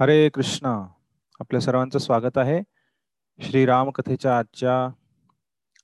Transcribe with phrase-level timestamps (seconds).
[0.00, 0.88] हरे कृष्णा.
[1.40, 2.60] आपल्या सर्वांचं स्वागत आहे
[3.46, 4.88] श्री कथेच्या आजच्या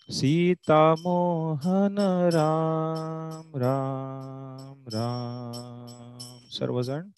[0.10, 1.96] सीता मोहन,
[2.34, 7.12] राम राम राम। सर्वजण।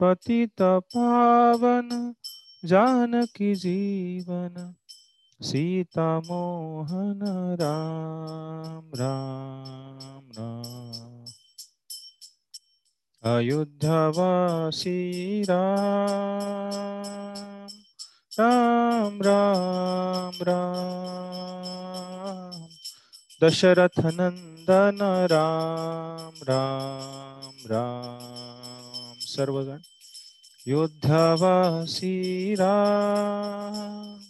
[0.00, 2.14] पतित पावन,
[2.64, 4.74] जानकी जीवन
[5.42, 11.24] सीता मोहन राम राम राम।
[13.32, 17.68] अयोध्यावासी राम
[18.40, 22.66] राम राम राम।
[23.42, 29.78] दशरथ नंदन राम राम राम। सर्वजण।
[30.68, 34.27] योद्धावासी राम।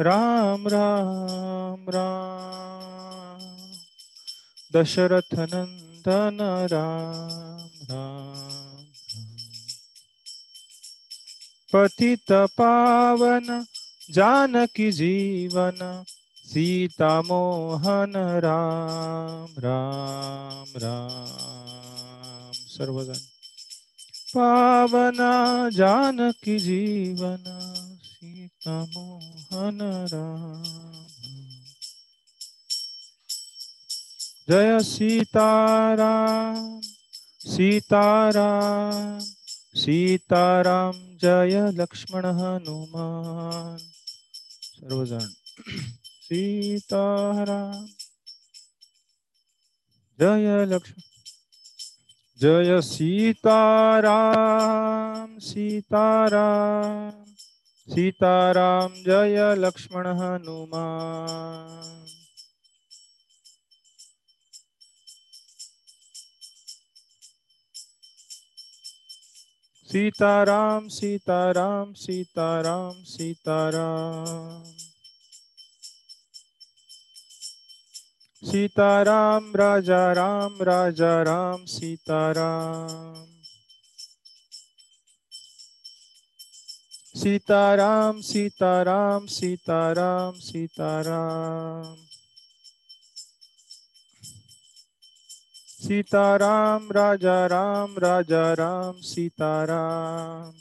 [0.00, 3.54] राम राम राम।
[4.74, 6.38] दशरथ नंदन
[6.72, 8.84] राम राम।
[11.72, 13.66] पतित पावन
[14.10, 16.04] जानकी जीवन।
[16.44, 23.14] सीता मोहन राम राम राम। सर्वजण।
[24.36, 27.44] पावना जानकी जीवन।
[28.68, 30.62] मोहन राम।
[34.50, 36.80] जय सीताराम
[37.50, 39.20] सीताराम
[39.76, 45.28] सीताराम जय लक्ष्मण हनुमान। सर्वजण
[46.22, 47.86] सीताराम
[50.20, 51.02] जय लक्ष्मण।
[52.40, 57.33] जय सीताराम सीताराम।
[57.88, 62.06] सीताराम जय लक्ष्मण हनुमान।
[69.92, 74.62] सीताराम सीताराम सीताराम सीताराम।
[78.48, 83.33] सीताराम राजा राम राजा राम सीताराम।
[87.14, 91.94] सीताराम सीताराम सीताराम सीताराम
[95.84, 100.52] सीताराम राजा राम राजा राम सीताराम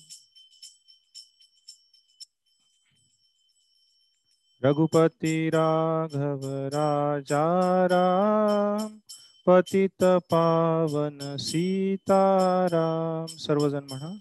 [4.62, 7.46] रघुपति राघव राजा
[7.91, 9.00] राम
[9.47, 14.14] पतित पावन सीताराम सर्वजण म्हणा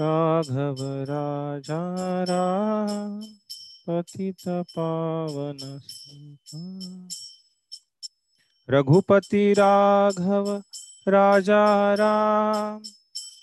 [0.00, 1.80] राघव राजा
[2.24, 3.20] राम
[3.88, 7.08] पतित पावन सीता।
[8.70, 10.62] रघुपति राघव
[11.08, 12.82] राजा राम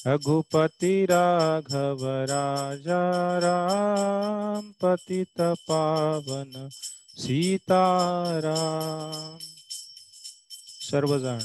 [0.07, 6.71] रघुपति राघव राजा राम पतित पावन
[7.19, 9.39] सीताराम
[10.91, 11.41] सर्वजण।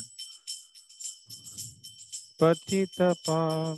[2.41, 3.77] पतित पावन।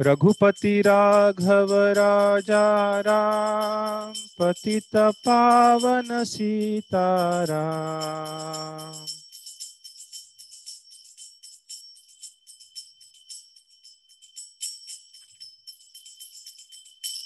[0.00, 9.21] रघुपति राघव राजा राम पतित पावन सीताराम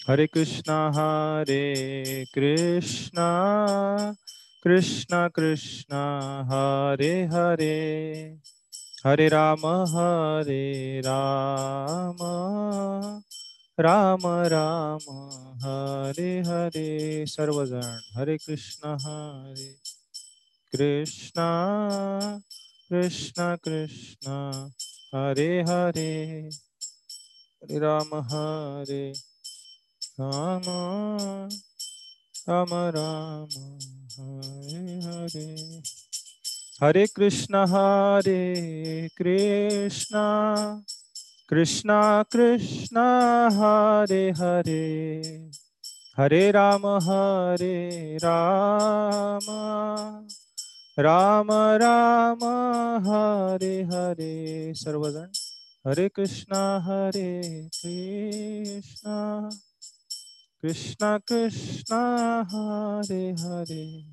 [0.09, 3.27] हरे कृष्णा हरे कृष्णा
[4.65, 8.37] कृष्णा कृष्णा, हरे हरे।
[9.07, 12.19] हरे राम हरे राम
[13.81, 19.75] राम राम, हरे हरे। सर्वजण, हरे कृष्ण, हरे
[20.73, 21.49] कृष्णा,
[22.91, 24.53] कृष्ण कृष्ण।
[25.15, 26.49] हरे हरे।
[27.63, 29.36] हरे राम, हरे।
[30.21, 30.63] राम
[32.49, 33.79] राम राम
[34.13, 35.83] हरे हरे।
[36.83, 40.15] हरे कृष्ण हरे कृष्ण।
[41.49, 41.89] कृष्ण
[42.33, 42.97] कृष्ण
[43.53, 45.23] हरे हरे।
[46.19, 49.47] हरे राम हरे राम।
[50.99, 52.45] राम राम
[53.09, 55.27] हरे हरे। सर्वजण
[55.87, 59.51] हरे कृष्ण हरे कृष्ण।
[60.67, 61.95] कृष्ण कृष्ण
[62.49, 64.05] हरे हरे।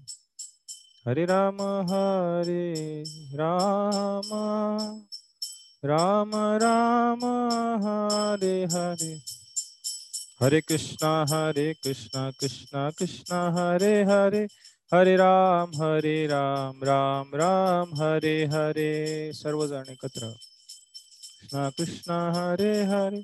[1.07, 3.03] हरे राम हरे
[3.33, 4.29] राम।
[5.85, 7.19] राम राम
[7.83, 9.21] हरे हरे।
[10.44, 14.47] हरे कृष्णा हरे कृष्णा कृष्णा कृष्णा हरे हरे।
[14.94, 20.35] हरे राम हरे राम राम राम हरे हरे। सर्वजण एकत्र।
[21.41, 23.23] कृष्णा कृष्णा हरे हरे।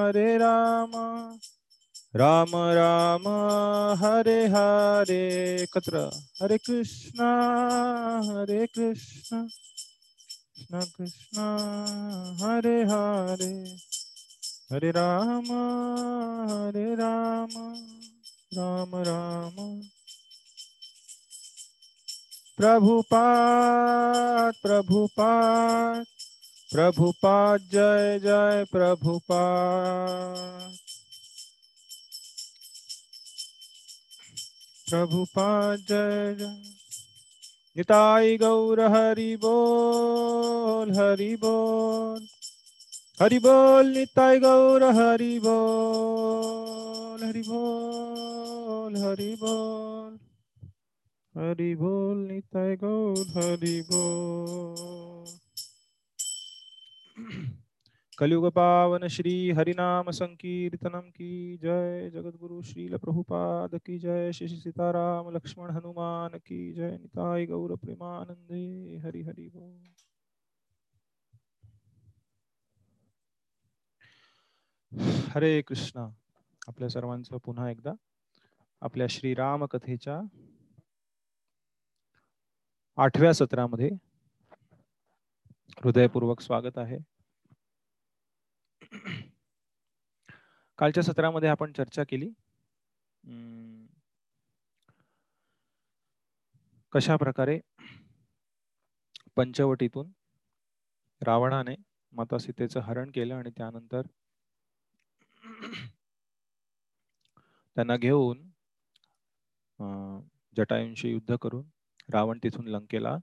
[0.00, 0.90] हरे राम।
[2.16, 3.22] राम राम,
[4.04, 7.42] हरे हरे, एकत्र। हरे कृष्णा
[8.24, 9.48] हरे कृष्णा।
[10.72, 11.38] कृष्ण कृष्ण,
[12.42, 13.76] हरे हरे।
[14.72, 15.44] हरे राम
[16.50, 17.74] हरे राम।
[18.54, 19.80] राम राम।
[22.56, 26.06] प्रभुपाद प्रभुपाद।
[26.76, 30.76] प्रभुपाद जय जय प्रभुपाद
[34.90, 36.62] प्रभुपाद जय जय।
[37.76, 42.26] निताई गौर हरि बोल हरि बोल।
[43.22, 50.18] हरि बोल निताई गौर हरि बोल। हरि बोल हरि बोल।
[51.36, 55.05] हरि बोल निताई गौर हरि बोल।
[58.18, 65.70] कलयुग पावन श्री हरिनाम संकीर्तनम की जय जगद्गुरु श्रील प्रभुपाद की जय श्री सीताराम लक्ष्मण
[65.70, 69.84] हनुमान की जय। निताय गौर प्रेमानंदे हरि हरि बोल।
[75.34, 76.08] हरे कृष्णा।
[76.68, 77.92] आपल्या सर्वांचं पुन्हा एकदा
[78.80, 80.20] आपल्या श्रीराम कथेच्या
[82.96, 83.90] आठव्या सत्रामध्ये
[85.84, 87.15] हृदयपूर्वक स्वागत आहे.
[90.78, 92.28] कालच्या सत्रामध्ये आपण चर्चा केली.
[96.92, 97.58] कशा प्रकारे
[99.36, 100.10] पंचवटीतून
[101.22, 101.74] रावणाने
[102.12, 104.06] माता सीतेचं हरण केलं आणि त्यानंतर
[107.76, 108.42] त्यांना घेऊन
[110.56, 111.64] जटायूंशी युद्ध करून
[112.12, 113.16] रावण तिथून लंकेला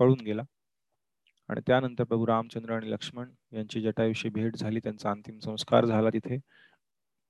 [0.00, 0.42] पळून गेला.
[1.48, 6.38] आणि त्यानंतर प्रभू रामचंद्र आणि लक्ष्मण यांची जटायुषी भेट झाली त्यांचा अंतिम संस्कार झाला तिथे.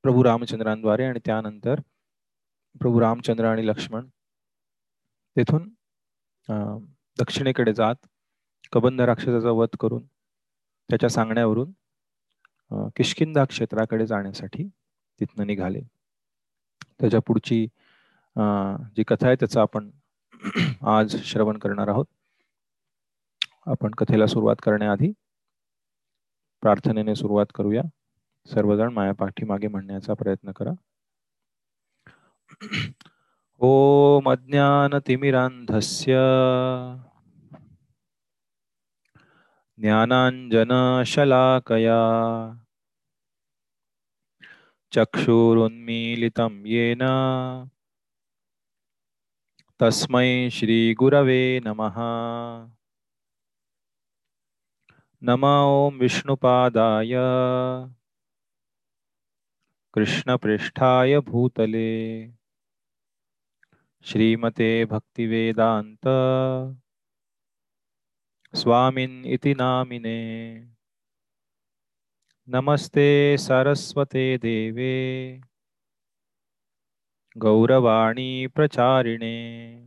[0.05, 1.81] प्रभू रामचंद्रांद्वारे आणि त्यानंतर
[2.81, 4.07] प्रभू रामचंद्र आणि लक्ष्मण
[5.37, 5.69] तेथून
[7.19, 8.07] दक्षिणेकडे जात
[8.73, 10.05] कबंध राक्षसाचा वध करून
[10.91, 11.71] त्याच्या सांगण्यावरून
[12.97, 14.69] किशकिंदा क्षेत्राकडे जाण्यासाठी
[15.21, 15.81] तिथनं निघाले.
[17.01, 17.65] त्याच्या पुढची
[18.97, 19.91] जी कथा आहे त्याचा आपण
[20.89, 22.07] आज श्रवण करणार आहोत.
[23.69, 25.13] आपण कथेला सुरुवात करण्याआधी
[26.61, 27.83] प्रार्थनेने सुरुवात करूया.
[28.47, 30.71] सर्वजण माया पाठीमागे म्हणण्याचा प्रयत्न करा.
[33.61, 36.13] ॐ अज्ञानतिमिरान्धस्य
[39.77, 40.71] ज्ञानाञ्जनशलाकया
[44.95, 47.03] चक्षुरुन्मीलितं येन
[49.83, 51.99] तस्मै श्रीगुरवे नमः।
[55.23, 57.13] नम ओं विष्णुपादाय।
[59.95, 62.29] कृष्णपृष्ठाय भूतले।
[64.03, 66.09] श्रीमते भक्तिवेदान्त।
[68.57, 70.59] स्वामिन् इति नामिने।
[72.49, 75.41] नमस्ते सरस्वते देवे।
[77.39, 79.79] गौरवाणी प्रचारिणे।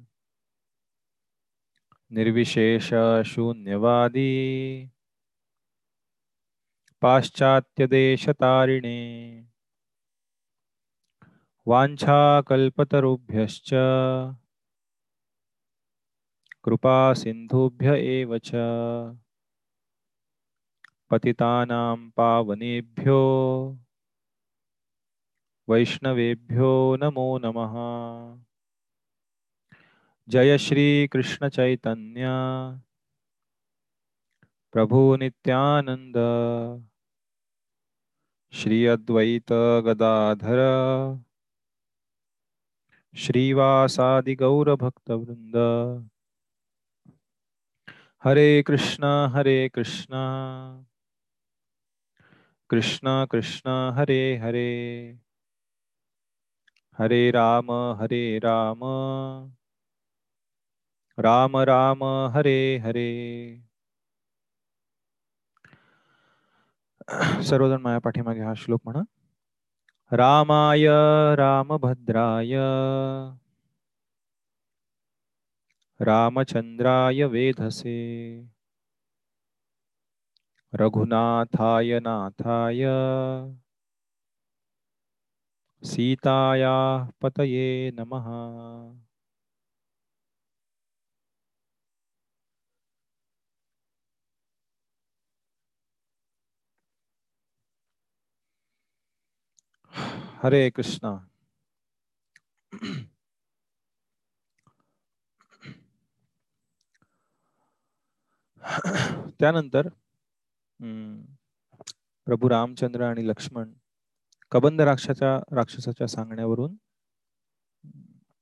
[2.12, 3.02] निर्विशेषशून्यवादी
[7.01, 8.98] पाश्चात्यदेशतारिणे।
[11.67, 13.74] वाञ्छाकल्पतरुभ्यश्च।
[16.63, 18.51] कृपासिन्धुभ्य एव च।
[21.10, 23.22] पतितानां पावनेभ्यो।
[25.70, 27.75] वैष्णवेभ्यो नमो नमः।
[30.27, 32.25] जय श्रीकृष्णचैतन्य।
[34.74, 36.15] प्रभुनित्यानन्द
[38.53, 39.51] श्री अद्वैत
[39.86, 40.58] गदाधर
[43.15, 45.55] श्रीवासादि गौरभक्तवृंद
[48.24, 50.13] हरे कृष्ण हरे कृष्ण।
[52.70, 55.17] कृष्ण कृष्ण हरे हरे।
[56.98, 58.79] हरे राम हरे राम।
[61.20, 63.71] राम राम हरे हरे।
[67.44, 69.01] सर्वजण माया पाठीमागे हा श्लोक म्हणा.
[70.12, 70.86] रामाय
[71.36, 72.56] रामभद्राय.
[76.00, 78.41] रामचंद्राय वेधसे.
[80.74, 82.86] रघुनाथाय नाथाय.
[85.86, 88.32] सीताया पतये नमः.
[99.93, 101.17] हरे कृष्णा।
[109.39, 109.88] त्यानंतर
[112.27, 113.71] प्रभू रामचंद्र आणि लक्ष्मण
[114.51, 116.75] कबंद राक्षाच्या राक्षसाच्या सांगण्यावरून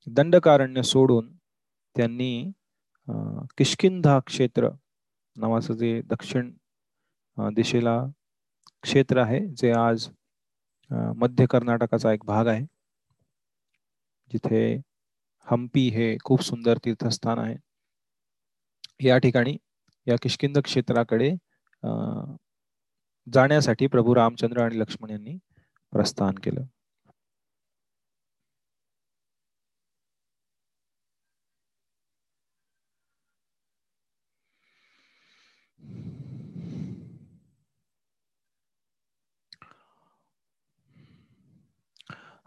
[0.08, 1.32] दंडकारण्य सोडून
[1.96, 2.52] त्यांनी
[3.58, 4.70] किष्किंधा क्षेत्र
[5.36, 6.52] नावाचं जे दक्षिण
[7.56, 8.00] दिशेला
[8.84, 10.08] क्षेत्र आहे जे आज
[10.92, 12.64] मध्य कर्नाटकाचा एक भाग आहे.
[14.32, 14.62] जिथे
[15.48, 17.56] हम्पी हे खूप सुंदर तीर्थस्थान आहे.
[19.00, 19.56] या ठिकाणी
[20.08, 21.30] या किशकिंद क्षेत्राकडे
[23.28, 25.38] जाण्यासाठी प्रभू रामचंद्र आणि लक्ष्मण यांनी
[25.94, 26.64] प्रस्थान केलं.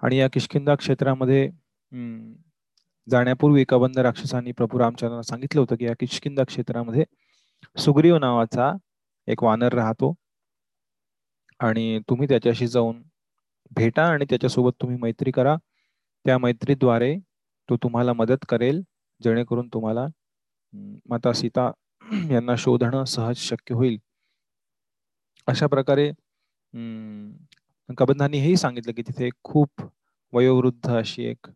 [0.02, 1.49] आणि या किष्किंदा क्षेत्रामध्ये
[3.09, 7.04] जाण्यापूर्वी कबंद राक्षसांनी प्रभू रामचंद्रांना सांगितलं होतं की या किष्किंदा क्षेत्रामध्ये
[7.78, 8.73] सुग्रीव नावाचा
[9.28, 10.12] एक वानर राहतो.
[11.61, 13.02] आणि तुम्ही त्याच्याशी जाऊन
[13.76, 15.56] भेटा आणि त्याच्यासोबत तुम्ही मैत्री करा.
[16.25, 17.14] त्या मैत्रीद्वारे
[17.68, 18.82] तो तुम्हाला मदत करेल
[19.21, 20.06] जेणेकरून तुम्हाला
[21.09, 21.71] माता सीता
[22.32, 23.99] यांना शोधणं सहज शक्य होईल.
[25.49, 26.11] अशा प्रकारे
[27.89, 29.83] कबंधांनी हेही सांगितलं की तिथे खूप
[30.33, 31.47] वयोवृद्ध अशी एक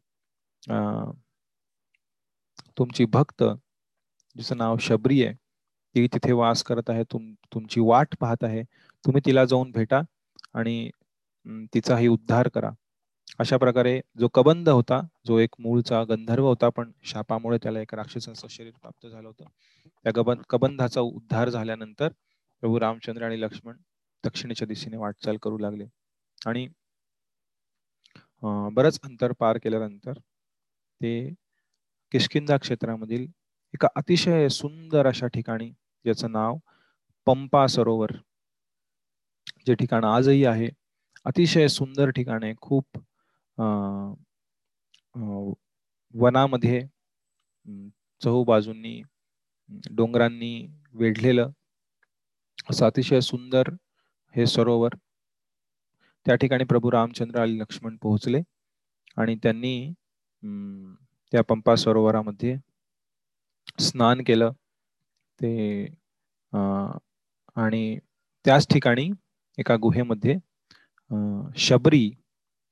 [2.79, 3.43] तुमची भक्त
[4.37, 5.35] जिचं नाव शबरी आहे
[5.95, 8.63] ती तिथे वास करत आहे तुम तुमची वाट पाहत आहे
[9.05, 10.01] तुम्ही तिला जाऊन भेटा
[10.55, 10.91] आणि
[11.75, 12.71] तिचाही उद्धार करा.
[13.41, 18.49] अशा प्रकारे जो कबंध होता जो एक मूळचा गंधर्व होता पण शापामुळे त्याला एक राक्षसाचं
[18.51, 19.45] शरीर प्राप्त झालं होतं.
[20.05, 22.09] त्या कबंध कबंधाचा उद्धार झाल्यानंतर
[22.63, 23.77] प्रभू रामचंद्र आणि लक्ष्मण
[24.25, 25.87] दक्षिणेच्या दिशेने वाटचाल करू लागले.
[26.47, 26.67] आणि
[28.77, 30.19] बरंच अंतर पार केल्यानंतर
[31.01, 31.13] ते
[32.13, 33.27] किशकिंदा क्षेत्रामधील
[33.75, 36.59] एका अतिशय सुंदर अशा ठिकाणी ज्याचं नाव
[37.27, 38.13] पंपा सरोवर
[39.67, 40.69] जे ठिकाण आजही आहे
[41.27, 42.99] अतिशय सुंदर ठिकाण आहे खूप
[46.15, 46.81] वनामध्ये
[48.21, 49.01] चहूबाजूंनी
[49.91, 51.51] डोंगरांनी वेढलेलं
[52.71, 53.71] असं अतिशय सुंदर
[54.35, 54.95] हे सरोवर
[56.27, 58.41] त्या ठिकाणी प्रभू रामचंद्र आणि लक्ष्मण पोहोचले
[59.17, 59.93] आणि त्यांनी
[61.33, 62.57] त्या पंपा सरोवरामध्ये
[63.81, 64.53] स्नान केलं.
[65.41, 65.85] ते
[67.57, 67.99] आणि
[68.45, 69.09] त्याच ठिकाणी
[69.59, 70.37] एका गुहेमध्ये
[71.59, 72.05] शबरी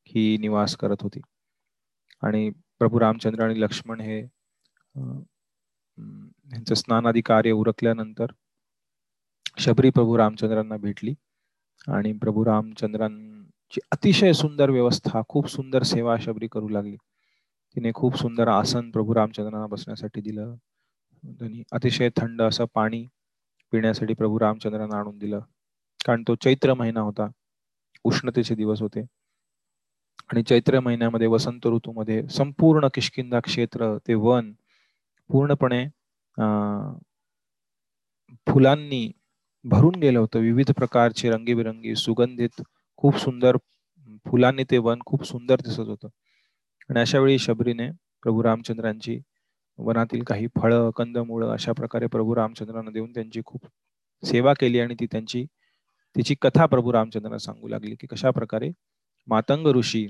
[0.07, 1.21] ही निवास करत होती.
[2.23, 4.19] आणि प्रभू रामचंद्र आणि लक्ष्मण हे
[5.89, 8.33] यांचं स्नानादी कार्य उरकल्यानंतर
[9.59, 11.15] शबरी प्रभू रामचंद्रांना भेटली
[11.89, 12.45] आणि प्रभू
[13.75, 16.97] ची अतिशय सुंदर व्यवस्था खूप सुंदर सेवा शबरी करू लागली.
[17.77, 20.55] तिने खूप सुंदर आसन प्रभू रामचंद्रांना बसण्यासाठी दिलं.
[21.25, 23.05] त्यांनी अतिशय थंड असं पाणी
[23.73, 25.41] पिण्यासाठी प्रभू रामचंद्रांना आणून दिलं.
[26.07, 27.29] कारण तो चैत्र महिना होता.
[28.05, 29.05] उष्णतेचे दिवस होते.
[30.33, 34.53] आणि चैत्र महिन्यामध्ये वसंत ऋतूमध्ये संपूर्ण किशकिंदा क्षेत्र ते वन
[35.31, 35.85] पूर्णपणे
[38.47, 39.11] फुलांनी
[39.65, 40.39] भरून गेलं होतं.
[40.39, 42.63] विविध प्रकारचे रंगीबिरंगी सुगंधित
[42.99, 43.57] खूप सुंदर
[44.27, 46.09] फुलांनी ते वन खूप सुंदर दिसत होतं.
[46.91, 47.91] आणि अशा वेळी शबरीने
[48.23, 49.19] प्रभू रामचंद्रांची
[49.79, 53.67] वनातील काही फळं कंदमुळं अशा प्रकारे प्रभू रामचंद्रांना देऊन त्यांची खूप
[54.23, 55.45] सेवा केली आणि ती त्यांची
[56.17, 58.71] तिची कथा प्रभू रामचंद्रांना सांगू लागली की कशा प्रकारे
[59.29, 60.05] मातंग ऋषी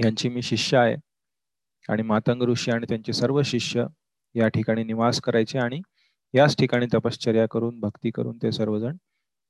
[0.00, 0.94] यांची मी शिष्य आहे
[1.88, 3.84] आणि मातंग ऋषी आणि त्यांचे सर्व शिष्य
[4.34, 5.80] या ठिकाणी निवास करायचे आणि
[6.34, 8.96] याच ठिकाणी तपश्चर्या करून भक्ती करून ते सर्वजण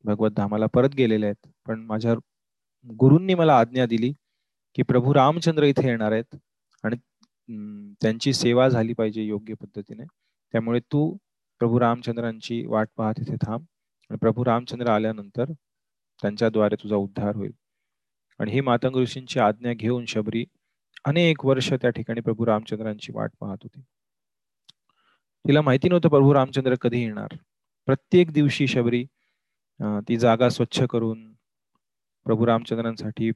[0.05, 1.49] भगवत धामाला परत गेलेले आहेत.
[1.67, 2.15] पण माझ्या
[2.87, 4.13] गुरूंनी मला आज्ञा दिली
[4.77, 6.37] की प्रभू रामचंद्र इथे येणार आहेत
[6.85, 6.97] आणि
[8.03, 10.05] त्यांची सेवा झाली पाहिजे योग्य पद्धतीने.
[10.55, 11.17] त्यामुळे तू
[11.61, 13.65] प्रभू रामचंद्रांची वाट पाहत इथे थांब
[14.11, 15.53] आणि प्रभू रामचंद्र आल्यानंतर
[16.23, 17.53] त्यांच्याद्वारे तुझा उद्धार होईल.
[18.41, 20.45] आणि ही मातंग ऋषींची आज्ञा घेऊन शबरी
[21.05, 23.81] अनेक वर्ष त्या ठिकाणी प्रभू रामचंद्रांची वाट पाहत होती.
[25.45, 27.37] तिला माहिती नव्हतं प्रभू रामचंद्र कधी येणार.
[27.89, 29.05] प्रत्येक दिवशी शबरी
[30.09, 31.33] ती जागा स्वच्छ करून
[32.27, 33.31] प्रभू रामचंद्रांसाठी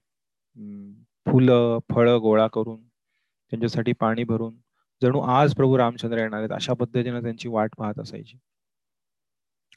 [1.27, 4.55] फुलं फळं गोळा करून त्यांच्यासाठी पाणी भरून
[5.03, 8.37] जणू आज प्रभू रामचंद्र येणार आहेत अशा पद्धतीने त्यांची वाट पाहत असायची.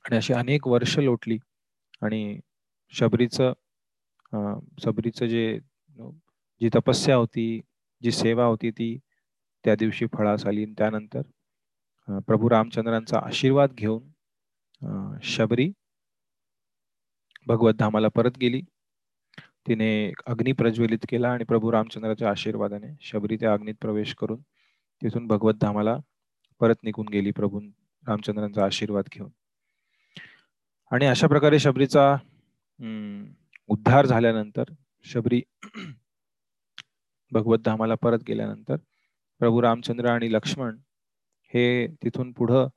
[0.05, 1.37] आणि अशी अनेक वर्ष लोटली.
[2.01, 2.39] आणि
[2.93, 3.53] शबरीचं
[4.83, 5.59] शबरीचं जे
[6.61, 7.59] जी तपस्या होती
[8.01, 8.97] जी सेवा होती ती
[9.65, 10.65] त्या दिवशी फळास आली.
[10.77, 11.21] त्यानंतर
[12.27, 15.71] प्रभू रामचंद्रांचा आशीर्वाद घेऊन शबरी
[17.47, 18.61] भगवत धामाला परत गेली.
[19.65, 19.89] तिने
[20.27, 24.41] अग्नी प्रज्वलित केला आणि प्रभू रामचंद्राच्या आशीर्वादाने शबरी त्या अग्नीत प्रवेश करून
[25.01, 25.95] तिथून भगवत धामाला
[26.61, 27.59] परत निघून गेली प्रभू
[28.07, 29.29] रामचंद्रांचा आशीर्वाद घेऊन.
[30.91, 32.15] आणि अशा प्रकारे शबरीचा
[33.69, 34.63] उद्धार झाल्यानंतर
[35.05, 35.41] शबरी
[37.31, 38.75] भगवत धामाला परत गेल्यानंतर
[39.41, 40.77] प्रभू रामचंद्र आणि लक्ष्मण
[41.53, 41.65] हे
[42.03, 42.67] तिथून पुढं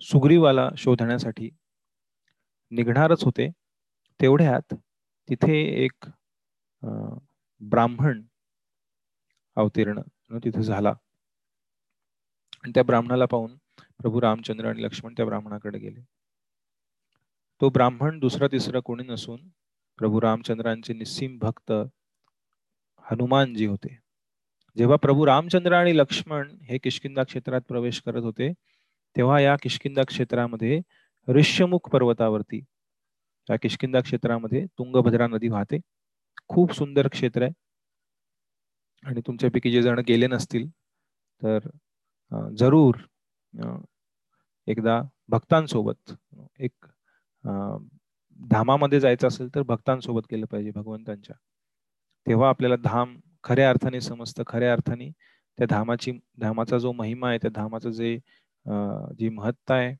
[0.00, 1.50] सुग्रीवाला शोधण्यासाठी
[2.72, 3.50] निघणारच होते.
[4.22, 4.74] तेवढ्यात
[5.28, 6.04] तिथे एक
[7.60, 8.22] ब्राह्मण
[9.56, 10.00] अवतीर्ण
[10.44, 10.92] तिथे झाला.
[12.62, 13.56] आणि त्या ब्राह्मणाला पाहून
[14.00, 16.00] प्रभू रामचंद्र आणि लक्ष्मण त्या ब्राह्मणाकडे गेले.
[17.60, 19.40] तो ब्राह्मण दुसरा तिसरा कोणी नसून
[19.98, 21.72] प्रभू रामचंद्रांचे निस्सीम भक्त
[23.10, 23.98] हनुमानजी होते.
[24.76, 28.52] जेव्हा प्रभू रामचंद्र आणि लक्ष्मण हे किशकिंदा क्षेत्रात प्रवेश करत होते
[29.16, 30.80] तेव्हा या किशकिंदा क्षेत्रामध्ये
[31.28, 32.60] ऋष्यमुख पर्वतावरती
[33.48, 35.78] या किशकिंदा क्षेत्रामध्ये तुंगभद्रा नदी वाहते.
[36.48, 37.52] खूप सुंदर क्षेत्र आहे.
[39.02, 40.68] आणि तुमच्यापैकी जे जण गेले नसतील
[41.40, 41.68] तर
[42.58, 42.96] जरूर
[44.68, 46.12] एकदा भक्तांसोबत
[46.60, 46.86] एक
[48.40, 51.36] धामामध्ये जायचं असेल तर भक्तांसोबत गेलं पाहिजे भगवंतांच्या.
[52.26, 54.42] तेव्हा आपल्याला धाम खऱ्या अर्थाने समजतं.
[54.46, 55.10] खऱ्या अर्थाने
[55.58, 58.16] त्या धामाची धामाचा जो महिमा आहे त्या धामाचं जे
[59.18, 59.94] जी महत्ता आहे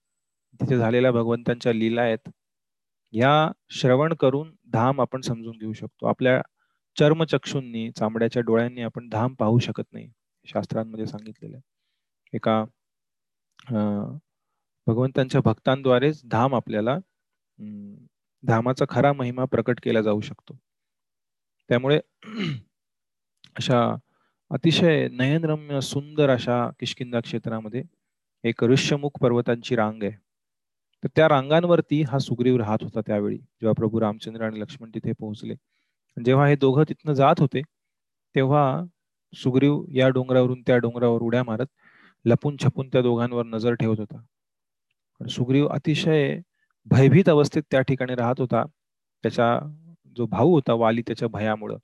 [0.61, 2.29] तिथे झालेल्या भगवंतांच्या लीला आहेत.
[3.13, 6.07] या श्रवण करून धाम आपण समजून घेऊ शकतो.
[6.07, 6.41] आपल्या
[6.97, 10.11] चर्मचक्षूंनी चांबड्याच्या डोळ्यांनी आपण धाम पाहू शकत नाही
[10.47, 11.63] शास्त्रांमध्ये सांगितलेलं आहे.
[12.35, 12.65] एका
[14.87, 16.97] भगवंतांच्या भक्तांद्वारेच धाम आपल्याला
[18.45, 20.57] धामाचा खरा महिमा प्रकट केला जाऊ शकतो.
[21.71, 22.01] त्यामुळे
[23.57, 23.81] अशा
[24.51, 27.83] अतिशय नयनरम्य सुंदर अशा किशकिंदा क्षेत्रामध्ये
[28.45, 30.22] एक ऋष्यमुख पर्वतांची रांग आहे.
[31.03, 35.55] तर त्या रांगांवरती हा सुग्रीव राहत होता त्यावेळी जेव्हा प्रभू रामचंद्र आणि लक्ष्मण तिथे पोहोचले.
[36.17, 37.63] जेव्हा हे दोघं तिथनं जात होते
[38.35, 38.65] तेव्हा
[39.33, 41.67] सुग्रीव या डोंगरावरून त्या डोंगरावर उड्या मारत
[42.25, 44.23] लपून छपून त्या दोघांवर नजर ठेवत होता.
[45.21, 46.39] सुग्रीव अतिशय
[46.87, 48.65] भयभीत अवस्थेत त्या ठिकाणी राहत होता.
[49.25, 49.59] त्याचा
[50.17, 51.77] जो भाऊ होता वाली त्याच्या भयामुळं.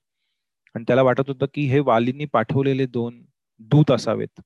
[0.75, 3.21] आणि त्याला वाटत होतं की हे वालींनी पाठवलेले दोन
[3.61, 4.41] दूत असावेत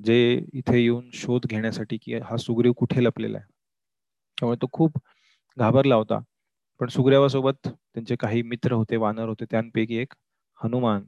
[0.00, 0.16] जे
[0.54, 3.46] इथे येऊन शोध घेण्यासाठी की हा सुग्रीव कुठे लपलेला आहे.
[4.38, 4.98] त्यामुळे तो खूप
[5.56, 6.18] घाबरला होता.
[6.80, 10.14] पण सुग्रीवासोबत त्यांचे काही मित्र होते वानर होते त्यांपैकी एक
[10.58, 11.04] हनुमान.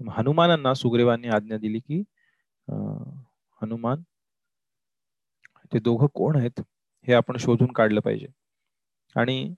[0.00, 2.02] हनुमानांना सुग्रीवांनी आज्ञा दिली की
[3.60, 4.02] हनुमान
[5.72, 6.60] ते दोघं कोण आहेत
[7.06, 8.26] हे आपण शोधून काढलं पाहिजे.
[9.16, 9.54] आणि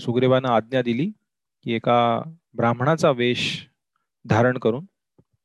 [0.00, 1.10] सुग्रीवानं आज्ञा दिली
[1.64, 1.98] की एका
[2.56, 3.44] ब्राह्मणाचा वेश
[4.24, 4.84] धारण करून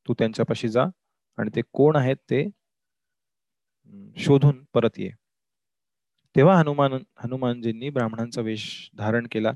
[0.07, 0.85] तू त्यांच्यापाशी जा
[1.37, 2.43] आणि ते कोण आहेत ते
[4.17, 5.09] शोधून परत ये.
[6.35, 6.93] तेव्हा हनुमान
[7.23, 8.65] हनुमानजींनी ब्राह्मणांचा वेश
[8.97, 9.49] धारण केला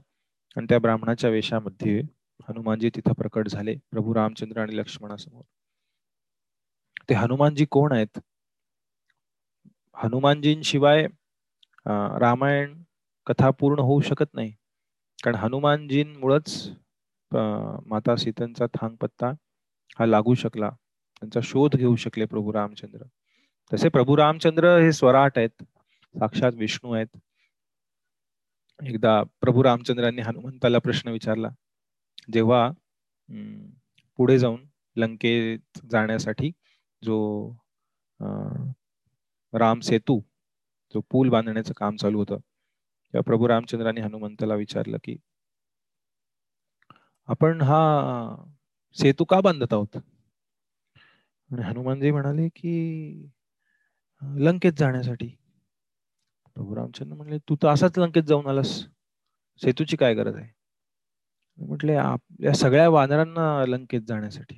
[0.57, 1.99] आणि त्या ब्राह्मणाच्या वेशामध्ये
[2.49, 5.43] हनुमानजी तिथं प्रकट झाले प्रभू रामचंद्र आणि लक्ष्मणासमोर.
[7.09, 8.19] ते हनुमानजी कोण आहेत?
[10.03, 11.05] हनुमानजींशिवाय
[12.21, 12.73] रामायण
[13.27, 14.51] कथा पूर्ण होऊ शकत नाही.
[15.23, 16.69] कारण हनुमानजींमुळंच
[17.89, 19.31] माता सीतांचा थांग पत्ता
[19.99, 20.69] हा लागू शकला.
[21.21, 23.03] त्यांचा शोध घेऊ शकले प्रभू रामचंद्र.
[23.71, 25.63] तसे प्रभू रामचंद्र हे स्वराट आहेत.
[26.17, 27.17] साक्षात विष्णू आहेत.
[28.79, 31.49] एकदा प्रभू रामचंद्रांनी हनुमंताला प्रश्न विचारला.
[32.33, 32.69] जेव्हा
[34.19, 36.51] पुढे जाऊन लंकेत जाण्यासाठी
[37.01, 37.17] जो
[39.53, 40.19] राम सेतू
[40.93, 45.17] जो पूल बांधण्याचं काम चालू होतं तेव्हा प्रभू रामचंद्रांनी हनुमंताला विचारलं की
[47.29, 47.81] आपण हा
[48.95, 49.97] सेतू का बांधत आहोत?
[51.51, 53.27] आणि हनुमानजी म्हणाले की
[54.21, 55.35] लंकेत जाण्यासाठी.
[56.57, 58.69] प्रभू रामचंद्र म्हणले तू तर असाच लंकेत जाऊन आलास.
[59.61, 60.47] सेतूची काय गरज आहे?
[61.57, 64.55] म्हटले आपल्या सगळ्या वानरांना लंकेत जाण्यासाठी.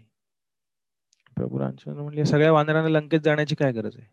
[1.37, 4.07] प्रभू रामचंद्र म्हणले सगळ्या वानरांना लंकेत जाण्याची काय गरज आहे?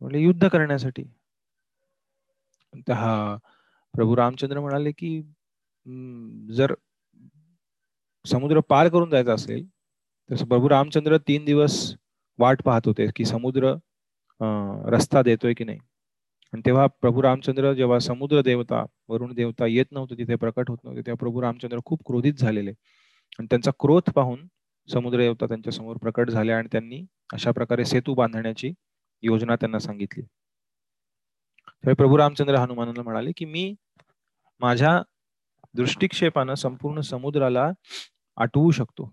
[0.00, 1.02] म्हणजे युद्ध करण्यासाठी.
[2.90, 3.36] हा
[3.94, 5.20] प्रभू रामचंद्र म्हणाले की
[6.56, 6.74] जर
[8.24, 9.66] समुद्र पार करून जायचा असेल
[10.30, 11.78] तर प्रभू रामचंद्र तीन दिवस
[12.38, 13.74] वाट पाहत होते की समुद्र
[14.92, 15.78] रस्ता देतोय की नाही.
[16.52, 21.00] आणि तेव्हा प्रभू रामचंद्र जेव्हा समुद्र देवता वरुण देवता येत नव्हते तिथे प्रकट होत नव्हते
[21.00, 22.70] तेव्हा प्रभू रामचंद्र खूप क्रोधित झालेले.
[23.38, 24.46] आणि त्यांचा क्रोध पाहून
[24.88, 28.72] समुद्र देवता त्यांच्यासमोर प्रकट झाले आणि त्यांनी अशा प्रकारे सेतू बांधण्याची
[29.22, 30.22] योजना त्यांना सांगितली.
[31.94, 33.74] प्रभू रामचंद्र हनुमानाला म्हणाले की मी
[34.60, 35.02] माझ्या
[35.74, 37.70] दृष्टिक्षेपानं संपूर्ण समुद्राला
[38.36, 39.10] आटवू शकतो.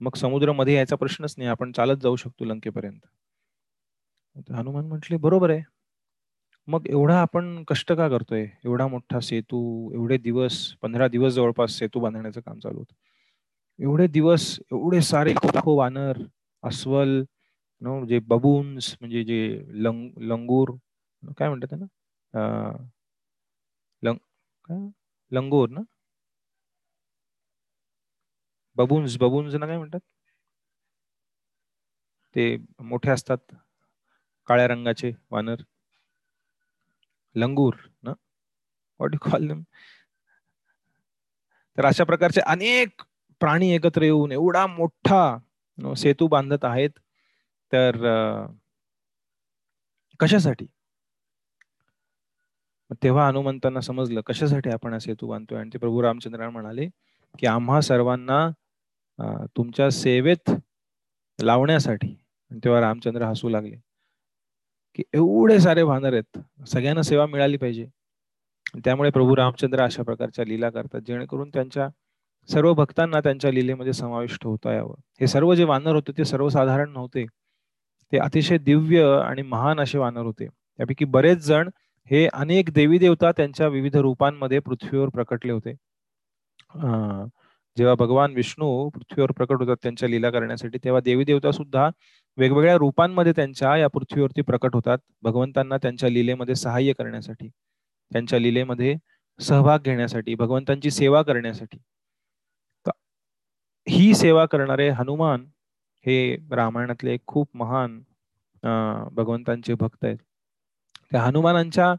[0.00, 3.00] मग समुद्रमध्ये यायचा प्रश्नच नाही आपण चालत जाऊ शकतो लंकेपर्यंत.
[4.52, 5.73] हनुमान म्हटले बरोबर आहे.
[6.68, 8.42] मग एवढा आपण कष्ट का करतोय?
[8.64, 9.58] एवढा मोठा सेतू
[9.94, 12.86] एवढे दिवस पंधरा दिवस जवळपास सेतू बांधण्याचं काम चालू होत.
[13.78, 16.18] एवढे दिवस एवढे सारे लाखो वानर
[16.62, 17.22] अस्वल
[17.82, 19.38] नो जे बबून्स म्हणजे जे
[19.84, 20.70] लंग लंगूर
[21.38, 21.86] काय म्हणतात त्यांना
[24.02, 24.16] लंग
[24.68, 24.88] काय?
[25.32, 25.84] लंगूर ना?
[28.76, 30.00] बबून्स बबून्स ना काय म्हणतात?
[32.36, 33.54] ते मोठे असतात
[34.48, 35.62] काळ्या रंगाचे वानर.
[37.34, 38.10] लंगूर ना?
[38.10, 39.50] व्हॉट यू कॉल
[41.78, 43.02] तर अशा प्रकारचे अनेक
[43.40, 46.90] प्राणी एकत्र येऊन एवढा मोठा सेतू बांधत आहेत.
[47.72, 47.96] तर
[50.20, 50.66] कशासाठी?
[53.02, 55.58] तेव्हा हनुमंतांना समजलं कशासाठी आपण हा सेतू बांधतोय?
[55.58, 56.88] आणि ते प्रभू रामचंद्र म्हणाले
[57.38, 58.48] की आम्हा सर्वांना
[59.56, 60.50] तुमच्या सेवेत
[61.38, 62.14] लावण्यासाठी.
[62.64, 63.76] तेव्हा रामचंद्र हसू लागले.
[64.94, 66.38] की एवढे सारे वानर आहेत.
[66.68, 67.86] सगळ्यांना सेवा मिळाली पाहिजे.
[68.84, 71.88] त्यामुळे प्रभू रामचंद्र अशा प्रकारच्या लीला करतात जेणेकरून त्यांच्या
[72.48, 74.94] सर्व भक्तांना त्यांच्या लीलेमध्ये समाविष्ट होता यावं.
[75.20, 77.26] हे सर्व जे वानर होते ते सर्वसाधारण नव्हते.
[78.12, 80.46] ते अतिशय दिव्य आणि महान असे वानर होते.
[80.46, 81.68] त्यापैकी बरेच जण
[82.10, 85.74] हे अनेक देवी देवता त्यांच्या विविध रूपांमध्ये पृथ्वीवर प्रकटले होते.
[87.76, 91.88] जेव्हा भगवान विष्णू पृथ्वीवर प्रकट होतात त्यांच्या लीला करण्यासाठी तेव्हा देवी देवता सुद्धा
[92.38, 97.48] वेगवेगळ्या रूपांमध्ये त्यांच्या या पृथ्वीवरती प्रकट होतात भगवंतांना त्यांच्या लीलेमध्ये सहाय्य करण्यासाठी
[98.10, 98.94] त्यांच्या लीलेमध्ये
[99.40, 101.78] सहभाग घेण्यासाठी भगवंतांची सेवा करण्यासाठी.
[103.86, 105.44] ही सेवा करणारे हनुमान
[106.04, 108.00] हे रामायणातले खूप महान
[109.14, 110.16] भगवंतांचे भक्त आहेत.
[111.12, 111.94] त्या हनुमानांच्या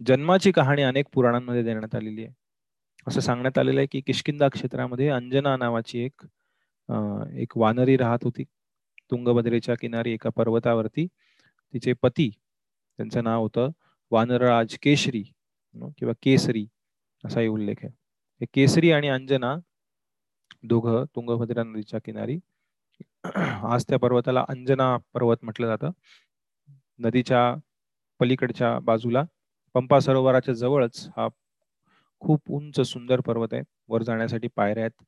[0.00, 2.32] जन्माची कहाणी अनेक पुराणांमध्ये देण्यात आलेली आहे.
[3.08, 6.24] असं सांगण्यात आलेलं आहे की किशकिंदा क्षेत्रामध्ये अंजना नावाची एक
[7.34, 8.44] एक वानरी राहत होती.
[9.10, 11.06] तुंगभद्रेच्या किनारी एका पर्वतावरती
[11.74, 13.70] तिचे पती त्यांचं नाव होतं
[14.10, 15.22] वानरराज केशरी
[15.98, 16.66] किंवा केसरी
[17.24, 17.92] असाही उल्लेख आहे.
[18.40, 19.54] हे केसरी आणि अंजना
[20.64, 22.38] दोघं तुंगभद्रा नदीच्या किनारी
[23.64, 25.90] आज त्या पर्वताला अंजना पर्वत म्हटलं जातं.
[26.98, 27.54] नदीच्या
[28.20, 29.22] पलीकडच्या बाजूला
[29.74, 31.28] पंपा सरोवराच्या जवळच हा
[32.22, 33.62] खूप उंच सुंदर पर्वत आहे.
[33.88, 35.02] वर जाण्यासाठी पायऱ्या आहेत.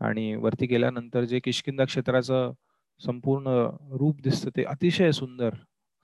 [0.00, 2.52] आणि वरती गेल्यानंतर जे किशकिंदा क्षेत्राचं
[3.00, 3.48] संपूर्ण
[3.98, 5.54] रूप दिसतं ते अतिशय सुंदर.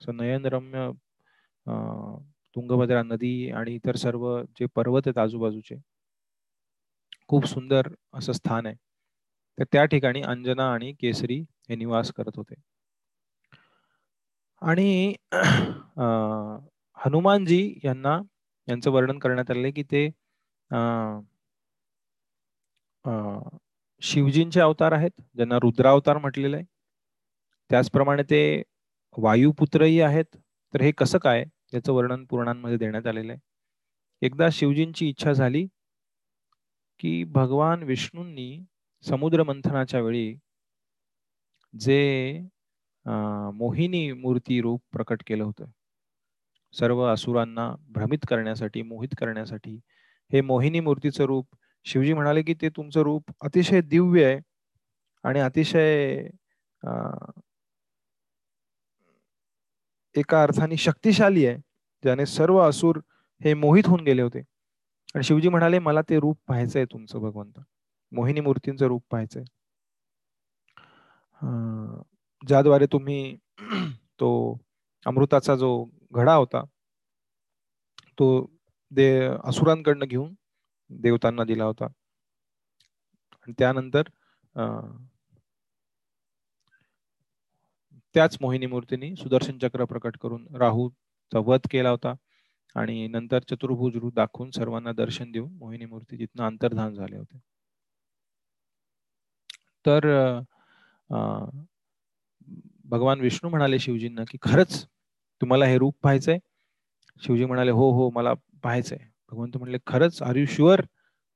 [0.01, 0.89] असं नयनरम्य
[2.55, 4.25] तुंगभद्रा नदी आणि इतर सर्व
[4.59, 5.75] जे पर्वत आहेत आजूबाजूचे
[7.29, 8.75] खूप सुंदर असं स्थान आहे.
[9.57, 12.55] तर त्या ठिकाणी अंजना आणि केसरी हे निवास करत होते.
[14.61, 15.13] आणि
[16.97, 18.19] हनुमानजी यांना
[18.67, 20.09] यांचं वर्णन करण्यात आले की ते
[24.01, 26.65] शिवजींचे अवतार आहेत ज्यांना रुद्रावतार म्हटलेलं आहे.
[27.69, 28.41] त्याचप्रमाणे ते
[29.17, 30.25] वायुपुत्रही आहेत.
[30.73, 31.43] तर हे कसं काय?
[31.73, 33.39] याचं वर्णन पुराणांमध्ये देण्यात आलेलं आहे.
[34.21, 35.65] एकदा शिवजींची इच्छा झाली
[36.99, 38.49] की भगवान विष्णूंनी
[39.03, 40.35] समुद्र मंथनाच्या वेळी
[41.73, 42.39] जे
[43.53, 45.65] मोहिनी मूर्ती रूप प्रकट केलं होतं
[46.73, 49.79] सर्व असुरांना भ्रमित करण्यासाठी मोहित करण्यासाठी
[50.31, 51.47] हे मोहिनी मूर्तीचं रूप
[51.85, 54.39] शिवजी म्हणाले की ते तुमचं रूप अतिशय दिव्य आहे
[55.23, 56.27] आणि अतिशय
[60.15, 61.57] एका अर्थाने शक्तिशाली आहे.
[62.03, 62.99] ज्याने सर्व असुर
[63.41, 64.39] हे मोहित होऊन गेले होते.
[65.15, 67.59] आणि शिवजी म्हणाले मला ते रूप पाहायचंय तुमचं भगवंत.
[68.11, 69.43] मोहिनी मूर्तींचं रूप पाहायचंय
[72.43, 73.37] ज्याद्वारे तुम्ही
[74.19, 74.29] तो
[75.05, 75.69] अमृताचा जो
[76.13, 76.63] घडा होता
[78.17, 78.27] तो
[78.91, 79.07] दे
[79.45, 80.33] असुरांकडनं घेऊन
[80.89, 81.85] देवतांना दिला होता.
[83.43, 84.09] आणि त्यानंतर
[88.15, 92.13] त्याच मोहिनी मूर्तीने सुदर्शन चक्र प्रकट करून राहूचा वध केला होता.
[92.75, 97.39] आणि नंतर चतुर्भुज रूप दाखवून सर्वांना दर्शन देऊन मोहिनी मूर्ती जिथनं अंतर्धान झाले होते.
[99.85, 100.05] तर
[102.85, 104.85] भगवान विष्णू म्हणाले शिवजींना की खरंच
[105.41, 106.37] तुम्हाला हे रूप पाहायचंय?
[107.21, 108.33] शिवजी म्हणाले हो हो मला
[108.65, 108.97] पाहायचंय.
[109.31, 110.21] भगवंत म्हणले खरंच?
[110.21, 110.81] आर यू शुअर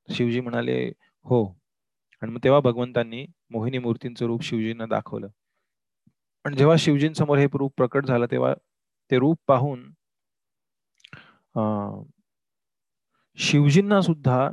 [0.10, 0.78] शिवजी म्हणाले
[1.26, 1.46] हो.
[2.22, 5.28] आणि मग तेव्हा भगवंतांनी मोहिनी मूर्तींचं रूप शिवजींना दाखवलं.
[6.46, 8.54] पण जेव्हा शिवजींसमोर हे रूप प्रकट झालं तेव्हा
[9.12, 9.84] ते रूप पाहून
[13.38, 14.50] शिवजींना सुद्धा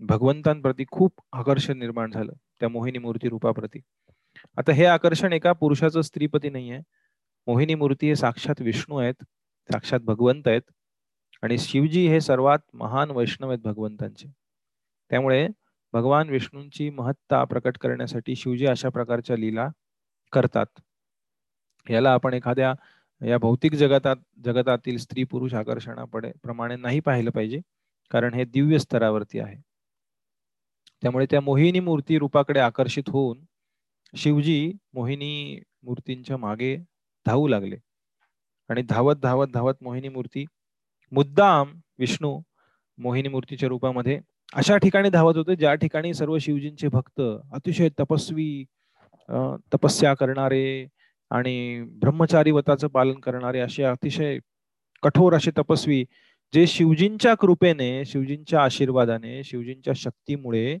[0.00, 3.80] भगवंतांप्रती खूप आकर्षण निर्माण झालं त्या मोहिनी मूर्ती रूपाप्रती.
[4.56, 6.78] आता हे आकर्षण एका पुरुषाचं स्त्रीपती नाहीये.
[7.46, 9.24] मोहिनी मूर्ती हे साक्षात विष्णू आहेत
[9.70, 10.62] साक्षात भगवंत आहेत.
[11.42, 14.28] आणि शिवजी हे सर्वात महान वैष्णव आहेत भगवंतांचे.
[15.10, 15.48] त्यामुळे
[15.92, 19.68] भगवान विष्णूंची महत्ता प्रकट करण्यासाठी शिवजी अशा प्रकारच्या लीला
[20.32, 20.66] करतात.
[21.90, 22.74] याला आपण एखाद्या
[23.20, 27.60] या भौतिक जगतात जगतातील स्त्री पुरुष आकर्षणापडे प्रमाणे नाही पाहिलं पाहिजे
[28.10, 29.56] कारण हे दिव्य स्तरावरती आहे.
[31.02, 33.40] त्यामुळे त्या मोहिनी मूर्ती रूपाकडे आकर्षित होऊन
[34.16, 36.76] शिवजी मोहिनी मूर्तींच्या मागे
[37.26, 37.76] धावू लागले.
[38.68, 40.44] आणि धावत धावत धावत मोहिनी मूर्ती
[41.12, 42.38] मुद्दाम विष्णू
[42.98, 44.18] मोहिनी मूर्तीच्या रूपामध्ये
[44.52, 48.64] अशा ठिकाणी धावत होते ज्या ठिकाणी सर्व शिवजींचे भक्त अतिशय तपस्वी
[49.72, 50.86] तपस्या करणारे
[51.30, 54.38] आणि ब्रह्मचारी वताचं पालन करणारे असे अतिशय
[55.02, 56.04] कठोर असे तपस्वी
[56.54, 60.78] जे शिवजींच्या कृपेने शिवजींच्या आशीर्वादाने शिवजींच्या शक्तीमुळे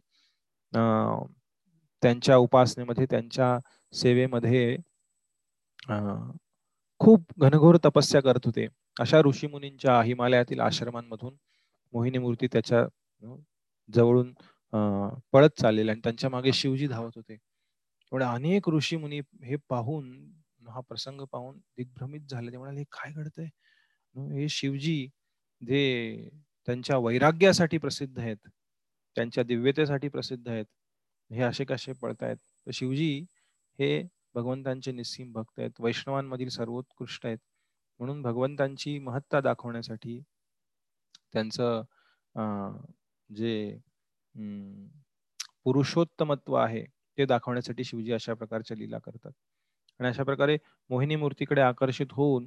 [2.02, 3.58] त्यांच्या उपासनेमध्ये त्यांच्या
[3.92, 4.76] सेवेमध्ये
[7.00, 8.66] खूप घनघोर तपस्या करत होते.
[8.98, 11.34] अशा ऋषीमुनींच्या हिमालयातील आश्रमांमधून
[11.94, 12.84] मोहिनी मूर्ती त्याच्या
[13.88, 14.32] जवळून
[15.32, 17.32] पळत चाललेल्या आणि त्यांच्या मागे शिवजी धावत होते.
[18.12, 20.10] एवढे अनेक ऋषी मुनी हे पाहून
[20.68, 22.50] हा प्रसंग पाहून दिग्भ्रमित झाले.
[22.52, 23.46] ते म्हणाले काय घडतंय?
[24.16, 25.06] हे शिवजी
[25.62, 26.28] जे
[26.68, 28.48] त्यांच्या वैराग्यासाठी प्रसिद्ध आहेत
[29.16, 30.66] त्यांच्या दिव्यतेसाठी प्रसिद्ध आहेत
[31.30, 32.36] हे असे कसे पळतायत?
[32.66, 33.10] तर शिवजी
[33.78, 34.02] हे
[34.34, 35.70] भगवंतांचे निस्सीम भक्त आहेत.
[35.80, 37.38] वैष्णवांमधील सर्वोत्कृष्ट आहेत.
[38.00, 40.20] म्हणून भगवंतांची महत्ता दाखवण्यासाठी
[41.32, 41.82] त्यांचं
[43.30, 43.78] जे
[45.64, 46.84] पुरुषोत्तमत्व आहे
[47.18, 49.30] ते दाखवण्यासाठी शिवजी अशा प्रकारच्या लीला करतात.
[50.00, 50.56] आणि अशा प्रकारे
[50.90, 52.46] मोहिनी मूर्तीकडे आकर्षित होऊन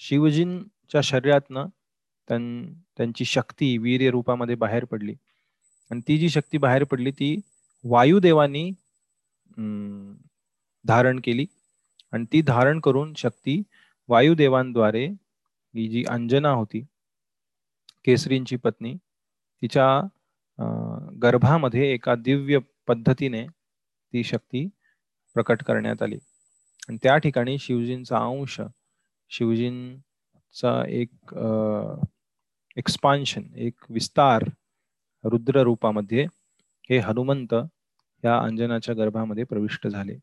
[0.00, 1.68] शिवजींच्या शरीरातनं
[2.28, 5.14] त्यांची शक्ती वीर्य रूपामध्ये बाहेर पडली.
[5.90, 7.34] आणि ती जी शक्ती बाहेर पडली ती
[7.84, 8.70] वायुदेवानी
[10.84, 11.46] धारण केली.
[12.12, 13.62] आणि ती धारण करून शक्ती
[14.08, 15.06] वायुदेवांद्वारे
[15.74, 16.80] ही जी अंजना होती
[18.04, 18.94] केसरींची पत्नी
[19.62, 19.86] तिच्या
[21.22, 24.66] गर्भामध्ये एका दिव्य पद्धतीने ती शक्ती
[25.36, 26.18] प्रकट करण्यात आली.
[26.88, 28.60] आणि त्या ठिकाणी शिवजींचा अंश
[29.30, 31.34] शिवजींचा एक
[32.76, 34.44] एक्सपान्शन एक विस्तार
[35.24, 36.24] रुद्र रूपामध्ये
[36.90, 37.54] हे हनुमंत
[38.24, 40.14] या अंजनाच्या गर्भामध्ये प्रविष्ट झाले.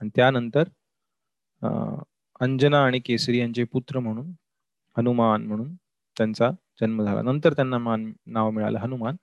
[0.00, 0.68] आणि त्यानंतर
[1.62, 4.32] अंजना आणि केसरी यांचे पुत्र म्हणून
[4.96, 5.74] हनुमान म्हणून
[6.16, 7.22] त्यांचा जन्म झाला.
[7.22, 9.16] नंतर त्यांना मान नाव मिळालं हनुमान.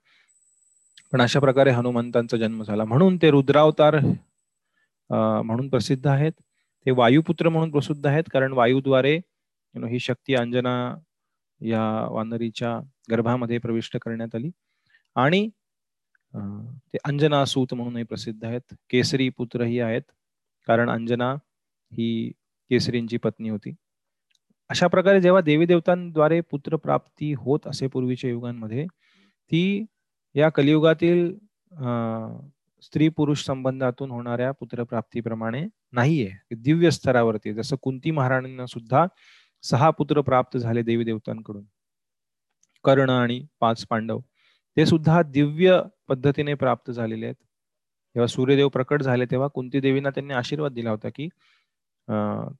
[1.12, 2.84] पण अशा प्रकारे हनुमंतांचा जन्म झाला.
[2.84, 3.98] म्हणून ते रुद्रावतार
[5.10, 6.32] म्हणून प्रसिद्ध आहेत.
[6.86, 8.24] ते वायुपुत्र म्हणून प्रसिद्ध आहेत.
[8.32, 9.16] कारण वायूद्वारे
[9.74, 10.74] ही शक्ती अंजना
[11.60, 12.78] या वानरीच्या
[13.10, 14.50] गर्भामध्ये प्रविष्ट करण्यात आली.
[15.16, 15.48] आणि
[16.92, 18.74] ते अंजना सूत म्हणूनही प्रसिद्ध आहेत.
[18.90, 20.02] केसरी पुत्रही आहेत.
[20.68, 21.34] कारण अंजना
[21.92, 22.30] ही
[22.70, 23.74] केसरींची पत्नी होती.
[24.70, 28.86] अशा प्रकारे जेव्हा देवी देवतांद्वारे पुत्र प्राप्ती होत असे पूर्वीच्या युगांमध्ये
[29.50, 29.84] ती
[30.34, 31.32] या कलियुगातील
[32.82, 36.30] स्त्री पुरुष संबंधातून होणाऱ्या पुत्रप्राप्तीप्रमाणे नाहीये.
[36.56, 39.06] दिव्य स्तरावरती जसं कुंती महाराणींना सुद्धा
[39.64, 41.64] सहा पुत्र प्राप्त झाले देवी देवतांकडून.
[42.84, 44.20] कर्ण आणि पाच पांडव
[44.76, 47.36] ते सुद्धा दिव्य पद्धतीने प्राप्त झालेले आहेत.
[48.14, 51.28] जेव्हा सूर्यदेव प्रकट झाले तेव्हा कुंती देवींना त्यांनी आशीर्वाद दिला होता की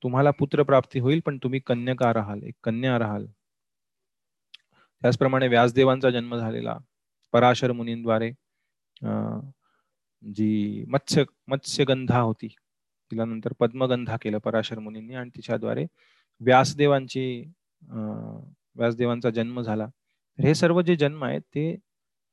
[0.02, 3.26] तुम्हाला पुत्र प्राप्ती होईल पण तुम्ही कन्यका राहाल एक कन्या राहाल
[5.02, 6.76] त्याचप्रमाणे व्यासदेवांचा जन्म झालेला
[7.34, 8.30] पराशर मुनींद्वारे
[10.22, 12.48] जी मत्स्य मत्स्यगंधा होती
[13.12, 15.84] तिला नंतर पद्मगंधा केलं पराशर मुनींनी आणि तिच्याद्वारे
[16.40, 19.86] व्यासदेवांची व्यासदेवांचा जन्म झाला.
[20.38, 21.74] हे सर्व जे जन्म आहेत ते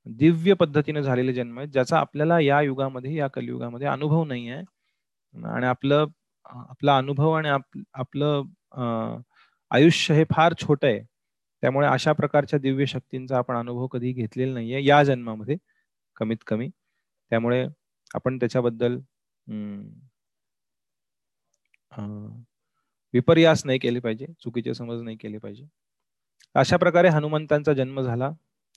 [0.06, 4.64] दिव्य पद्धतीने झालेले जन्म आहेत ज्याचा आपल्याला या युगामध्ये या कलियुगामध्ये अनुभव नाही आहे.
[5.36, 6.06] आणि आपलं
[6.46, 7.50] आपला अनुभव आणि
[7.94, 9.22] आपलं
[9.72, 11.00] आयुष्य हे फार छोट आहे.
[11.64, 15.56] त्यामुळे अशा प्रकारच्या दिव्य शक्तींचा आपण अनुभव कधी घेतलेला नाहीये या जन्मामध्ये
[16.16, 16.70] कमीत कमी.
[17.32, 17.66] त्यामुळे
[18.16, 18.98] आपण त्याच्याबद्दल
[23.14, 25.66] विपर्यास नाही केले पाहिजे चुकीचे समज नाही केले पाहिजे.
[26.56, 28.30] अशा प्रकारे हनुमंतांचा जन्म झाला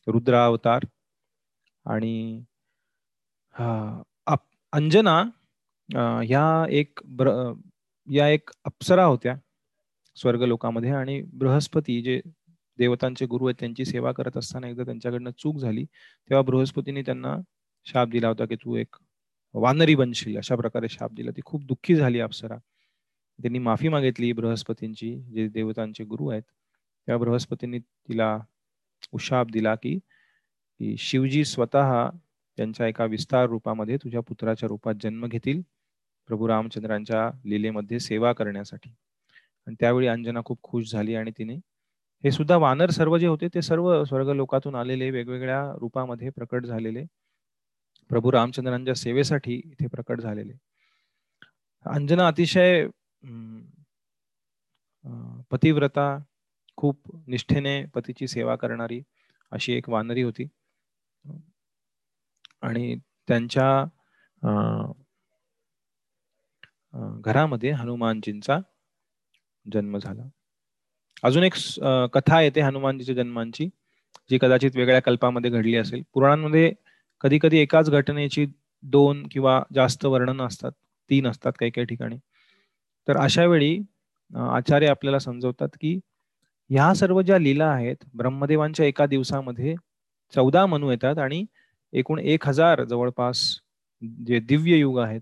[0.06, 0.84] रुद्रावतार.
[1.86, 2.42] आणि
[4.72, 5.22] अंजना
[5.88, 7.30] ह्या एक ब्र
[8.08, 9.34] या एक अप्सरा होत्या
[10.16, 12.20] स्वर्ग लोकामध्ये आणि बृहस्पती जे
[12.78, 17.36] देवतांचे गुरु आहेत त्यांची सेवा करत असताना एकदा त्यांच्याकडनं चूक झाली तेव्हा बृहस्पतीने त्यांना
[17.86, 18.96] शाप दिला होता की तू एक
[19.54, 21.30] वानरी बनशील अशा प्रकारे शाप दिला.
[21.30, 22.56] ती खूप दुःखी झाली अप्सरा.
[23.38, 26.42] त्यांनी माफी मागितली बृहस्पतींची जे देवतांचे गुरु आहेत.
[27.08, 28.38] तेव्हा बृहस्पतींनी तिला
[29.12, 29.98] उशाप दिला की
[30.98, 32.08] शिवजी स्वतः
[32.58, 35.62] त्यांच्या एका विस्तार रूपामध्ये तुझ्या पुत्राच्या रूपात जन्म घेतील.
[36.28, 38.90] प्रभू रामचंद्रांच्या लीलेमध्ये सेवा करण्यासाठी.
[39.66, 41.54] आणि त्यावेळी अंजना खूप खुश झाली आणि तिने
[42.24, 47.04] हे सुद्धा वानर सर्व जे होते ते सर्व स्वर्ग लोकातून आलेले वेगवेगळ्या रूपामध्ये प्रकट झालेले.
[48.10, 50.52] प्रभू रामचंद्रांच्या सेवेसाठी इथे प्रकट झालेले.
[51.86, 52.86] अंजना अतिशय
[55.50, 56.18] पतिव्रता
[56.78, 59.00] खूप निष्ठेने पतीची सेवा करणारी
[59.52, 60.46] अशी एक वानरी होती.
[62.62, 62.94] आणि
[63.28, 63.68] त्यांच्या
[66.94, 68.58] घरामध्ये हनुमानजींचा
[69.66, 70.22] जन्म झाला.
[71.24, 71.54] अजून एक
[72.14, 73.68] कथा येते हनुमानजीच्या जन्मांची
[74.30, 76.02] जी कदाचित वेगळ्या कल्पामध्ये घडली असेल.
[76.14, 76.72] पुराणांमध्ये
[77.20, 78.46] कधी कधी एकाच घटनेची
[78.82, 80.72] दोन किंवा जास्त वर्णन असतात
[81.10, 82.16] तीन असतात काही काही ठिकाणी.
[83.08, 83.78] तर अशा वेळी
[84.30, 85.98] आचार्य आपल्याला समजवतात की
[86.70, 89.74] ह्या सर्व ज्या लीला आहेत ब्रह्मदेवांच्या एका दिवसामध्ये
[90.32, 91.44] चौदा मनू येतात आणि
[91.92, 93.40] एकूण एक हजार जवळपास
[94.26, 95.20] जे दिव्य युग आहेत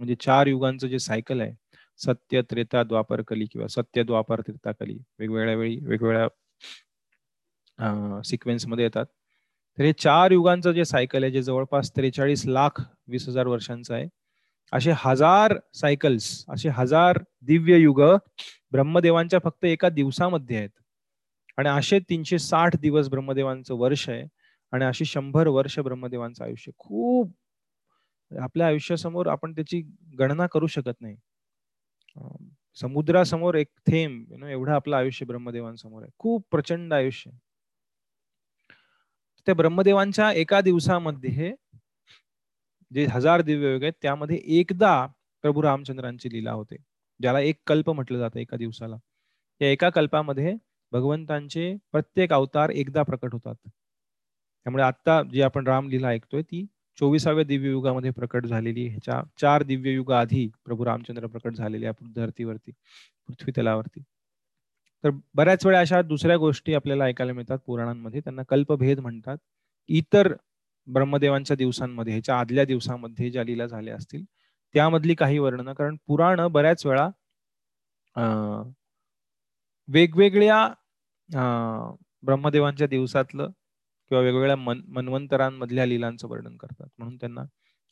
[0.00, 1.52] म्हणजे चार युगांचं जे सायकल आहे
[2.00, 6.28] सत्य त्रेता द्वापर कली किंवा सत्य द्वापर त्रेता कली वेगवेगळ्या वेळी वेगवेगळ्या
[8.24, 9.06] सिक्वेन्समध्ये येतात.
[9.78, 14.06] तर हे चार युगांचं जे सायकल आहे जे जवळपास त्रेचाळीस लाख वीस हजार वर्षांचं आहे
[14.72, 18.00] असे हजार सायकल्स असे हजार दिव्य युग
[18.72, 20.70] ब्रह्मदेवांच्या फक्त एका दिवसामध्ये आहेत.
[21.58, 24.24] आणि असे तीनशे साठ दिवस ब्रह्मदेवांचं वर्ष आहे
[24.72, 26.72] आणि अशी शंभर वर्ष ब्रह्मदेवांचं आयुष्य.
[26.78, 27.32] खूप
[28.30, 29.80] आपल्या आयुष्यासमोर आपण त्याची
[30.18, 31.16] गणना करू शकत नाही.
[32.76, 36.10] समुद्रासमोर एक थेंब यु नो एवढं आपलं आयुष्य ब्रह्मदेवांसमोर आहे.
[36.18, 37.30] खूप प्रचंड आयुष्य
[39.46, 41.52] त्या ब्रह्मदेवांच्या एका दिवसामध्ये
[42.92, 44.94] जे हजार दिव्य योग आहेत त्यामध्ये एकदा
[45.44, 46.76] प्रभू रामचंद्रांची लीला होते.
[47.20, 48.96] ज्याला एक कल्प म्हटलं जातं एका दिवसाला.
[49.60, 50.54] या एका कल्पामध्ये
[50.92, 53.54] भगवंतांचे प्रत्येक अवतार एकदा प्रकट होतात.
[54.66, 56.64] त्यामुळे आता जी आपण रामलीला ऐकतोय ती
[56.98, 62.12] चोवीसाव्या दिव्य युगामध्ये प्रकट झालेली ह्याच्या चार दिव्य युग आधी प्रभू रामचंद्र प्रकट झालेले आपण
[62.16, 62.70] धरतीवरती
[63.28, 64.00] पृथ्वी तलावरती.
[65.04, 68.20] तर बऱ्याच वेळा अशा दुसऱ्या गोष्टी आपल्याला ऐकायला मिळतात पुराणांमध्ये.
[68.20, 69.36] त्यांना कल्पभेद म्हणतात.
[69.88, 70.32] इतर
[70.88, 74.24] ब्रह्मदेवांच्या दिवसांमध्ये ह्याच्या आदल्या दिवसामध्ये ज्या लीला झाल्या असतील
[74.74, 75.72] त्यामधली काही वर्णन.
[75.72, 77.08] कारण पुराण बऱ्याच वेळा
[79.88, 80.66] वेगवेगळ्या
[82.22, 83.50] ब्रह्मदेवांच्या दिवसातलं
[84.10, 86.88] किंवा वेगवेगळ्या मन मन्वंतरांमधल्या लिलांचं वर्णन करतात.
[86.98, 87.44] म्हणून त्यांना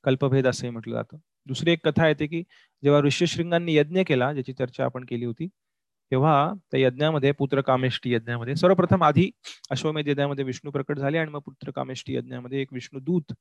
[0.05, 1.17] कल्पभेद असंही म्हटलं जातं.
[1.47, 2.43] दुसरी एक कथा येते की
[2.83, 5.47] जेव्हा ऋष्यशृंगांनी यज्ञ केला ज्याची चर्चा आपण केली होती
[6.13, 9.31] तेव्हा त्या यज्ञामध्ये पुत्र कामेष्टी यज्ञामध्ये सर्वप्रथम आधी
[9.71, 13.33] अश्वमेध यज्ञामध्ये विष्णू प्रकट झाले आणि मग पुत्र कामेष्टी यज्ञामध्ये एक विष्णू दूत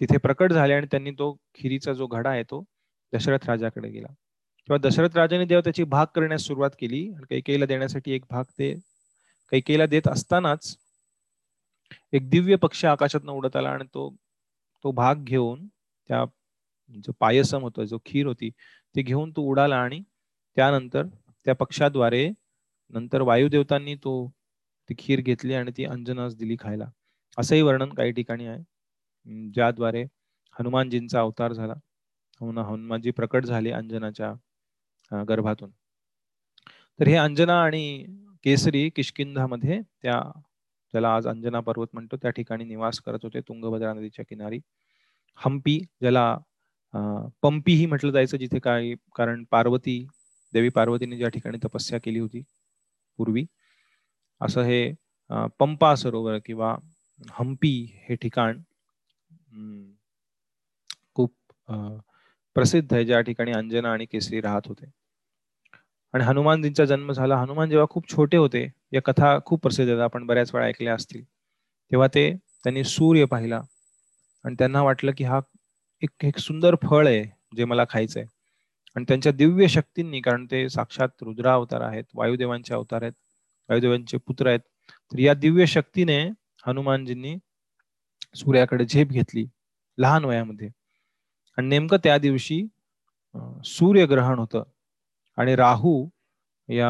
[0.00, 2.62] तिथे प्रकट झाले आणि त्यांनी तो खिरीचा जो घडा आहे तो
[3.12, 4.06] दशरथ राजाकडे गेला.
[4.68, 8.72] किंवा दशरथ राजाने देव त्याची भाग करण्यास सुरुवात केली आणि कैकेईला देण्यासाठी एक भाग ते
[9.52, 10.76] कैकेला देत असतानाच
[12.12, 14.16] एक दिव्य पक्ष आकाशात उडत आला आणि तो
[14.84, 15.66] तो भाग घेऊन
[16.08, 16.24] त्या
[17.04, 18.50] जो पायसम होतो जो खीर होती
[18.96, 20.02] ते घेऊन तो उडाला आणि
[20.56, 21.06] त्यानंतर
[21.46, 22.30] त्या पक्षाद्वारे
[22.90, 24.14] नंतर वायुदेवतांनी तो
[24.88, 26.84] ती खीर घेतली आणि ती अंजनास दिली खायला.
[27.38, 29.50] असंही वर्णन काही ठिकाणी आहे.
[29.50, 30.02] ज्याद्वारे
[30.58, 31.74] हनुमानजींचा अवतार झाला.
[32.40, 34.32] हनुमानजी प्रकट झाले अंजनाच्या
[35.28, 35.70] गर्भातून.
[37.00, 38.04] तर हे अंजना आणि
[38.44, 40.20] केसरी किशकिंधामध्ये त्या
[40.94, 44.58] ज्याला आज अंजना पर्वत म्हणतो त्या ठिकाणी निवास करत होते तुंगभद्रा नदीच्या किनारी.
[45.38, 46.36] हम्पी ज्याला
[47.42, 50.04] पंपीही म्हटलं जायचं जिथे काय कारण पार्वती
[50.52, 52.42] देवी पार्वतीने ज्या ठिकाणी तपस्या केली होती
[53.18, 53.44] पूर्वी.
[54.40, 54.92] असं हे
[55.58, 56.76] पंपा सरोवर किंवा
[57.38, 57.72] हम्पी
[58.08, 58.60] हे ठिकाण
[61.14, 61.34] खूप
[62.56, 63.04] प्रसिद्ध आहे.
[63.04, 64.90] ज्या ठिकाणी अंजना आणि केसरी राहत होते.
[66.14, 67.36] आणि हनुमानजींचा जन्म झाला.
[67.36, 70.00] हनुमान जेव्हा खूप छोटे होते या कथा खूप प्रसिद्ध आहेत.
[70.02, 71.22] आपण बऱ्याच वेळा ऐकल्या असतील.
[71.90, 72.30] तेव्हा ते
[72.64, 73.60] त्यांनी सूर्य पाहिला.
[74.44, 75.40] आणि त्यांना वाटलं की हा
[76.02, 77.24] एक एक सुंदर फळ आहे
[77.56, 78.24] जे मला खायचंय.
[78.96, 83.12] आणि त्यांच्या दिव्य शक्तींनी कारण ते साक्षात रुद्रा अवतार आहेत वायुदेवांचे अवतार आहेत
[83.68, 84.60] वायुदेवांचे पुत्र आहेत
[85.12, 86.18] तर या दिव्य शक्तीने
[86.66, 87.36] हनुमानजींनी
[88.36, 89.44] सूर्याकडे झेप घेतली
[89.98, 90.68] लहान वयामध्ये.
[91.58, 92.62] आणि नेमकं त्या दिवशी
[93.66, 94.62] सूर्यग्रहण होतं.
[95.38, 95.94] आणि राहू
[96.68, 96.88] या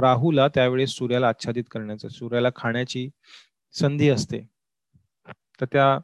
[0.00, 3.08] राहूला त्यावेळेस सूर्याला आच्छादित करण्याचं सूर्याला खाण्याची
[3.74, 4.40] संधी असते.
[5.60, 5.98] तर त्या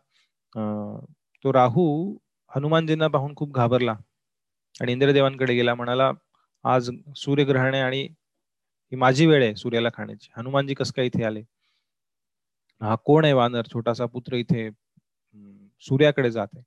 [1.44, 1.84] तो राहू
[2.50, 3.96] हनुमानजींना पाहून खूप घाबरला
[4.80, 6.10] आणि इंद्रदेवांकडे गेला म्हणाला
[6.64, 8.02] आज सूर्यग्रहण आहे आणि
[8.92, 10.30] ही माझी वेळ आहे सूर्याला खाण्याची.
[10.36, 11.42] हनुमानजी कस काय इथे आले?
[12.80, 13.66] हा कोण आहे वानर?
[13.72, 14.68] छोटासा पुत्र इथे
[15.82, 16.62] सूर्याकडे जात आहे.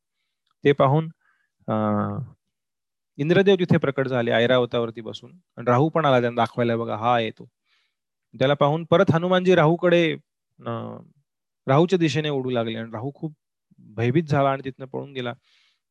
[0.64, 1.10] ते पाहून
[3.22, 7.48] इंद्रदेव तिथे प्रकट झाले ऐरावतावरती बसून आणि राहू पण आला त्यांना दाखवायला बघा हा येतो
[8.34, 10.04] त्याला पाहून परत हनुमानजी राहूकडे
[11.68, 13.34] राहूच्या दिशेने ओढू लागले आणि राहू खूप
[13.80, 15.34] भयभीत झाला आणि तिथनं पळून गेला.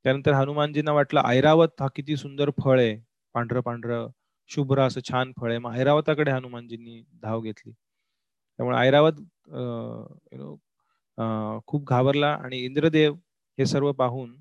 [0.04, 2.96] त्यानंतर हनुमानजींना वाटलं ऐरावत हा किती सुंदर फळ आहे.
[3.34, 4.08] पांढरं पांढरं
[4.50, 5.58] शुभ्र असं छान फळ आहे.
[5.58, 7.72] मग ऐरावताकडे हनुमानजींनी धाव घेतली.
[8.58, 9.20] त्यामुळे ऐरावत
[11.66, 13.14] खूप घाबरला आणि इंद्रदेव
[13.58, 14.34] हे सर्व पाहून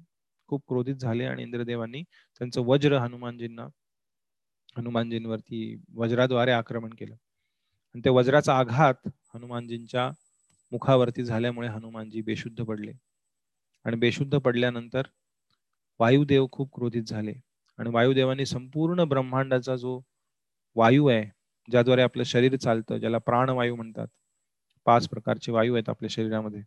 [0.50, 2.04] खूप क्रोधित झाले आणि इंद्रदेवांनी
[2.42, 3.68] त्यांचं वज्र हनुमानजींना
[4.78, 5.60] हनुमानजींवरती
[5.96, 7.16] वज्राद्वारे आक्रमण केलं.
[7.96, 10.10] आणि त्या वज्राचा आघात हनुमानजींच्या
[10.72, 12.92] मुखावरती झाल्यामुळे हनुमानजी बेशुद्ध पडले.
[13.86, 15.08] आणि बेशुद्ध पडल्यानंतर
[16.00, 17.34] वायुदेव खूप क्रोधित झाले.
[17.80, 20.00] आणि वायुदेवांनी संपूर्ण ब्रह्मांडाचा जो
[20.76, 21.26] वायू आहे
[21.68, 24.08] ज्याद्वारे आपलं शरीर चालतं ज्याला प्राणवायू म्हणतात
[24.86, 26.62] पाच प्रकारचे वायू आहेत आपल्या शरीरामध्ये.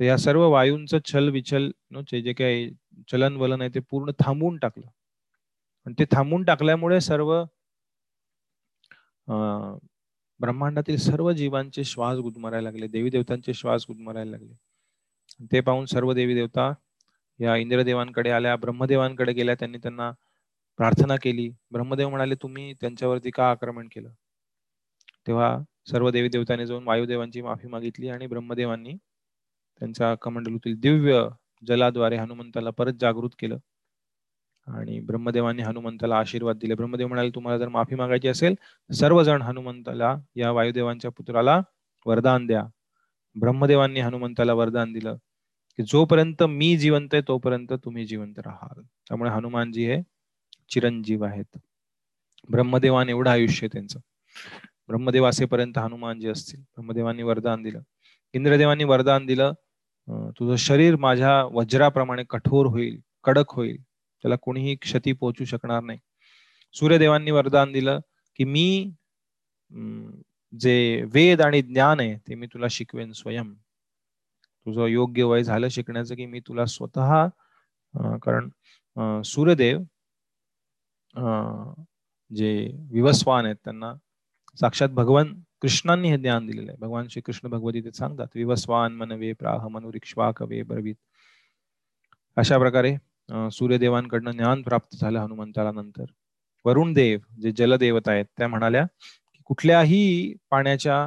[0.00, 1.70] तर या सर्व वायूंचं छल विचल
[2.12, 2.70] जे काही
[3.10, 4.86] चलन वलन आहे ते पूर्ण थांबवून टाकलं.
[5.86, 7.32] आणि ते थांबवून टाकल्यामुळे सर्व
[10.40, 14.54] ब्रह्मांडातील सर्व जीवांचे श्वास गुदमरायला लागले देवी देवतांचे श्वास गुदमरायला लागले.
[15.52, 16.72] ते पाहून सर्व देवी देवता
[17.40, 20.10] या इंद्रदेवांकडे आल्या ब्रह्मदेवांकडे गेल्या त्यांनी त्यांना
[20.78, 21.48] प्रार्थना केली.
[21.72, 24.10] ब्रह्मदेव म्हणाले तुम्ही त्यांच्यावरती का आक्रमण केलं?
[25.26, 25.58] तेव्हा
[25.90, 28.96] सर्व देवी देवतांनी जाऊन वायुदेवांची माफी मागितली आणि ब्रह्मदेवांनी
[29.78, 31.28] त्यांच्या कमंडलूतील दिव्य
[31.66, 33.56] जलाद्वारे हनुमंताला परत जागृत केलं.
[34.66, 36.74] आणि ब्रह्मदेवाने हनुमंताला आशीर्वाद दिले.
[36.74, 38.54] ब्रह्मदेव म्हणाले तुम्हाला जर माफी मागायची असेल
[38.94, 41.60] सर्वजण हनुमंताला या वायुदेवांच्या पुत्राला
[42.06, 42.64] वरदान द्या.
[43.40, 45.16] ब्रह्मदेवांनी हनुमंताला वरदान दिलं
[45.76, 48.82] की जोपर्यंत मी जिवंत आहे तोपर्यंत तुम्ही जिवंत राहाल.
[48.82, 50.02] त्यामुळे हनुमानजी हे
[50.68, 51.58] चिरंजीव आहेत.
[52.50, 54.00] ब्रह्मदेवान एवढं आयुष्य त्यांचं.
[54.88, 56.60] ब्रह्मदेव असेपर्यंत हनुमानजी असतील.
[56.60, 57.80] ब्रह्मदेवांनी वरदान दिलं.
[58.34, 59.52] इंद्रदेवांनी वरदान दिलं
[60.38, 65.98] तुझं शरीर माझ्या वज्राप्रमाणे कठोर होईल कडक होईल त्याला कोणीही क्षती पोहोचू शकणार नाही.
[66.74, 68.00] सूर्यदेवांनी वरदान दिलं
[68.38, 68.90] की मी
[70.52, 73.52] जे वेद आणि ज्ञान आहे ते मी तुला शिकवेन स्वयं.
[74.66, 77.26] तुझं योग्य वय झालं शिकण्याचं की मी तुला स्वतः
[78.22, 78.48] कारण
[79.24, 79.78] सूर्यदेव
[82.30, 82.52] जे
[82.92, 83.94] विवस्वान आहेत त्यांना
[84.60, 85.32] साक्षात भगवान
[85.62, 86.78] कृष्णांनी हे ज्ञान दिलेलं आहे.
[86.80, 90.94] भगवान श्री कृष्ण भगवती सांगतात विवस्वान मनवे प्राह मनुरिक्ष्वा कवे बरवीत.
[92.36, 92.96] अशा प्रकारे
[93.52, 96.04] सूर्यदेवांकडनं ज्ञान प्राप्त झालं हनुमंताला नंतर
[96.64, 98.84] वरुण देव जे जलदेवता आहेत त्या म्हणाल्या
[99.34, 101.06] की कुठल्याही पाण्याच्या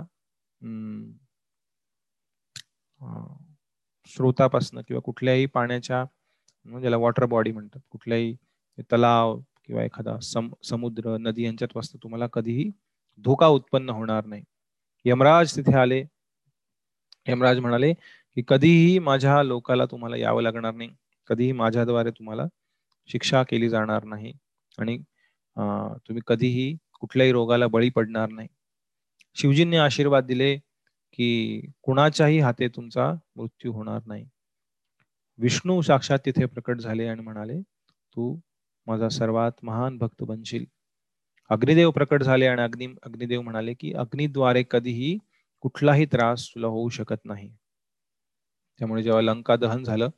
[4.09, 6.03] स्रोतापासनं किंवा कुठल्याही पाण्याच्या
[6.65, 8.35] म्हणजे ज्याला वॉटर बॉडी म्हणतात कुठल्याही
[8.91, 12.69] तलाव किंवा एखादा सम समुद्र नदी यांच्यात वाजता तुम्हाला कधीही
[13.23, 14.43] धोका उत्पन्न होणार नाही.
[15.05, 16.03] यमराज तिथे आले.
[17.27, 20.89] यमराज म्हणाले की कधीही माझ्या लोकाला तुम्हाला यावं लागणार नाही.
[21.29, 22.45] कधीही माझ्याद्वारे तुम्हाला
[23.09, 24.33] शिक्षा केली जाणार नाही.
[24.77, 24.97] आणि
[26.07, 28.47] तुम्ही कधीही कुठल्याही रोगाला बळी पडणार नाही.
[29.35, 30.55] शिवजींनी आशीर्वाद दिले
[31.13, 34.25] की कुणाच्याही हाते तुमचा मृत्यू होणार नाही.
[35.39, 38.35] विष्णू साक्षात तिथे प्रकट झाले आणि म्हणाले तू
[38.87, 40.65] माझा सर्वात महान भक्त बनशील.
[41.49, 45.17] अग्निदेव प्रकट झाले आणि अग्नि अग्निदेव म्हणाले की अग्निद्वारे कधीही
[45.63, 47.49] कुठलाही त्रास तुला होऊ शकत नाही.
[48.79, 50.09] त्यामुळे जेव्हा लंका दहन झालं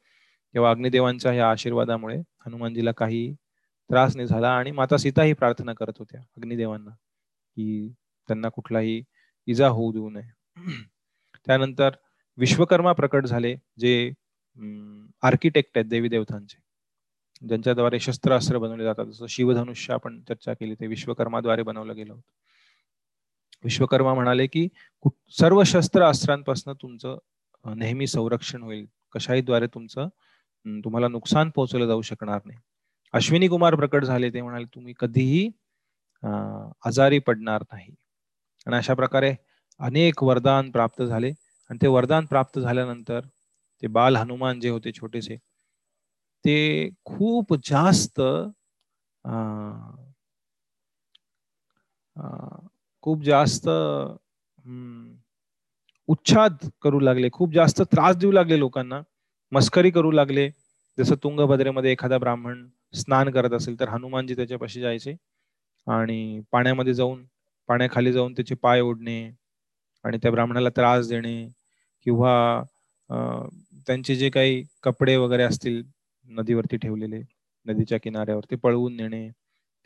[0.55, 3.31] तेव्हा अग्निदेवांच्या या आशीर्वादामुळे हनुमानजीला काही
[3.89, 7.89] त्रास नाही झाला आणि माता सीता ही प्रार्थना करत होत्या अग्निदेवांना की
[8.29, 9.01] त्यांना कुठलाही
[9.47, 10.29] इजा होऊ देऊ नये.
[11.47, 11.95] त्यानंतर
[12.37, 13.93] विश्वकर्मा प्रकट झाले जे
[15.23, 16.57] आर्किटेक्ट आहेत देवी देवतांचे.
[17.41, 19.05] ज्यांच्याद्वारे शस्त्रास्त्र बनवले जातात.
[19.05, 22.31] जसं शिवधनुष्य आपण चर्चा केली ते विश्वकर्माद्वारे बनवलं गेलं होतं.
[23.63, 24.67] विश्वकर्मा म्हणाले की
[25.39, 27.17] सर्व शस्त्र अस्त्रांपासून तुमचं
[27.65, 28.85] नेहमी संरक्षण होईल.
[29.13, 30.07] कशाहीद्वारे तुमचं
[30.83, 32.59] तुम्हाला नुकसान पोहोचवलं जाऊ शकणार नाही.
[33.13, 35.49] अश्विनी कुमार प्रकट झाले ते म्हणाले तुम्ही कधीही
[36.85, 37.93] आजारी पडणार नाही.
[38.67, 39.33] आणि अशा प्रकारे
[39.79, 41.31] अनेक वरदान प्राप्त झाले.
[41.69, 43.21] आणि ते वरदान प्राप्त झाल्यानंतर
[43.83, 45.37] ते बाल हनुमान जे होते छोटेसे
[46.45, 48.21] ते खूप जास्त
[53.03, 53.67] खूप जास्त
[56.09, 57.29] उच्छाद करू लागले.
[57.29, 59.01] खूप जास्त त्रास देऊ लागले लोकांना.
[59.51, 60.49] मस्करी करू लागले.
[60.97, 65.15] जसं तुंगभद्रेमध्ये एखादा ब्राह्मण स्नान करत असेल तर हनुमानजी त्याच्यापाशी जायचे
[65.87, 67.23] आणि पाण्यामध्ये जाऊन
[67.69, 69.19] पाण्याखाली जाऊन त्याचे पाय ओढणे
[70.05, 71.35] आणि त्या ब्राह्मणाला त्रास देणे
[72.05, 72.33] किंवा
[73.87, 75.81] त्यांचे जे काही कपडे वगैरे असतील
[76.27, 77.21] नदीवरती ठेवलेले
[77.65, 79.27] नदीच्या किनाऱ्यावरती पळवून नेणे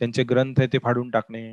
[0.02, 1.44] त्यांचे ग्रंथ आहे ते फाडून टाकणे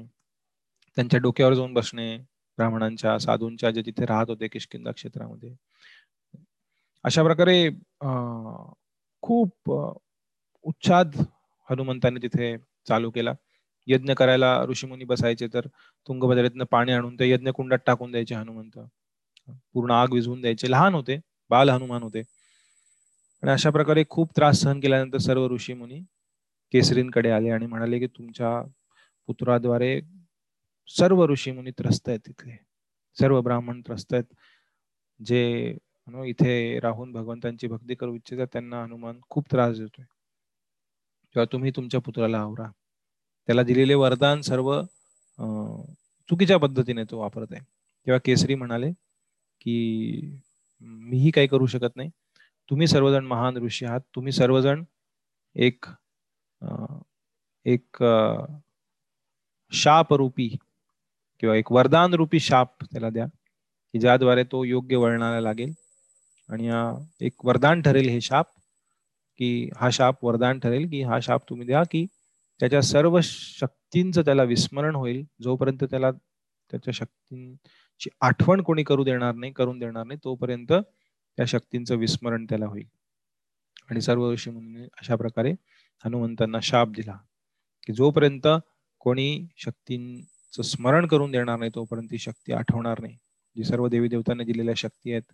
[0.96, 2.16] त्यांच्या डोक्यावर जाऊन बसणे
[2.58, 5.54] ब्राह्मणांच्या साधूंच्या जे तिथे राहत होते किशकिंदा क्षेत्रामध्ये.
[7.04, 7.68] अशा प्रकारे
[9.22, 9.70] खूप
[10.64, 11.16] उच्छाद
[11.68, 12.56] हनुमंताने तिथे
[12.88, 13.32] चालू केला.
[13.86, 15.66] यज्ञ करायला ऋषीमुनी बसायचे तर
[16.08, 18.78] तुंगभद्रेतनं पाणी आणून ते यज्ञ कुंडात टाकून द्यायचे हनुमंत.
[19.74, 20.70] पूर्ण आग विझवून द्यायचे.
[20.70, 21.18] लहान होते
[21.50, 22.22] बाल हनुमान होते.
[23.42, 26.00] आणि अशा प्रकारे खूप त्रास सहन केल्यानंतर सर्व ऋषी मुनी
[26.72, 28.50] केसरींकडे आले आणि म्हणाले की तुमच्या
[29.28, 30.00] पुत्राद्वारे
[30.88, 32.56] सर्व ऋषी मुनी त्रस्त आहेत तिथले.
[33.18, 34.24] सर्व ब्राह्मण त्रस्त आहेत.
[35.20, 35.76] जे
[36.26, 40.04] इथे राहून भगवंतांची भक्ती करू इच्छितात त्यांना हनुमान खूप त्रास देतोय.
[41.32, 42.70] किंवा तुम्ही तुमच्या पुत्राला आवरा.
[43.48, 44.80] त्याला दिलेले वरदान सर्व
[46.30, 47.60] चुकीच्या पद्धतीने तो वापरत आहे.
[48.06, 48.90] तेव्हा केसरी म्हणाले
[49.60, 50.38] की
[50.80, 52.10] मीही काही करू शकत नाही.
[52.68, 54.00] तुम्ही सर्वजण महान ऋषी आहात.
[54.14, 54.84] तुम्ही सर्वजण
[55.56, 55.86] एक
[57.66, 58.02] एक
[59.72, 60.48] शाप रूपी
[61.42, 65.72] किंवा एक वरदान रूपी शाप त्याला द्या की ज्याद्वारे तो योग्य वळणाला लागेल.
[66.48, 66.68] आणि
[67.26, 68.46] एक वरदान ठरेल हे शाप
[69.40, 72.04] की हा शाप वरदान ठरेल की हा शाप तुम्ही द्या की
[72.60, 75.24] त्याच्या सर्व शक्तींचं त्याला विस्मरण होईल.
[75.42, 76.10] जोपर्यंत त्याला
[76.70, 80.72] त्याच्या शक्तींची आठवण कोणी करू देणार नाही करून देणार नाही तोपर्यंत
[81.38, 82.86] त्या शक्तींचं विस्मरण त्याला होईल.
[83.90, 85.50] आणि सर्व ऋषी मुनी अशा प्रकारे
[86.04, 87.16] हनुमंतांना शाप दिला
[87.86, 88.46] की जोपर्यंत
[89.00, 93.16] कोणी शक्तींचं स्मरण करून देणार नाही तोपर्यंत ती शक्ती आठवणार नाही.
[93.56, 95.32] जी सर्व देवी देवतांनी दिलेल्या शक्ती आहेत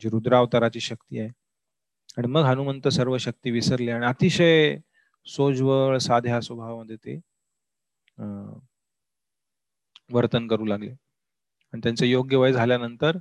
[0.00, 1.28] जी रुद्रावताराची शक्ती आहे.
[2.18, 4.76] आणि मग हनुमंत सर्व शक्ती विसरले आणि अतिशय
[5.26, 7.16] सोज्वळ साध्या स्वभावामध्ये ते
[10.12, 10.90] वर्तन करू लागले.
[11.72, 13.18] आणि त्यांचं योग्य वय झाल्यानंतर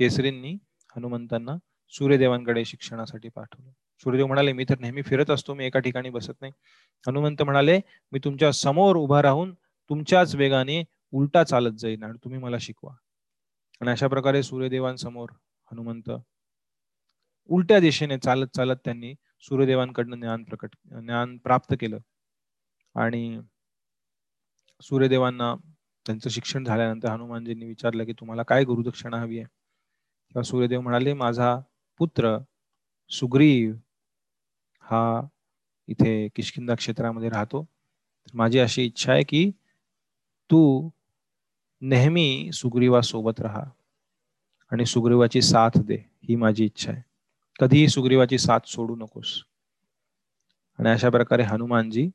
[0.00, 0.56] केसरींनी
[0.96, 1.56] हनुमंतांना
[1.88, 3.70] सूर्यदेवांकडे शिक्षणासाठी पाठवलं.
[3.98, 6.52] सूर्यदेव म्हणाले मी तर नेहमी फिरत असतो मी एका ठिकाणी बसत नाही.
[7.06, 7.80] हनुमंत म्हणाले
[8.12, 9.54] मी तुमच्यासमोर उभा राहून
[9.90, 12.94] तुमच्याच वेगाने उलटा चालत जाईन आणि तुम्ही मला शिकवा.
[13.80, 15.28] आणि अशा प्रकारे सूर्यदेवांसमोर
[15.72, 16.10] हनुमंत
[17.48, 21.98] उलट्या दिशेने चालत चालत त्यांनी सूर्यदेवांकडनं ज्ञान प्रकट ज्ञान प्राप्त केलं.
[22.94, 23.40] आणि
[24.82, 25.54] सूर्यदेवांना
[26.06, 29.46] त्यांचं शिक्षण झाल्यानंतर हनुमानजींनी विचारलं की तुम्हाला काय गुरुदक्षिणा हवी आहे?
[30.34, 31.60] तेव्हा सूर्यदेव म्हणाले माझा
[31.98, 32.38] पुत्र
[33.10, 33.74] सुग्रीव
[34.80, 35.20] हा
[35.88, 37.68] इथे किशकिंदा क्षेत्रामध्ये राहतो.
[38.34, 39.50] माझी अशी इच्छा आहे की
[40.50, 40.90] तू
[41.80, 43.62] नेहमी सुग्रीवासोबत राहा
[44.70, 47.02] आणि सुग्रीवाची साथ दे ही माझी इच्छा आहे.
[47.60, 49.42] कधीही सुग्रीवाची साथ सोडू नकोस.
[50.78, 52.08] आणि अशा प्रकारे हनुमानजी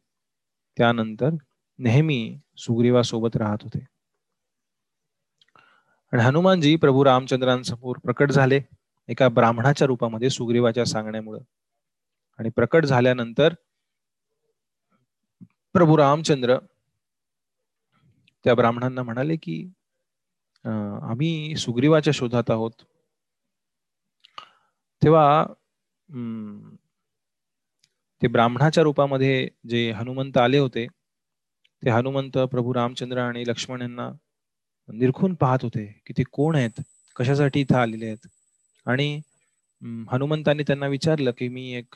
[0.77, 1.29] त्यानंतर
[1.77, 3.96] नेहमी सुग्रीवासोबत राहत होते.
[6.13, 8.59] आणि हनुमानजी प्रभू रामचंद्रांसमोर प्रकट झाले
[9.09, 11.39] एका ब्राह्मणाच्या रूपामध्ये सुग्रीवाच्या सांगण्यामुळं.
[12.39, 13.53] आणि प्रकट झाल्यानंतर
[15.75, 16.57] प्रभू रामचंद्र
[18.45, 19.63] त्या ब्राह्मणांना म्हणाले की
[20.65, 22.71] आम्ही सुग्रीवाच्या शोधात आहोत.
[25.01, 25.45] तेव्हा
[28.21, 30.85] ते ब्राह्मणाच्या रूपामध्ये जे हनुमंत आले होते
[31.83, 34.09] ते हनुमंत प्रभू रामचंद्र आणि लक्ष्मण यांना
[34.89, 36.81] निरखून पाहत होते की ते कोण आहेत
[37.15, 38.27] कशासाठी इथं आलेले आहेत.
[38.85, 39.19] आणि
[40.11, 41.95] हनुमंतांनी त्यांना विचारलं की मी एक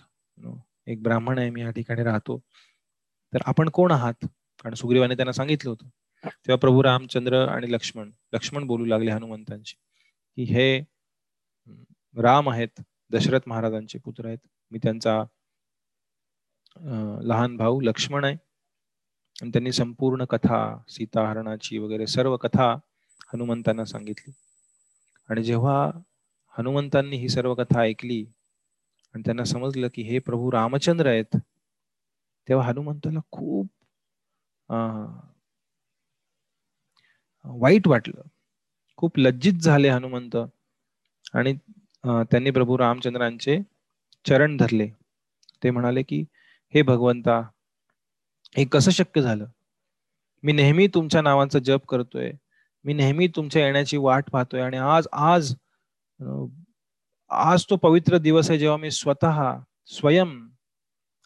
[0.88, 2.38] एक ब्राह्मण आहे मी या ठिकाणी राहतो.
[3.34, 4.26] तर आपण कोण आहात?
[4.64, 5.88] कारण सुग्रीवाने त्यांना सांगितलं होतं.
[6.24, 9.76] तेव्हा प्रभू रामचंद्र आणि लक्ष्मण लक्ष्मण बोलू लागले हनुमंतांशी
[10.38, 10.80] की हे
[12.16, 12.82] राम आहेत
[13.12, 14.38] दशरथ महाराजांचे पुत्र आहेत.
[14.72, 15.24] मी त्यांचा
[17.24, 18.36] लहान भाऊ लक्ष्मण आहे.
[19.42, 22.72] आणि त्यांनी संपूर्ण कथा सीताहरणाची वगैरे सर्व कथा
[23.34, 24.32] हनुमंतांना सांगितली.
[25.30, 25.76] आणि जेव्हा
[26.56, 28.24] हनुमंतांनी ही सर्व कथा ऐकली
[29.16, 31.38] आणि त्यांना समजलं की हे प्रभू रामचंद्र आहेत
[32.48, 33.68] तेव्हा हनुमंताला खूप
[37.46, 38.22] वाईट वाटलं.
[39.00, 40.36] खूप लज्जित झाले हनुमंत
[41.34, 41.54] आणि
[42.04, 43.58] त्यांनी प्रभू रामचंद्रांचे
[44.26, 44.88] चरण धरले.
[45.64, 46.24] ते म्हणाले की
[46.74, 47.42] हे भगवंता
[48.58, 49.46] हे कसं शक्य झालं?
[50.44, 52.32] मी नेहमी तुमच्या नावांचा जप करतोय.
[52.86, 54.62] मी नेहमी तुमच्या येण्याची वाट पाहतोय.
[54.62, 55.54] आणि आज आज
[57.30, 60.40] आज तो पवित्र दिवस आहे जेव्हा मी स्वतः स्वयं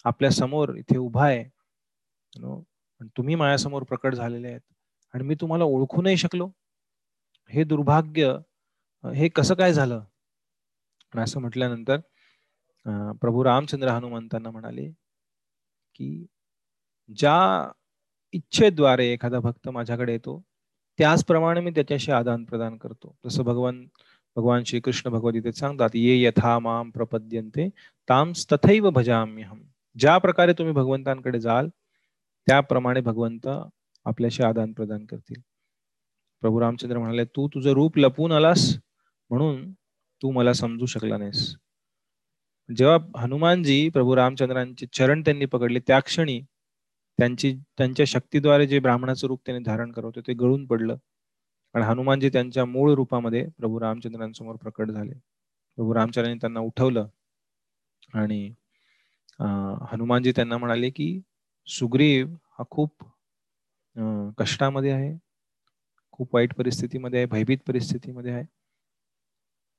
[0.06, 1.44] आपल्यासमोर इथे उभा आहे.
[3.18, 4.62] तुम्ही माझ्यासमोर प्रकट झालेले आहेत.
[5.14, 6.50] आणि मी तुम्हाला ओळखू नाही शकलो.
[7.50, 8.36] हे दुर्भाग्य
[9.04, 10.04] हे कसं काय झालं?
[11.18, 11.98] असं म्हटल्यानंतर
[13.22, 14.90] प्रभू रामचंद्र हनुमंतांना म्हणाले
[15.96, 16.26] की
[17.10, 17.72] ज्या
[18.34, 20.42] इच्छेद्वारे एखादा भक्त माझ्याकडे येतो
[21.00, 23.16] त्याचप्रमाणे मी त्याच्याशी आदान प्रदान करतो.
[23.26, 23.86] जसं भगवान
[24.36, 27.70] भगवान श्रीकृष्ण भगवद्गीतेत सांगतात ये यथा माम प्रपद्यंते
[28.10, 29.62] ताम तथैव भजाम्यहम
[29.96, 31.70] ज्या प्रकारे तुम्ही भगवंतांकडे जाल
[32.48, 33.48] त्याप्रमाणे भगवंत
[34.06, 35.42] आपल्याशी आदान प्रदान करतील.
[36.42, 38.78] प्रभू रामचंद्र म्हणाले तू तुझं रूप लपून आलास
[39.30, 39.72] म्हणून
[40.22, 41.56] तू मला समजू शकला नाहीस.
[42.70, 46.42] जेव्हा हनुमानजी प्रभू रामचंद्रांचे चरण त्यांनी पकडले त्या क्षणी
[47.20, 50.96] त्यांची त्यांच्या शक्तीद्वारे जे ब्राह्मणाचं रूप त्यांनी धारण करत होते ते गळून पडलं.
[51.76, 55.14] आणि हनुमानजी त्यांच्या मूळ रूपामध्ये प्रभू रामचंद्रांसमोर प्रकट झाले.
[55.78, 57.08] प्रभू रामचंद्रांनी त्यांना उठवलं.
[58.14, 58.42] आणि
[59.92, 61.10] हनुमानजी त्यांना म्हणाले की
[61.68, 62.28] सुग्रीव
[62.60, 63.04] हा खूप
[64.40, 65.14] कष्टामध्ये आहे.
[66.14, 68.46] खूप वाईट परिस्थितीमध्ये आहे भयभीत परिस्थितीमध्ये आहे.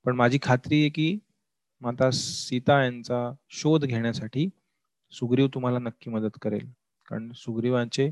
[0.07, 1.19] पण माझी खात्री आहे की
[1.83, 4.49] माता सीता यांचा शोध घेण्यासाठी
[5.13, 6.67] सुग्रीव तुम्हाला नक्की मदत करेल.
[7.09, 8.11] कारण सुग्रीवांचे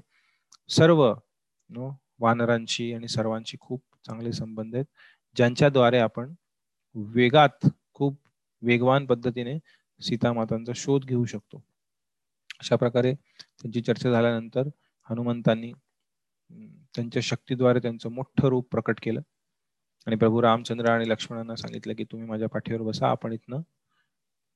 [0.69, 1.13] सर्व
[1.71, 1.91] नो
[2.21, 4.87] वानरांशी आणि सर्वांशी खूप चांगले संबंध आहेत
[5.37, 6.35] ज्यांच्याद्वारे आपण
[6.95, 8.19] वेगात खूप
[8.63, 9.59] वेगवान पद्धतीने
[10.01, 11.63] सीतामातांचा शोध घेऊ शकतो.
[12.61, 14.69] अशा प्रकारे त्यांची चर्चा झाल्यानंतर
[15.11, 15.73] हनुमंतांनी
[16.95, 19.21] त्यांच्या शक्तीद्वारे त्यांचं मोठं रूप प्रकट केलं.
[20.07, 23.61] आणि प्रभू रामचंद्र आणि लक्ष्मणांना सांगितलं की तुम्ही माझ्या पाठीवर बसा आपण इथनं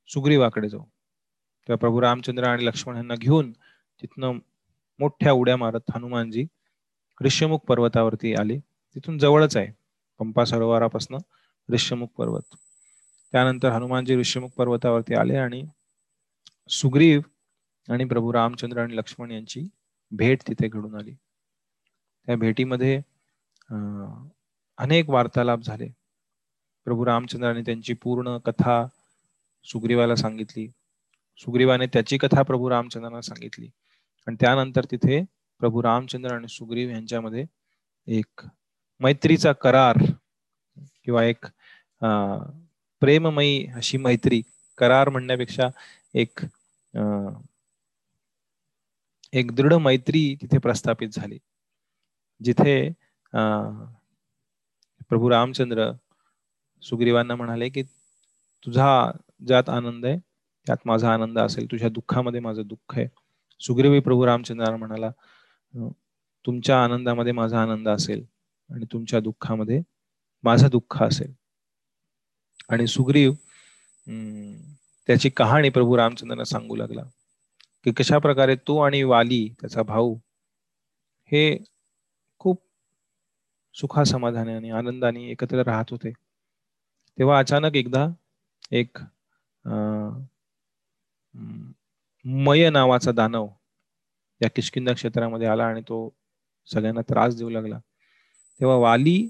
[0.09, 0.81] सुग्रीवाकडे जाऊ.
[0.81, 3.53] तेव्हा प्रभू रामचंद्र आणि लक्ष्मण यांना घेऊन
[4.03, 4.39] तिथनं
[4.99, 6.45] मोठ्या उड्या मारत हनुमानजी
[7.25, 8.59] ऋष्यमुख पर्वतावरती आले.
[8.95, 9.69] तिथून जवळच आहे
[10.19, 11.19] पंपा सरोवरापासून
[11.73, 12.55] ऋष्यमुख पर्वत.
[13.33, 15.63] त्यानंतर हनुमानजी ऋष्यमुख पर्वतावरती आले आणि
[16.69, 17.21] सुग्रीव
[17.89, 19.67] आणि प्रभू रामचंद्र आणि लक्ष्मण यांची
[20.11, 21.15] भेट तिथे घडून आली.
[22.27, 23.01] त्या भेटीमध्ये
[24.79, 25.89] अनेक वार्तालाप झाले.
[26.85, 28.87] प्रभू रामचंद्राने त्यांची पूर्ण कथा
[29.65, 30.69] सुग्रीवाला सांगितली.
[31.39, 33.69] सुग्रीवाने त्याची कथा प्रभू रामचंद्रांना सांगितली.
[34.29, 35.23] आणि त्यानंतर तिथे
[35.61, 37.45] प्रभू रामचंद्र आणि सुग्रीव यांच्यामध्ये
[38.07, 38.47] एक
[39.01, 39.97] मैत्रीचा करार
[41.05, 41.47] किंवा एक
[43.03, 44.43] प्रेममयी अशी मैत्री
[44.79, 45.69] करार म्हणण्यापेक्षा
[46.15, 46.41] एक
[49.33, 51.39] एक दृढ मैत्री तिथे प्रस्थापित झाली.
[52.41, 52.91] जिथे
[55.09, 55.91] प्रभू रामचंद्र
[56.83, 57.83] सुग्रीवांना म्हणाले की
[58.67, 58.89] तुझा
[59.47, 60.19] ज्यात आनंद आहे
[60.67, 63.07] त्यात माझा आनंद असेल तुझ्या दुःखामध्ये माझं दुःख आहे.
[63.61, 65.11] सुग्रीवी प्रभू रामचंद्र म्हणाला
[66.45, 68.25] तुमच्या आनंदामध्ये माझा आनंद असेल
[68.71, 69.81] आणि तुमच्या दुःखामध्ये
[70.45, 71.33] माझं दुःख असेल.
[72.69, 73.33] आणि सुग्रीव
[75.09, 77.03] त्याची कहाणी प्रभू रामचंद्रांना सांगू लागला
[77.85, 80.15] की कशा प्रकारे तो आणि वाली त्याचा भाऊ
[81.33, 81.59] हे
[82.41, 82.63] खूप
[83.75, 86.11] सुखासमाधाने आणि आनंदाने एकत्र राहत होते.
[87.19, 88.07] तेव्हा अचानक एकदा
[88.71, 88.99] एक
[92.31, 93.49] मय नावाचा दानव
[94.43, 96.17] या किशकिंदा क्षेत्रामध्ये आला आणि तो
[96.67, 97.79] सगळ्यांना त्रास देऊ लागला.
[98.61, 99.29] तेव्हा वाली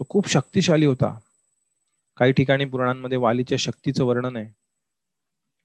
[0.00, 1.18] तो खूप शक्तिशाली होता.
[2.16, 4.52] काही ठिकाणी पुराणांमध्ये वालीच्या शक्तीचं वर्णन आहे.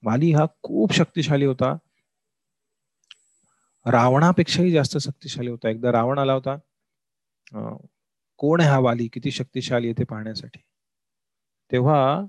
[0.02, 1.76] वाली हा खूप शक्तिशाली होता.
[3.86, 5.68] रावणापेक्षाही जास्त शक्तिशाली होता.
[5.68, 6.56] एकदा रावण आला होता.
[8.36, 9.08] कोण आहे हा वाली?
[9.08, 10.60] किती शक्तिशाली आहे ते पाहण्यासाठी.
[11.72, 12.24] तेव्हा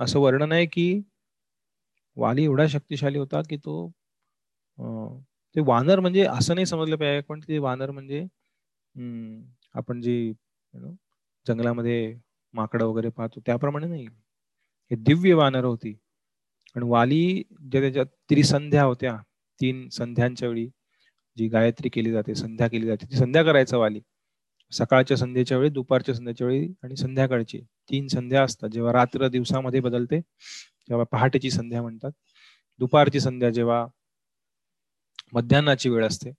[0.00, 1.02] असं वर्णन आहे की
[2.18, 3.88] वाली एवढा शक्तिशाली होता की तो
[5.54, 8.24] ते वानर म्हणजे असं नाही समजलं पाहिजे पण ते वानर म्हणजे
[9.74, 10.32] आपण जी
[11.46, 12.14] जंगलामध्ये
[12.54, 14.06] माकडं वगैरे पाहतो त्याप्रमाणे नाही.
[14.90, 15.94] हे दिव्य वानर होती.
[16.76, 19.16] आणि वाली ज्या त्याच्यात त्रिसंध्या होत्या
[19.60, 20.66] तीन संध्यांच्या वेळी
[21.36, 24.00] जी गायत्री केली जाते संध्या केली जाते ती संध्या करायचा वाली.
[24.72, 27.60] सकाळच्या संध्याच्या वेळी दुपारच्या संध्याच्या वेळी आणि संध्याकाळची.
[27.90, 30.20] तीन संध्या असतात जेव्हा रात्र दिवसामध्ये बदलते
[30.88, 32.10] किंवा पहाटेची संध्या म्हणतात.
[32.80, 33.86] दुपारची संध्या जेव्हा
[35.32, 36.30] मध्यान्नाची वेळ असते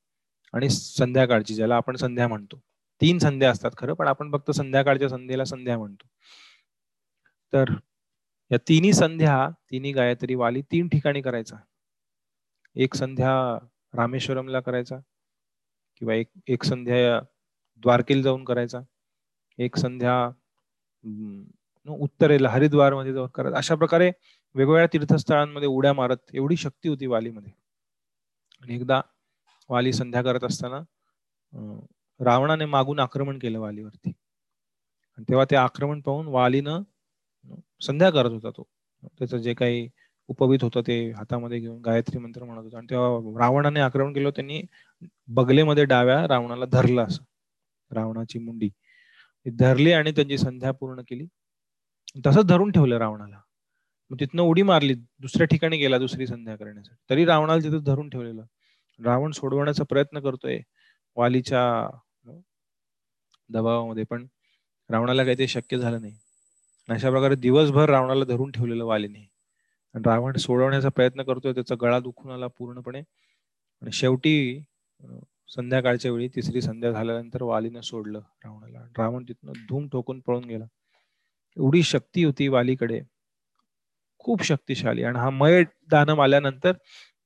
[0.54, 2.60] आणि संध्याकाळची ज्याला आपण संध्या म्हणतो.
[3.02, 6.08] तीन संध्या असतात खरं पण आपण फक्त संध्याकाळच्या संध्येला संध्या म्हणतो.
[7.54, 7.74] तर
[8.52, 11.56] या तिन्ही संध्या तिन्ही गायत्री वाली तीन ठिकाणी करायचा.
[12.76, 13.32] एक संध्या
[13.94, 14.98] रामेश्वरमला करायचा
[15.98, 17.20] किंवा एक एक संध्या
[17.84, 18.80] द्वारकेला जाऊन करायचा.
[19.60, 20.16] एक संध्या
[21.88, 23.58] उत्तरेला हरिद्वारमध्ये जाऊन करायचा.
[23.58, 24.12] अशा प्रकारे
[24.56, 27.52] वेगवेगळ्या तीर्थस्थळांमध्ये उड्या मारत एवढी शक्ती होती वालीमध्ये.
[28.62, 29.02] आणि एकदा
[29.70, 30.80] वाली संध्या करत असताना
[32.20, 34.12] रावणाने मागून आक्रमण केलं वालीवरती.
[35.18, 36.82] आणि तेव्हा ते आक्रमण पाहून वालीनं
[37.82, 38.64] संध्या करत होता तो.
[39.20, 39.88] त्याचं जे काही
[40.30, 42.78] उपवीत होतं ते हातामध्ये घेऊन गायत्री मंत्र म्हणत होता.
[42.78, 44.62] आणि तेव्हा रावणाने आक्रमण केलं त्यांनी
[45.30, 47.24] बगलेमध्ये डाव्या रावणाला धरलं असं.
[47.92, 48.70] रावणाची मुंडी.
[49.46, 51.28] धरली आणि त्यांची संध्या पूर्ण केली.
[52.26, 53.42] तसंच धरून ठेवलं रावणाला.
[54.12, 56.96] मग तिथनं उडी मारली दुसऱ्या ठिकाणी गेला दुसरी संध्या करण्यासाठी.
[57.10, 58.44] तरी रावणाला तिथं धरून ठेवलेलं.
[59.00, 60.60] रावण सोडवण्याचा प्रयत्न करतोय
[61.18, 61.64] वालीच्या
[63.50, 64.26] दबावामध्ये पण
[64.90, 66.16] रावणाला काही ते शक्य झालं नाही.
[66.90, 69.28] अशा प्रकारे दिवसभर रावणाला धरून ठेवलेलं वालीने.
[69.96, 73.00] रावण सोडवण्याचा प्रयत्न करतोय त्याचा गळा दुखून आला पूर्णपणे.
[73.82, 74.64] आणि शेवटी
[75.56, 78.84] संध्याकाळच्या वेळी तिसरी संध्या झाल्यानंतर वालीनं सोडलं रावणाला.
[78.98, 80.66] रावण तिथनं धूम ठोकून पळून गेला.
[81.58, 83.02] एवढी शक्ती होती वालीकडे.
[84.20, 85.04] खूप शक्तिशाली.
[85.04, 86.74] आणि हा मय दानव आल्यानंतर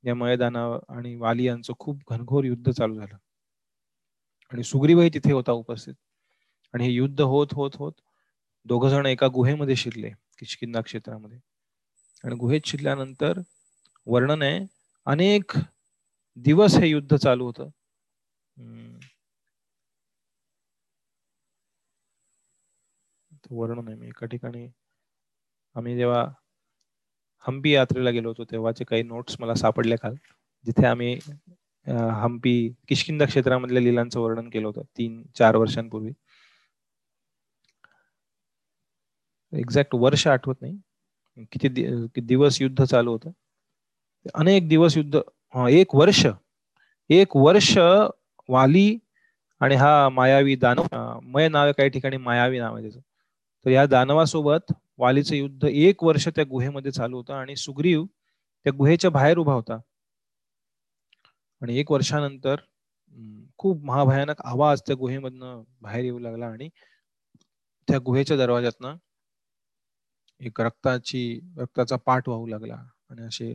[0.04, 3.16] या मयदाना आणि वाली यांचं खूप घनघोर युद्ध चालू झालं.
[4.52, 5.94] आणि सुग्रीवही तिथे होता उपस्थित.
[6.74, 7.94] आणि हे युद्ध होत होत होत
[8.66, 11.40] दोघ जण एका गुहेमध्ये शिरले किचकिंदा क्षेत्रामध्ये.
[12.24, 13.40] आणि गुहेत शिरल्यानंतर
[14.08, 14.66] वर्णन आहे
[15.08, 15.58] अनेक
[16.38, 17.70] दिवस हे युद्ध चालू होतं.
[23.52, 24.68] वर्णन आहे मी एका ठिकाणी
[25.76, 26.24] आम्ही जेव्हा
[27.48, 30.16] हम्पी यात्रेला गेलो होतो तेव्हाचे काही नोट्स मला सापडले काल
[30.66, 31.14] जिथे आम्ही
[32.22, 32.54] हम्पी
[32.88, 36.12] किशकिंदा क्षेत्रामधल्या लिलांचं वर्णन केलं होतं तीन चार वर्षांपूर्वी.
[39.54, 40.78] एक्झॅक्ट वर्ष आठवत नाही.
[41.52, 43.32] किती दिवस युद्ध चालू होतं.
[44.36, 45.20] अनेक दिवस युद्ध
[45.70, 46.26] एक वर्ष
[47.10, 47.78] एक वर्ष
[48.50, 48.98] वाली
[49.62, 53.00] आणि हा मायावी दानव मय नाव काही ठिकाणी मायावी नाव आहे त्याचं.
[53.66, 59.10] तर या दानवासोबत वालीचं युद्ध एक वर्ष त्या गुहेमध्ये चालू होतं आणि सुग्रीव त्या गुहेच्या
[59.12, 59.78] बाहेर उभा होता.
[61.62, 62.56] आणि एक वर्षानंतर
[63.58, 66.70] खूप महाभयानक आवाज त्या गुहेमधनं बाहेर येऊ लागला आणि
[67.88, 68.96] त्या गुहेच्या दरवाज्यातनं
[70.42, 72.76] एक रक्ताची रक्ताचा पाठ वाहू लागला.
[73.10, 73.54] आणि असे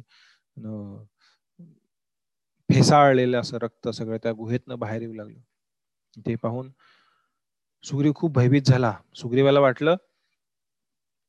[2.69, 5.41] फेसाळलेलं असं रक्त सगळं त्या गुहेतनं बाहेर येऊ लागलं.
[6.27, 6.71] ते पाहून
[7.85, 8.93] सुग्रीव खूप भयभीत झाला.
[9.17, 9.97] सुग्रीवाला वाटलं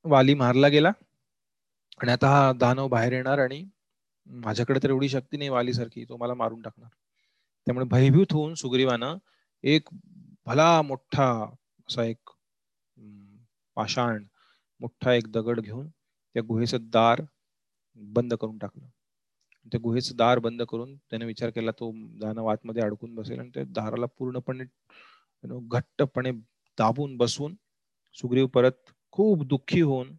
[0.05, 0.91] वाली मारला गेला.
[2.01, 3.63] आणि आता हा दानव बाहेर येणार आणि
[4.27, 6.89] माझ्याकडे तर एवढी शक्ती नाही वाली सारखी तो मला मारून टाकणार.
[7.67, 9.17] त्यामुळे भयभीत होऊन सुग्रीवानं
[9.63, 9.89] एक
[10.47, 11.29] भला मोठा
[11.89, 12.29] असा एक
[13.77, 14.23] पाषाण
[14.81, 17.21] मोठा एक दगड घेऊन त्या गुहेचं दार
[17.97, 18.85] बंद करून टाकलं.
[19.65, 23.63] त्या गुहेचं दार बंद करून त्याने विचार केला तो दानव आतमध्ये अडकून बसेल आणि त्या
[23.69, 24.63] दाराला पूर्णपणे
[25.43, 26.31] घट्टपणे
[26.77, 27.55] दाबून बसून
[28.17, 30.11] सुग्रीव परत खूप दुःखी होऊन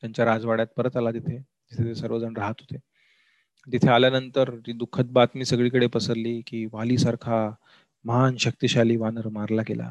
[0.00, 2.76] त्यांच्या राजवाड्यात परत आला तिथे जिथे ते सर्वजण राहत होते.
[3.66, 7.38] तिथे आल्यानंतर ती दुःखद बातमी सगळीकडे पसरली की वाली सारखा
[8.04, 9.84] महान शक्तिशाली वानर मारला गेला.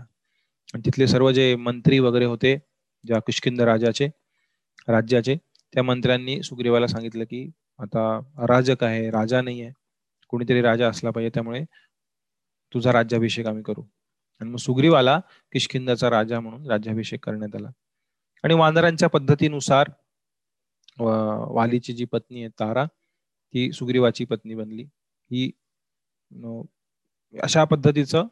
[0.73, 2.55] आणि तिथले सर्व जे मंत्री वगैरे होते
[3.03, 4.07] ज्या कुशकिंद राजाचे
[4.87, 5.35] राज्याचे
[5.73, 7.49] त्या मंत्र्यांनी सुग्रीवाला सांगितलं की
[7.79, 8.07] आता
[8.37, 9.73] अराजक आहे राजा नाही आहे
[10.29, 11.63] कोणीतरी राजा असला पाहिजे त्यामुळे
[12.73, 13.83] तुझा राज्याभिषेक आम्ही करू.
[14.41, 15.19] आणि मग सुग्रीवाला
[15.53, 17.69] किशकिंदाचा राजा म्हणून राज्याभिषेक करण्यात आला.
[18.43, 19.89] आणि वानरांच्या पद्धतीनुसार
[20.99, 24.83] वालीची जी पत्नी आहे तारा ती सुग्रीवाची पत्नी बनली.
[25.31, 25.51] ही
[27.33, 28.27] अशा पद्धतीचं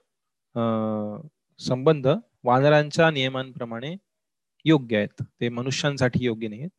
[1.60, 2.08] संबंध
[2.44, 3.96] वानरांच्या नियमांप्रमाणे
[4.66, 5.24] योग्य आहेत.
[5.42, 6.72] ते मनुष्यांसाठी योग्य नाही आहेत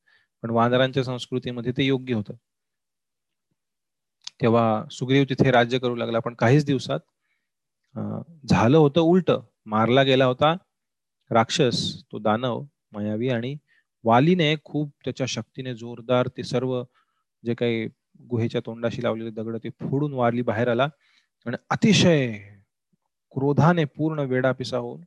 [0.43, 2.35] पण वानरांच्या संस्कृतीमध्ये ते योग्य होतं.
[4.43, 7.01] तेव्हा सुग्रीव तिथे राज्य करू लागला पण काहीच दिवसात
[7.95, 9.31] झालं होतं उलट.
[9.67, 10.55] मारला गेला होता
[11.31, 11.83] राक्षस
[12.13, 13.55] तो दानव मायावी आणि
[14.05, 16.83] वालीने खूप त्याच्या शक्तीने जोरदार ते सर्व
[17.45, 17.87] जे काही
[18.31, 20.89] गुहेच्या तोंडाशी लावलेले दगड ते फोडून वारली बाहेर आला.
[21.47, 22.27] आणि अतिशय
[23.35, 25.01] क्रोधाने पूर्ण वेडापिसा होऊन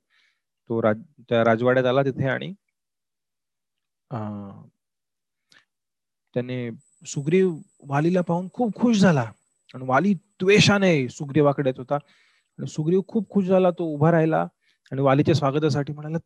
[0.69, 2.53] तो राज त्या राजवाड्यात आला तिथे आणि
[6.35, 6.69] त्याने
[7.07, 7.53] सुग्रीव
[7.89, 9.21] वालीला पाहून खूप खुश झाला.
[9.75, 11.97] आणि वाली द्वेषाने सुग्रीवाकडे येत होता.
[12.59, 14.41] आणि सुग्रीव खूप खुश झाला तो उभा राहिला
[14.91, 16.17] आणि वालीच्या स्वागतासाठी म्हणाला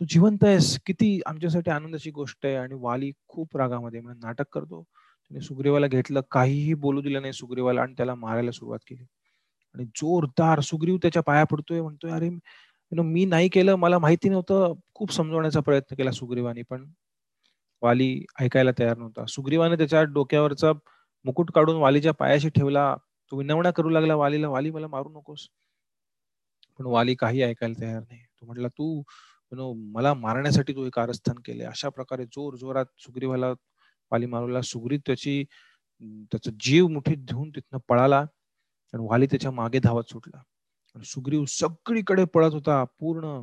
[0.00, 0.78] तू जिवंत आहेस.
[0.86, 2.54] किती आमच्यासाठी आनंदाची गोष्ट आहे.
[2.56, 4.82] आणि वाली खूप रागामध्ये नाटक करतो.
[4.82, 9.04] त्याने सुग्रीवाला घेतलं काहीही बोलू दिलं नाही सुग्रीवाला आणि त्याला मारायला सुरुवात केली.
[9.74, 12.30] आणि जोरदार सुग्रीव त्याच्या पाया पडतोय म्हणतोय अरे
[12.92, 14.74] मी नाही केलं मला माहिती नव्हतं.
[14.94, 16.86] खूप समजवण्याचा प्रयत्न केला सुग्रीवाने पण
[17.82, 18.10] वाली
[18.40, 19.24] ऐकायला तयार नव्हता.
[19.28, 20.72] सुग्रीवाने त्याच्या डोक्यावरचा
[21.24, 22.94] मुकुट काढून वालीच्या पायाशी ठेवला
[23.32, 25.48] तो विनवण्या करू लागला वालीला वाली मला मारू नकोस.
[26.78, 28.20] पण वाली काही ऐकायला तयार नाही.
[28.40, 29.02] तो म्हटला तू
[29.92, 33.50] मला मारण्यासाठी तू हे कारस्थान केले अशा प्रकारे जोर जोरात सुग्रीवाला
[34.12, 34.60] वाली मारूला.
[34.62, 35.42] सुग्रीव त्याची
[36.32, 40.42] त्याचा जीव मुठीत घेऊन तिथनं पळाला आणि वाली त्याच्यामागे धावत सुटला.
[40.94, 43.42] आणि सुग्रीव सगळीकडे पळत होता पूर्ण.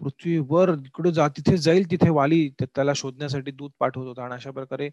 [0.00, 2.48] पृथ्वीवर इकडे जा तिथे जाईल तिथे वाली.
[2.62, 4.24] त्याला शोधण्यासाठी दूध पाठवत होता.
[4.24, 4.88] आणि अशा प्रकारे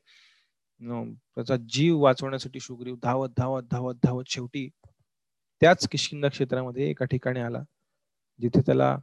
[0.82, 4.68] त्याचा जीव वाचवण्यासाठी सुग्रीव धावत धावत धावत धावत शेवटी
[5.62, 7.64] त्याच किशकिंदा क्षेत्रामध्ये एका ठिकाणी आला
[8.40, 8.96] जिथे त्याला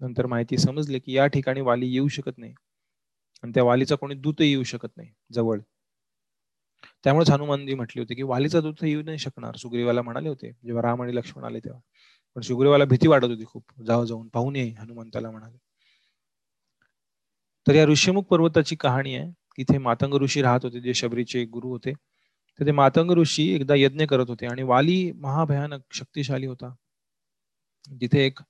[0.00, 2.54] नंतर माहिती समजले की या ठिकाणी वाली येऊ शकत नाही.
[3.42, 5.60] आणि त्या वालीचा कोणी दूतही येऊ शकत नाही जवळ.
[7.04, 11.02] त्यामुळे हनुमानजी म्हटले होते की वालीचा दूत येऊ नाही शकणार सुग्रीवाला म्हणाले होते जेव्हा राम
[11.02, 11.80] आणि लक्ष्मण आले तेव्हा.
[12.36, 15.56] पण सुग्रीवाला भीती वाटत होती खूप जाऊ जाऊन पाहून ये हनुमंताला म्हणाले.
[17.66, 21.92] तर या ऋषीमुख पर्वताची कहाणी आहे इथे मातंग ऋषी राहत होते जे शबरीचे गुरु होते.
[22.58, 26.74] तर ते मातंग ऋषी एकदा यज्ञ करत होते आणि वाली महाभयानक शक्तिशाली होता.
[28.00, 28.40] जिथे एक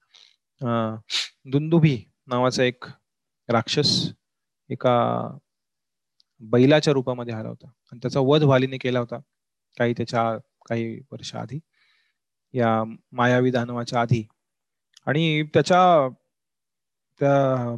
[1.53, 1.97] दुंदुभी
[2.27, 2.85] नावाचा एक
[3.49, 3.91] राक्षस
[4.71, 4.97] एका
[6.41, 7.69] बैलाच्या रूपामध्ये आला होता.
[7.93, 9.19] आणि त्याचा वध वालीने केला होता
[9.77, 10.23] काही त्याच्या
[10.69, 11.59] काही वर्ष आधी
[12.55, 12.83] या
[13.13, 14.27] मायावी दानवाच्या आधी.
[15.07, 16.09] आणि त्याच्या
[17.21, 17.75] त्या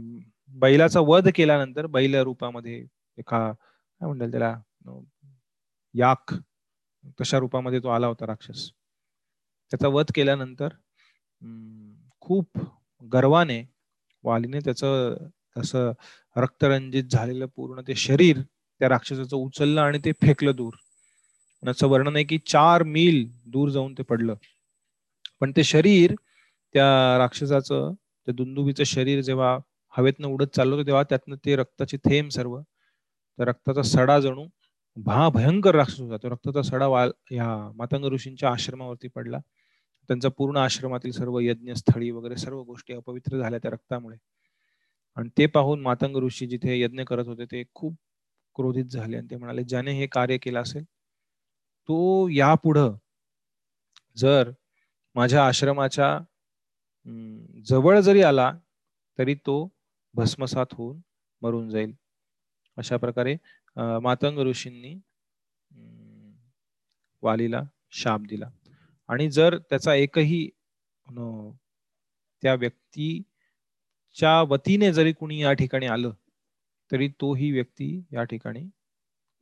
[0.60, 2.84] बैलाचा वध केल्यानंतर बैल रूपामध्ये
[3.18, 4.54] एका काय म्हणतात त्याला
[5.94, 6.34] याक
[7.20, 8.70] तशा रूपामध्ये तो आला होता राक्षस.
[9.72, 10.74] त्याचा वध केल्यानंतर
[12.22, 12.58] खूप
[13.02, 13.62] गर्वाने
[14.24, 15.16] वालीने त्याचं
[15.56, 15.92] असं
[16.36, 18.40] रक्तरंजित झालेलं पूर्ण ते शरीर
[18.80, 20.72] त्या राक्षसाचं उचललं आणि ते फेकलं दूर.
[21.62, 24.34] याचं वर्णन आहे की चार मील दूर जाऊन ते पडलं.
[25.40, 26.14] पण ते शरीर
[26.74, 29.56] त्या राक्षसाचं त्या दुंदुबीचं शरीर जेव्हा
[29.94, 32.60] हवेतनं उडत चाललं होतं तेव्हा त्यातनं ते रक्ताचे थेंब सर्व
[33.38, 34.46] तर रक्ताचा सडा जणू
[34.96, 36.16] भा भयंकर राक्षस होता.
[36.16, 39.38] तो रक्ताचा सडा वाल ह्या मातंग ऋषींच्या आश्रमावरती पडला.
[40.08, 44.16] त्यांचा पूर्ण आश्रमातील सर्व यज्ञ स्थळी वगैरे सर्व गोष्टी अपवित्र झाल्या त्या रक्तामुळे.
[45.16, 47.94] आणि ते पाहून मातंग ऋषी जिथे यज्ञ करत होते ते खूप
[48.56, 50.84] क्रोधित झाले आणि ते म्हणाले ज्याने हे कार्य केलं असेल
[51.88, 52.96] तो यापुढं
[54.16, 54.50] जर
[55.16, 56.18] माझ्या आश्रमाच्या
[57.66, 58.52] जवळ जरी आला
[59.18, 59.56] तरी तो
[60.14, 61.00] भस्मसात होऊन
[61.42, 61.92] मरून जाईल.
[62.78, 63.36] अशा प्रकारे
[64.02, 64.94] मातंग ऋषींनी
[67.22, 67.62] वालीला
[67.92, 68.50] शाप दिला.
[69.08, 70.48] आणि जर त्याचा एकही
[72.42, 76.12] त्या व्यक्तीच्या वतीने जरी कुणी या ठिकाणी आलं
[76.90, 78.64] तरी तोही व्यक्ती या ठिकाणी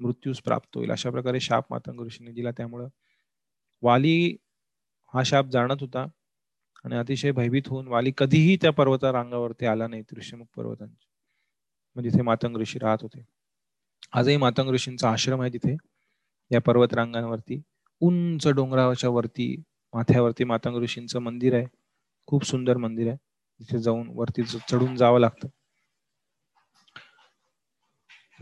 [0.00, 0.90] मृत्यूस प्राप्त होईल.
[0.90, 2.50] अशा प्रकारे शाप मातंग ऋषीने दिला.
[2.56, 2.88] त्यामुळं
[3.82, 4.36] वाली
[5.14, 6.06] हा शाप जाणत होता
[6.84, 11.06] आणि अतिशय भयभीत होऊन वाली कधीही त्या पर्वता रांगावरती आला नाही त्रिशमुख पर्वतांची.
[11.94, 13.24] म्हणजे जिथे मातंग ऋषी राहत होते.
[14.12, 15.76] आजही मातंग ऋषींचा आश्रम आहे तिथे.
[16.50, 17.62] या पर्वत रांगांवरती
[18.00, 19.62] उंच डोंगराच्या वरती
[19.94, 21.66] माथ्यावरती मातंग ऋषींचं मंदिर आहे.
[22.26, 23.16] खूप सुंदर मंदिर आहे.
[23.60, 25.48] तिथे जाऊन वरती चढून जावं लागतं.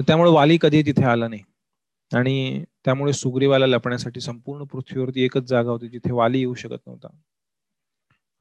[0.07, 1.43] त्यामुळे वाली कधी तिथे आला नाही.
[2.15, 7.09] आणि त्यामुळे सुग्रीवाला लपण्यासाठी संपूर्ण पृथ्वीवरती एकच जागा होती जिथे वाली येऊ शकत नव्हता.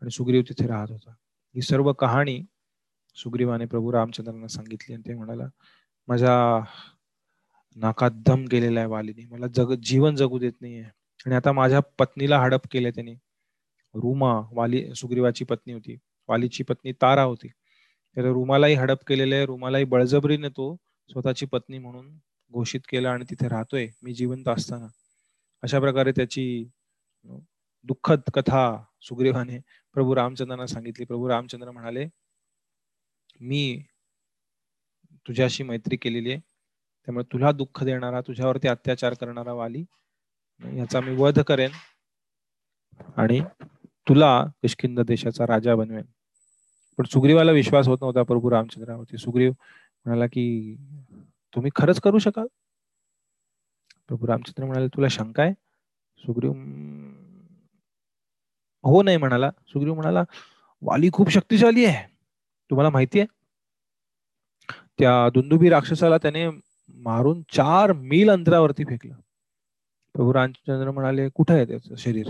[0.02, 1.12] आणि सुग्रीव तिथे राहत होता.
[1.56, 2.42] ही सर्व कहाणी
[3.24, 5.48] सुग्रीवाने प्रभू रामचंद्रांना सांगितली आणि ते म्हणाला
[6.08, 6.36] माझ्या
[7.76, 9.26] नाकात दम गेलेला आहे वालीने.
[9.26, 10.84] मला जग जीवन जगू देत नाहीये.
[11.26, 13.14] आणि आता माझ्या पत्नीला हडप केले त्याने.
[13.94, 15.98] रुमा वाली सुग्रीवाची पत्नी होती.
[16.28, 17.48] वालीची पत्नी तारा होती.
[18.18, 19.46] तर रुमालाही हडप केलेले आहे.
[19.46, 20.76] रुमालाही बळजबरीने तो
[21.10, 22.08] स्वतःची पत्नी म्हणून
[22.52, 23.88] घोषित केलं आणि तिथे राहतोय.
[24.04, 24.88] मी जिवंत असताना.
[25.64, 26.66] अशा प्रकारे त्याची
[27.84, 29.60] दुःखद कथा सुग्रीवाने
[29.94, 31.06] प्रभू रामचंद्रांना सांगितली.
[31.06, 32.08] प्रभू रामचंद्र म्हणाले
[33.40, 33.84] मी
[35.28, 36.40] तुझ्याशी मैत्री केलेली आहे.
[37.08, 39.84] त्यामुळे तुला दुःख देणारा तुझ्यावरती अत्याचार करणारा वाली
[40.78, 41.72] याचा मी वध करेन
[43.18, 43.40] आणि
[44.08, 46.06] तुला किष्किंद देशाचा राजा बनवेन.
[46.98, 49.18] पण सुग्रीवाला विश्वास होत नव्हता प्रभू रामचंद्रावरती.
[49.18, 49.52] सुग्रीव
[50.06, 50.76] म्हणाला की
[51.56, 52.48] तुम्ही खरंच करू शकाल?
[54.08, 55.54] प्रभू रामचंद्र म्हणाले तुला शंका आहे?
[56.18, 56.52] सुग्रीव
[58.84, 59.52] हो नाही म्हणाला.
[59.68, 60.24] सुग्रीव म्हणाला
[60.82, 62.09] वाली खूप शक्तिशाली आहे.
[62.70, 63.28] तुम्हाला माहिती आहे
[65.00, 66.48] त्या दुंदुबी राक्षसाला त्याने
[66.96, 69.14] मारून चार मील अंतरावरती फेकलं.
[70.16, 72.28] प्रभू रामचंद्र म्हणाले कुठं आहे त्याचं शरीर?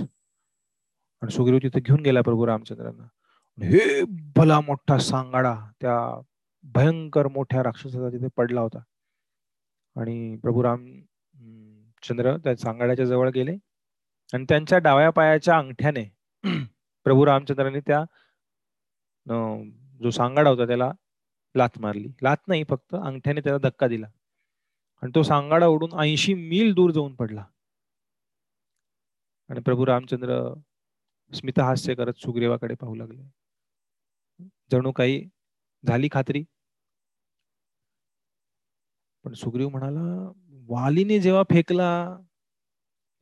[1.22, 3.04] आणि सुग्रीव तिथे घेऊन गेला प्रभू रामचंद्रांना.
[3.58, 4.04] हे
[4.36, 5.98] भला मोठा सांगाडा त्या
[6.64, 8.80] भयंकर मोठ्या राक्षसाचा तिथे पडला होता.
[9.96, 10.86] आणि प्रभू राम
[12.04, 13.56] चंद्र त्या सांगाड्याच्या जवळ गेले
[14.34, 16.04] आणि त्यांच्या डाव्या पायाच्या अंगठ्याने
[17.06, 18.04] प्रभू रामचंद्रांनी त्या
[20.04, 20.92] जो सांगाडा होता त्याला
[21.56, 22.08] लात मारली.
[22.22, 24.08] लात नाही फक्त अंगठ्याने त्याला धक्का दिला.
[25.02, 27.46] आणि तो सांगाडा उडून ऐंशी मील दूर जाऊन पडला.
[29.50, 30.54] आणि प्रभू रामचंद्र
[31.34, 33.24] स्मितहास्य करत सुग्रीवाकडे पाहू लागले.
[34.72, 35.30] जणू काही
[35.88, 36.44] झाली खात्री?
[39.24, 42.18] पण सुग्रीव म्हणाला वालीने जेव्हा फेकला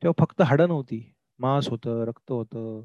[0.02, 1.14] तेव्हा फक्त हाड नव्हती.
[1.38, 2.84] मांस होत रक्त होत.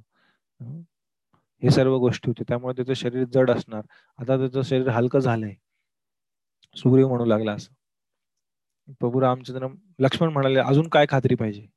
[1.64, 2.43] हे सर्व गोष्टी होते.
[2.47, 3.82] त्यामुळे त्याचं शरीर जड असणार.
[4.18, 5.53] आता त्याचं शरीर हलकं झालंय.
[6.76, 7.74] सुग्रीव म्हणू लागला असं.
[8.99, 9.68] प्रभू रामचंद्र
[9.99, 11.68] लक्ष्मण म्हणाले अजून काय खात्री पाहिजे?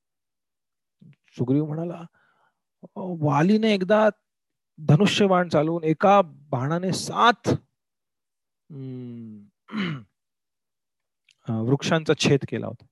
[1.33, 2.03] सुग्रीव म्हणाला
[2.97, 4.09] वालीने एकदा
[4.79, 7.49] धनुष्य बाण चालवून एका बाणाने सात
[11.51, 12.87] वृक्षांचा छेद केला होता.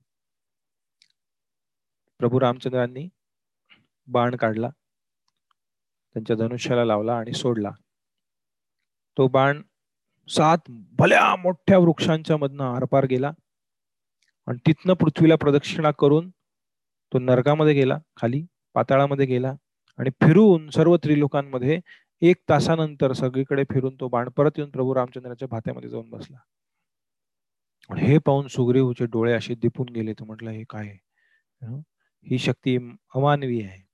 [2.19, 3.07] प्रभू रामचंद्रांनी
[4.07, 4.69] बाण काढला.
[6.15, 7.71] त्यांच्या धनुष्याला लावला आणि सोडला.
[9.17, 9.61] तो बाण
[10.29, 13.31] सात भल्या मोठ्या वृक्षांच्या मधनं आरपार गेला
[14.47, 16.29] आणि तिथनं पृथ्वीला प्रदक्षिणा करून
[17.13, 19.53] तो नरकामध्ये गेला खाली पाताळामध्ये गेला
[19.97, 21.79] आणि फिरून सर्व त्रिलोकांमध्ये
[22.21, 26.37] एक तासानंतर सगळीकडे फिरून तो बाण परत येऊन प्रभू रामचंद्राच्या भात्यामध्ये जाऊन बसला.
[27.95, 30.13] हे पाहून सुग्रीवचे डोळे असे दिपून गेले.
[30.13, 30.97] तो म्हटलं हे काय
[32.25, 32.37] ही?
[32.37, 32.77] शक्ती
[33.15, 33.85] अमानवी आहे.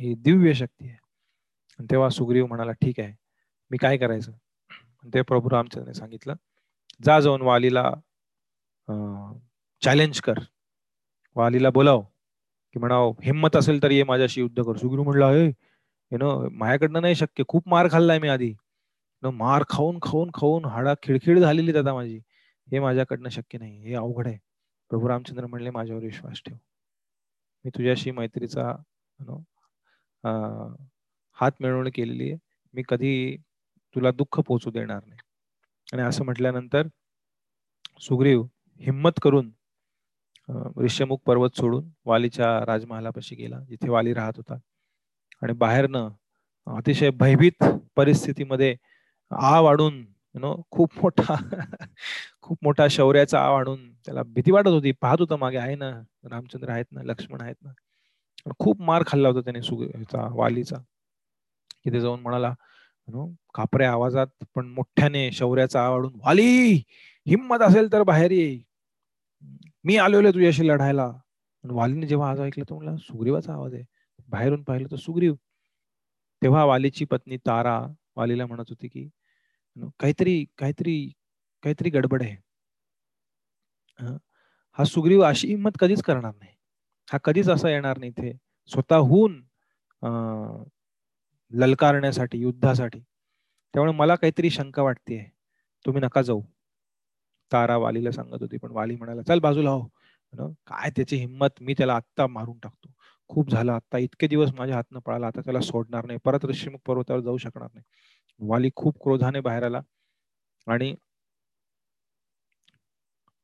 [0.00, 0.96] ही दिव्य शक्ती आहे.
[1.78, 3.14] आणि तेव्हा सुग्रीव म्हणाला ठीक आहे
[3.70, 4.32] मी काय करायचं?
[5.14, 6.34] ते प्रभू रामचंद्रने सांगितलं
[7.04, 7.90] जा जाऊन वालीला
[9.82, 10.38] चॅलेंज कर.
[11.36, 12.02] वालीला बोलाव
[12.74, 14.76] की म्हणाव हिंमत असेल तर ये माझ्याशी युद्ध कर.
[14.76, 15.28] सुग्रीव म्हणला
[16.12, 18.52] हे नो माझ्याकडनं नाही शक्य खूप मार खाल्लाय मी आधी.
[19.22, 22.18] मार खाऊन खाऊन खाऊन हाडा खिळखिळ झालेली दादा माझी.
[22.68, 24.38] हे माझ्याकडनं शक्य नाही हे अवघड आहे.
[24.90, 26.56] प्रभू रामचंद्र म्हणले माझ्यावर विश्वास ठेव.
[27.64, 28.70] मी तुझ्याशी मैत्रीचा
[31.38, 32.38] हात मिळवणी केलेली आहे.
[32.74, 33.36] मी कधी
[33.96, 35.18] तुला दुःख पोचू देणार नाही.
[35.92, 36.86] आणि असं म्हटल्यानंतर
[38.02, 38.42] सुग्रीव
[38.80, 39.50] हिम्मत करून
[40.78, 44.58] ऋष्यमुख पर्वत सोडून वालीच्या राजमहालापाशी गेला जिथे वाली राहत होता.
[45.42, 46.08] आणि बाहेरनं
[46.66, 47.64] अतिशय भयभीत
[47.96, 48.74] परिस्थितीमध्ये
[49.30, 50.04] आ वाढून
[50.34, 51.34] नो खूप मोठा
[52.42, 54.92] खूप मोठा शौर्याचा आ आणून त्याला भीती वाटत होती.
[55.02, 55.90] पाहत होता मागे आहे ना
[56.30, 57.72] रामचंद्र आहेत ना लक्ष्मण आहेत ना.
[58.58, 60.76] खूप मार खाल्ला होता त्याने सुगचा वालीचा.
[61.84, 62.52] तिथे जाऊन म्हणाला
[63.54, 66.74] कापऱ्या आवाजात पण मोठ्याने शौर्याचा आवडून वाली
[67.26, 68.58] हिंमत असेल तर बाहेर ये.
[69.84, 71.10] मी आलेलो तुझ्याशी लढायला.
[71.64, 73.84] वालीने जेव्हा आवाज ऐकला तर म्हणला सुग्रीवाचा आवाज आहे.
[74.28, 75.34] बाहेरून पाहिलं तर सुग्रीव.
[76.42, 77.78] तेव्हा वालीची पत्नी तारा
[78.16, 79.08] वालीला म्हणत होती की
[80.00, 80.98] काहीतरी काहीतरी
[81.62, 82.36] काहीतरी गडबड आहे.
[84.78, 86.55] हा सुग्रीव अशी हिंमत कधीच करणार नाही.
[87.08, 88.32] हा कधीच असा येणार नाही इथे.
[88.70, 89.40] स्वतःहून
[91.52, 93.00] ललकारण्यासाठी युद्धासाठी.
[93.74, 95.22] त्यामुळे मला काहीतरी शंका वाटते
[95.84, 96.40] तुम्ही नका जाऊ.
[97.52, 99.88] तारा वालीला सांगत होती पण वाली म्हणाला चल बाजूला हो.
[100.66, 101.50] काय त्याची हिंमत?
[101.60, 102.88] मी त्याला आत्ता मारून टाकतो.
[103.30, 105.26] खूप झालं आता इतके दिवस माझ्या हातनं पळाला.
[105.26, 106.18] आता त्याला सोडणार नाही.
[106.24, 107.84] परत ऋषीमुख पर्वतावर जाऊ शकणार नाही.
[108.40, 109.80] वाली खूप क्रोधाने बाहेर आला.
[110.66, 110.94] आणि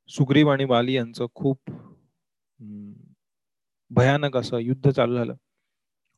[0.09, 1.71] सुग्रीव आणि वाली यांचं खूप
[3.95, 5.35] भयानक असं युद्ध चालू झालं.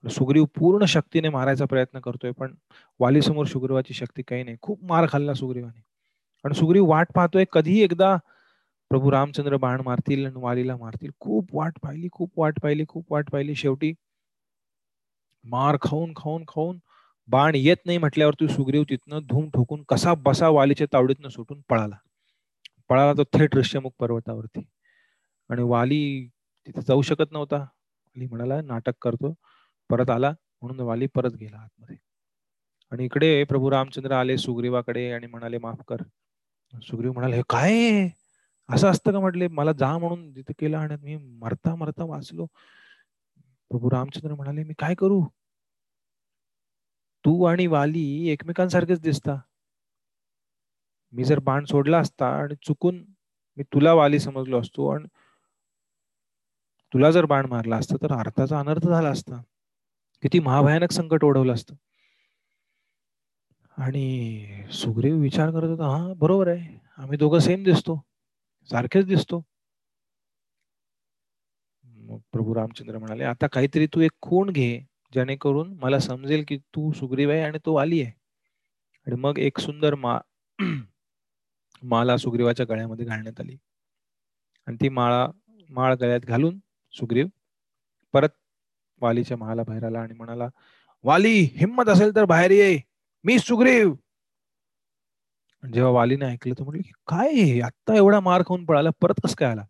[0.05, 2.55] सुग्रीव पूर्ण शक्तीने मारायचा प्रयत्न करतोय पण
[3.01, 4.57] वाली समोर सुग्रीवाची शक्ती काही नाही.
[4.62, 5.81] खूप मार खाल्ला सुग्रीवाने.
[6.45, 8.16] आणि सुग्रीव वाट पाहतोय कधी एकदा
[8.91, 11.11] प्रभू रामचंद्र बाण मारतील आणि वालीला मारतील.
[11.20, 13.55] खूप वाट पाहिली खूप वाट पाहिली खूप वाट पाहिली.
[13.55, 13.93] शेवटी
[15.45, 16.79] मार खाऊन खाऊन खाऊन
[17.29, 21.97] बाण येत नाही म्हटल्यावर तू सुग्रीव तिथनं धूम ठोकून कसा बसा वालीच्या तावडीतनं सुटून पळाला.
[22.89, 24.62] पळाला तो थेट ऋष्यमुख पर्वतावरती.
[25.51, 26.29] आणि वाली
[26.67, 27.57] तिथे जाऊ शकत नव्हता.
[27.59, 29.35] वाली म्हणाला नाटक करतो.
[29.91, 30.31] परत आला
[30.62, 31.97] म्हणून वाली परत गेला आतमध्ये.
[32.93, 36.03] आणि इकडे प्रभू रामचंद्र आले सुग्रीवाकडे आणि म्हणाले माफ कर.
[36.83, 38.09] सुग्रीव म्हणाले हे काय?
[38.69, 39.21] असं असतं का?
[39.21, 42.47] म्हटले मला जा म्हणून तिथे केलं आणि मी मरता मरता वाचलो.
[43.71, 45.25] प्रभू रामचंद्र म्हणाले मी काय करू?
[47.25, 49.37] तू आणि वाली एकमेकांसारखेच दिसता.
[51.12, 53.05] मी जर बाण सोडला असता आणि चुकून
[53.57, 55.07] मी तुला वाली समजलो असतो आणि
[56.95, 59.42] तुला जर बाण मारला असता तर अर्थाचा अनर्थ झाला असता.
[60.22, 61.74] किती महाभयानक संकट ओढवलं असतं.
[63.78, 66.78] आणि सुग्रीव विचार करत होता हा बरोबर आहे.
[66.99, 68.01] आम्ही दोघं सेम दिसतो.
[68.70, 69.42] सारखेच दिसतो.
[72.32, 74.78] प्रभू रामचंद्र म्हणाले आता काहीतरी तू एक खूण घे
[75.14, 78.12] जेणेकरून मला समजेल की तू सुग्रीव आहे आणि तो आली आहे.
[79.07, 80.18] आणि मग एक सुंदर मा
[81.82, 83.57] माला सुग्रीवाच्या गळ्यामध्ये घालण्यात आली.
[84.66, 85.26] आणि ती माळा
[85.70, 86.59] माळ गळ्यात घालून
[86.95, 87.26] सुग्रीव
[88.14, 88.28] परत
[89.01, 90.49] वालीच्या महाला बाहेर आला आणि म्हणाला
[91.05, 92.78] वाली हिम्मत असेल तर बाहेर ये.
[93.24, 93.92] मी सुग्रीव.
[95.62, 99.64] जेव्हा वालीने ऐकलं तर म्हटलं काय आत्ता एवढा मार खाऊन पळाला परत कस काय आला?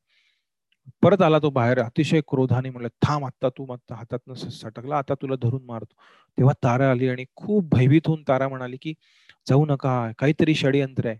[1.03, 5.35] परत आला तो बाहेर अतिशय क्रोधाने म्हणलं थांब आत्ता तू मागता हातात सटकला आता तुला
[5.43, 5.95] धरून मारतो.
[6.39, 8.95] तेव्हा तारा आली आणि खूप भयभीत होऊन तारा म्हणाली की
[9.49, 11.19] जाऊ नका काहीतरी षडयंत्र आहे.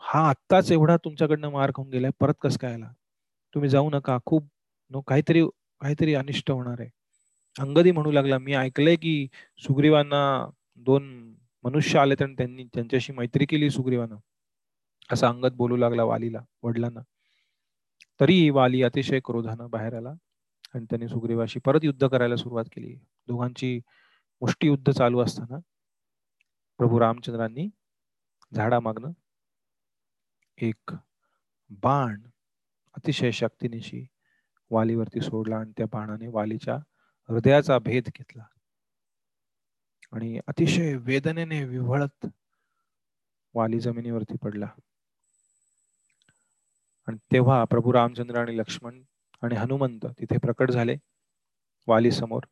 [0.00, 2.90] हा आत्ताच एवढा तुमच्याकडनं मार खाऊन गेलाय परत कस काय आला?
[3.54, 4.48] तुम्ही जाऊ नका खूप
[4.90, 5.42] नो काहीतरी
[5.80, 6.88] काहीतरी अनिष्ट होणार आहे.
[7.58, 9.28] अंगदी म्हणू लागला मी ऐकलंय की
[9.58, 14.16] सुग्रीवांना दोन मनुष्य आले तर त्यांनी त्यांच्याशी मैत्री केली सुग्रीवानं.
[15.12, 17.00] असं अंगद बोलू लागला वालीला वडिलांना.
[18.20, 20.12] तरी वाली अतिशय क्रोधानं बाहेर आला
[20.74, 22.94] आणि त्यांनी सुग्रीवाशी परत युद्ध करायला सुरुवात केली.
[23.28, 23.80] दोघांची
[24.40, 25.58] मुष्टी युद्ध चालू असताना
[26.78, 27.68] प्रभू रामचंद्रांनी
[28.54, 29.10] झाडामागनं
[30.58, 30.92] एक
[31.70, 32.20] बाण
[32.96, 34.06] अतिशय शक्तीनिशी
[34.70, 36.74] वालीवरती सोडला आणि त्या बाणाने वालीच्या
[37.28, 38.44] हृदयाचा भेद घेतला.
[40.12, 42.26] आणि अतिशय वेदनेने विव्हळत
[43.54, 44.66] वाली जमिनीवरती पडला.
[47.06, 49.02] आणि तेव्हा प्रभू रामचंद्र आणि लक्ष्मण
[49.42, 50.96] आणि हनुमंत तिथे प्रकट झाले
[51.86, 52.42] वाली समोर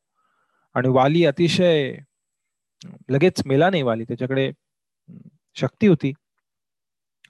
[0.74, 1.94] आणि वाली अतिशय
[3.10, 4.52] लगेच मेला नाही वाली त्याच्याकडे
[5.54, 6.12] शक्ती होती.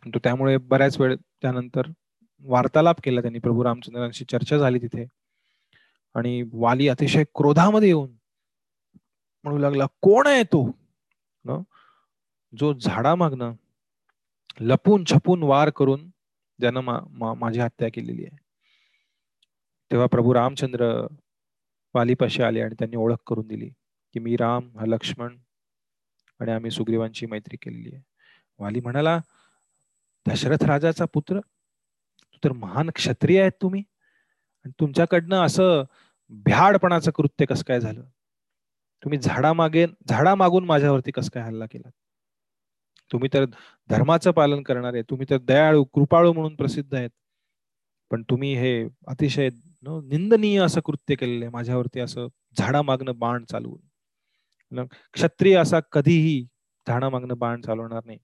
[0.06, 1.82] तो त्यामुळे बऱ्याच वेळ त्यानंतर
[2.44, 5.06] वार्तालाप केला त्यांनी प्रभू रामचंद्रांशी चर्चा झाली तिथे.
[6.14, 8.10] आणि वाली अतिशय क्रोधामध्ये येऊन
[9.42, 10.70] म्हणू लागला कोण आहे तो?
[12.58, 13.52] जो झाडामागनं
[14.60, 16.08] लपून छपून वार करून
[16.60, 16.80] ज्यानं
[17.38, 18.36] माझी हत्या केलेली आहे.
[19.90, 21.06] तेव्हा प्रभू रामचंद्र
[21.94, 23.68] वालीपाशी आले आणि त्यांनी ओळख करून दिली
[24.12, 25.36] की मी राम हा लक्ष्मण
[26.40, 28.02] आणि आम्ही सुग्रीवांची मैत्री केलेली आहे.
[28.58, 29.18] वाली म्हणाला
[30.26, 31.40] दशरथ राजाचा पुत्र
[32.44, 33.82] तर महान क्षत्रिय आहेत तुम्ही.
[34.64, 35.84] आणि तुमच्याकडनं असं
[36.30, 38.02] भ्याडपणाचं कृत्य कसं काय झालं?
[39.02, 41.90] तुम्ही झाडामागे झाडामागून माझ्यावरती कसं काय हल्ला केला?
[43.12, 43.44] तुम्ही तर
[43.90, 47.10] धर्माचं पालन करणारे तुम्ही तर दयाळू कृपाळू म्हणून प्रसिद्ध आहेत.
[48.10, 49.48] पण तुम्ही हे अतिशय
[49.86, 52.26] निंदनीय असं कृत्य केलेलं आहे माझ्यावरती असं
[52.58, 53.78] झाडामागनं बाण चालवून.
[55.12, 56.42] क्षत्रिय असा कधीही
[56.88, 58.18] झाडामागन बाण चालवणार नाही.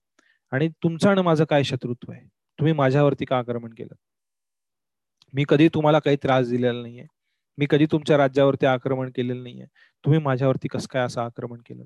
[0.51, 2.38] आणि तुमचं आणि माझं काय शत्रुत्व आहे?
[2.59, 3.95] तुम्ही माझ्यावरती का आक्रमण केलं?
[5.33, 7.05] मी कधी तुम्हाला काही त्रास दिलेला नाहीये.
[7.57, 9.65] मी कधी तुमच्या राज्यावरती आक्रमण केलेलं नाहीये.
[10.05, 11.83] तुम्ही माझ्यावरती कस काय असं आक्रमण केलं?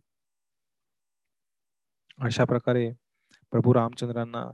[2.22, 2.92] अशा प्रकारे
[3.52, 4.52] प्रभू रामचंद्रांना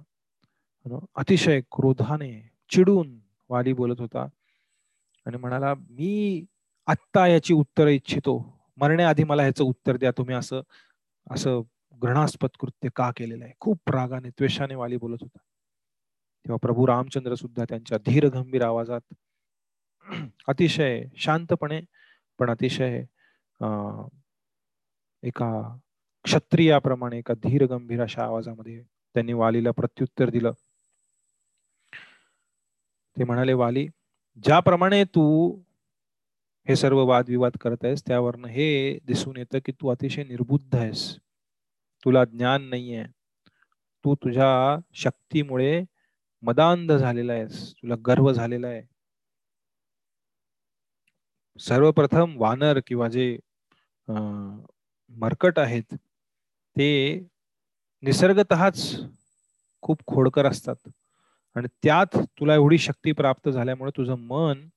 [1.16, 4.28] अतिशय क्रोधाने चिडून वाली बोलत होता.
[5.26, 6.46] आणि म्हणाला मी
[6.88, 8.60] आत्ता याची उत्तर इच्छितो.
[8.78, 10.12] मरण्याआधी मला ह्याचं उत्तर द्या.
[10.12, 10.62] तुम्ही असं
[11.32, 11.62] असं
[11.94, 13.54] घृणास्पद कृत्य का केलेलं आहे?
[13.60, 15.40] खूप रागाने त्वेषाने वाली बोलत होता.
[16.46, 19.14] तेव्हा प्रभू रामचंद्र सुद्धा त्यांच्या धीर गंभीर आवाजात
[20.48, 21.82] अतिशय शांतपणे
[22.40, 23.04] पण अतिशय
[25.24, 25.78] एका
[26.24, 28.82] क्षत्रियाप्रमाणे एका धीर गंभीर अशा आवाजामध्ये
[29.16, 30.52] त्यांनी वालीला प्रत्युत्तर दिलं.
[33.18, 33.88] ते म्हणाले वाली
[34.44, 35.24] ज्याप्रमाणे तू
[36.68, 41.16] हे सर्व वादविवाद करत आहेस त्यावरनं हे दिसून येतं की तू अतिशय निर्बुद्ध आहेस.
[42.06, 43.04] तुला ज्ञान नाहीये.
[44.06, 45.82] तू तुझ्या शक्तीमुळे
[46.44, 48.82] मदांध झालेला आहेस तुला गर्व झालेला आहे?
[51.60, 53.38] सर्वप्रथम वानर किंवा जे
[54.08, 55.94] मरकट आहेत
[56.76, 56.90] ते
[58.04, 58.82] निसर्गतःच
[59.84, 60.90] खूप खोडकर असतात.
[61.56, 64.68] आणि त्यात तुला एवढी शक्ती प्राप्त झाल्यामुळे तुझं मन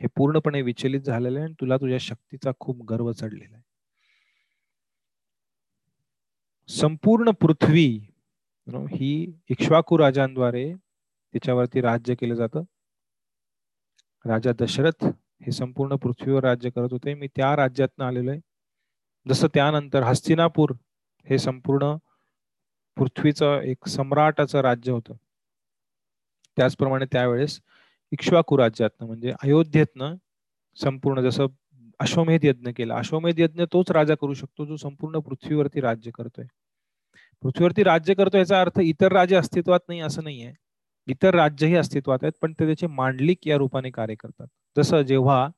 [0.00, 3.62] हे पूर्णपणे विचलित झालेलं आहे आणि तुला तुझ्या शक्तीचा खूप गर्व चढलेला आहे.
[6.68, 7.86] संपूर्ण पृथ्वी
[8.90, 9.10] ही
[9.50, 10.72] इक्ष्वाकू राजांद्वारे
[11.32, 12.62] त्याच्यावरती राज्य केलं जातं.
[14.26, 15.04] राजा दशरथ
[15.42, 17.14] हे संपूर्ण पृथ्वीवर राज्य करत होते.
[17.14, 18.40] मी त्या राज्यातनं आलेलो आहे.
[19.28, 20.70] जसं त्यानंतर हस्तिनापूर
[21.30, 21.96] हे संपूर्ण
[22.96, 25.14] पृथ्वीचं एक सम्राटाचं राज्य होतं.
[26.56, 27.60] त्याचप्रमाणे त्यावेळेस
[28.12, 30.16] इक्ष्वाकू राज्यातनं म्हणजे अयोध्येतनं
[30.74, 31.46] संपूर्ण जसं
[32.00, 32.96] अश्वमेध यज्ञ केला.
[32.96, 36.44] अश्वमेध यज्ञ तोच राजा करू शकतो जो संपूर्ण पृथ्वीवरती राज्य करतोय.
[37.42, 40.52] पृथ्वीवरती राज्य करतोय याचा अर्थ इतर राजे अस्तित्वात नाही असं नाहीये.
[41.08, 44.46] इतर राज्यही अस्तित्वात आहेत पण ते त्याचे मांडलिक या रूपाने कार्य करतात.
[44.76, 45.48] जसं जेव्हा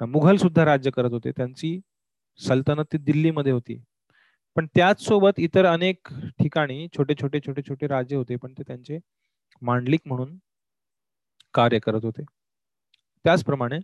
[0.00, 1.78] मुघल सुद्धा राज्य करत होते त्यांची
[2.40, 3.76] सल्तनत ती दिल्लीमध्ये होती.
[4.56, 6.08] पण त्याच सोबत इतर अनेक
[6.38, 8.98] ठिकाणी छोटे छोटे छोटे छोटे राज्य होते पण ते त्यांचे
[9.62, 10.36] मांडलिक म्हणून
[11.54, 12.22] कार्य करत होते.
[13.24, 13.78] त्याचप्रमाणे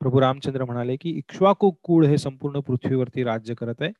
[0.00, 3.90] प्रभू रामचंद्र म्हणाले की इक्ष्वाकू कुळ हे संपूर्ण पृथ्वीवरती राज्य करत आहे.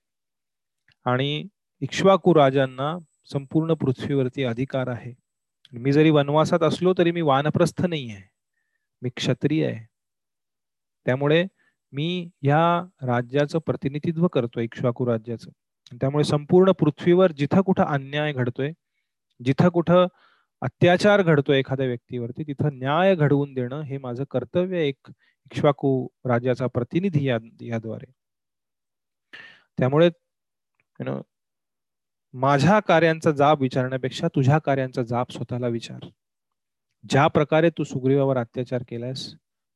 [1.07, 1.47] आणि
[1.82, 2.97] इक्ष्वाकू राजांना
[3.32, 5.12] संपूर्ण पृथ्वीवरती अधिकार आहे.
[5.73, 8.23] मी जरी वनवासात असलो तरी मी वानप्रस्थ नाही आहे
[9.03, 9.86] मी क्षत्रिय आहे.
[11.07, 11.44] त्यामुळे
[11.93, 12.62] मी ह्या
[13.07, 15.51] राज्याचं प्रतिनिधित्व करतोय इक्ष्वाकू राज्याचं.
[16.01, 18.73] त्यामुळे संपूर्ण पृथ्वीवर जिथं कुठं अन्याय घडतोय
[19.40, 20.07] जिथं कुठं
[20.62, 25.11] अत्याचार घडतोय एखाद्या व्यक्तीवरती तिथं न्याय घडवून देणं हे माझं कर्तव्य एक
[25.47, 27.27] इक्ष्वाकू राज्याचा प्रतिनिधी
[27.69, 28.12] याद्वारे.
[29.78, 30.11] त्यामुळे
[32.35, 36.07] माझ्या कार्यांचा जाब विचारण्यापेक्षा तुझ्या कार्यांचा जाब स्वतःला विचार.
[37.05, 39.27] ज्या प्रकारे तू सुग्रीवावर अत्याचार केलास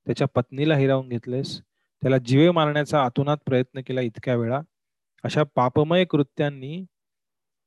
[0.07, 1.61] त्याच्या पत्नीला हिरावून घेतलेस
[2.03, 4.61] त्याला जीवे मारण्याचा आतुनात प्रयत्न केला इतक्या वेळा
[5.25, 6.85] अशा पापमय कृत्यांनी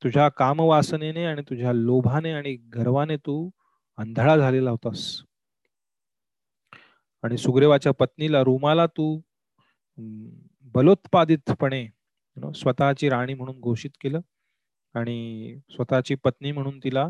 [0.04, 3.48] तुझ्या कामवासनेने आणि तुझ्या लोभाने आणि गर्वाने तू
[3.98, 5.22] अंधळा झालेला होतास.
[7.22, 9.20] आणि सुग्रीवाच्या पत्नीला रुमाला तू
[10.64, 11.86] बलोत्पादितपणे
[12.54, 14.20] स्वतःची राणी म्हणून घोषित केलं.
[14.94, 17.08] आणि स्वतःची पत्नी म्हणून तिला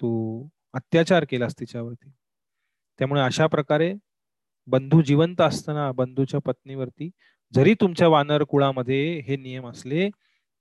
[0.00, 2.10] तू अत्याचार केलास तिच्यावरती.
[2.98, 3.92] त्यामुळे अशा प्रकारे
[4.68, 7.10] बंधू जिवंत असताना बंधूच्या पत्नीवरती
[7.52, 10.08] जरी तुमच्या वानर कुळामध्ये हे नियम असले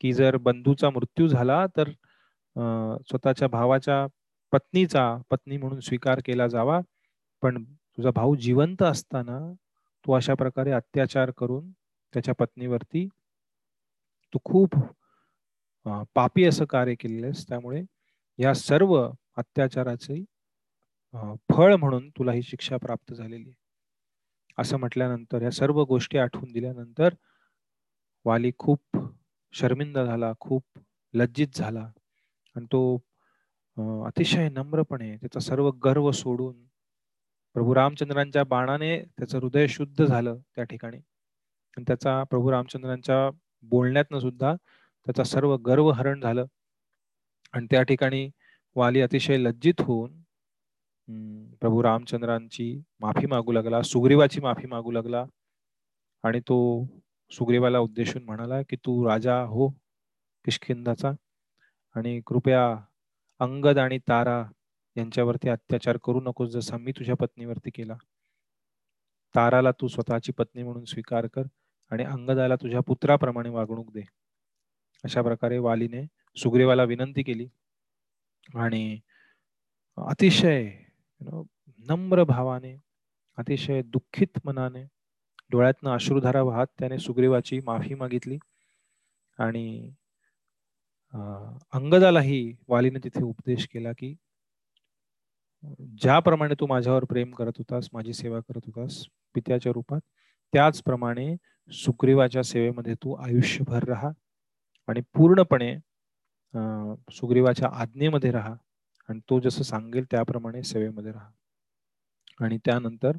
[0.02, 1.90] की जर बंधूचा मृत्यू झाला तर
[3.02, 4.06] स्वतःच्या भावाच्या
[4.54, 6.80] पत्नीचा पत्नी म्हणून स्वीकार केला जावा.
[7.44, 7.64] पण
[7.98, 9.40] तुझा भाऊ जिवंत असताना
[10.06, 11.72] तू अशा प्रकारे अत्याचार करून
[12.14, 13.08] त्याच्या पत्नीवरती
[14.34, 14.76] तू खूप
[15.86, 17.82] पापी असं कार्य केलेलंस त्यामुळे
[18.40, 18.96] या सर्व
[19.38, 20.24] अत्याचाराचे
[21.54, 23.54] फळ म्हणून तुला ही शिक्षा प्राप्त झालेली आहे.
[24.58, 27.14] असं म्हटल्यानंतर या सर्व गोष्टी आठवून दिल्यानंतर
[28.26, 28.98] वाली खूप
[29.54, 30.64] शर्मिंदा झाला खूप
[31.14, 31.90] लज्जित झाला.
[32.56, 32.82] आणि तो
[34.08, 36.56] अतिशय नम्रपणे त्याचा सर्व गर्व सोडून
[37.56, 40.98] प्रभू रामचंद्रांच्या बाणाने त्याचं हृदय शुद्ध झालं त्या ठिकाणी.
[40.98, 43.30] आणि त्याचा प्रभू रामचंद्रांच्या
[43.72, 44.54] बोलण्यातनं सुद्धा
[45.08, 46.46] त्याचा सर्व गर्व हरण झालं.
[47.54, 48.30] आणि त्या ठिकाणी
[48.76, 50.20] वाली अतिशय लज्जित होऊन
[51.62, 55.24] प्रभू रामचंद्रांची माफी मागू लागला सुग्रीवाची माफी मागू लागला.
[56.24, 56.58] आणि तो
[57.32, 59.68] सुग्रीवाला उद्देशून म्हणाला की तू राजा हो
[60.46, 61.12] किशकिंदाचा
[61.96, 62.64] आणि कृपया
[63.40, 64.44] अंगद आणि तारा
[64.96, 67.96] यांच्यावरती अत्याचार करू नकोस जसा मी तुझ्या पत्नीवरती केला.
[69.36, 71.44] ताराला तू स्वतःची पत्नी म्हणून स्वीकार कर
[71.92, 74.02] आणि अंगदाला तुझ्या पुत्राप्रमाणे वागणूक दे.
[75.04, 76.06] अशा प्रकारे वालीने
[76.38, 77.48] सुग्रीवाला विनंती केली.
[78.56, 79.00] आणि
[79.98, 80.70] अतिशय
[81.90, 82.76] नम्र भावाने
[83.38, 84.84] अतिशय दुःखित मनाने
[85.52, 88.38] डोळ्यातनं अश्रुधारा वाहत त्याने सुग्रीवाची माफी मागितली.
[89.40, 89.92] आणि
[91.74, 94.16] अंगदालाही वालीने तिथे उपदेश केला की
[96.02, 99.06] ज्याप्रमाणे तू माझ्यावर प्रेम करत होतास माझी सेवा करत होतास
[99.36, 100.00] पित्याच्या रूपात
[100.54, 101.36] त्याचप्रमाणे
[101.72, 104.10] सुग्रीवाच्या सेवेमध्ये तू आयुष्यभर राहा.
[104.88, 105.76] आणि पूर्णपणे
[107.14, 108.54] सुग्रीवाच्या आज्ञेमध्ये राहा
[109.10, 111.30] आणि तो जसं सांगेल त्याप्रमाणे सेवेमध्ये राहा.
[112.42, 113.18] आणि त्यानंतर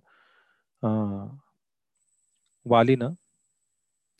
[2.67, 3.13] वालीनं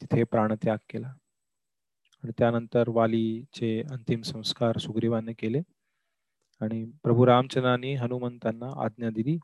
[0.01, 1.09] तिथे प्राणत्याग केला.
[2.23, 5.61] आणि त्यानंतर वालीचे अंतिम संस्कार सुग्रीवाने केले.
[6.61, 9.37] आणि प्रभू रामचंद्रांनी हनुमंतांना आज्ञा दिली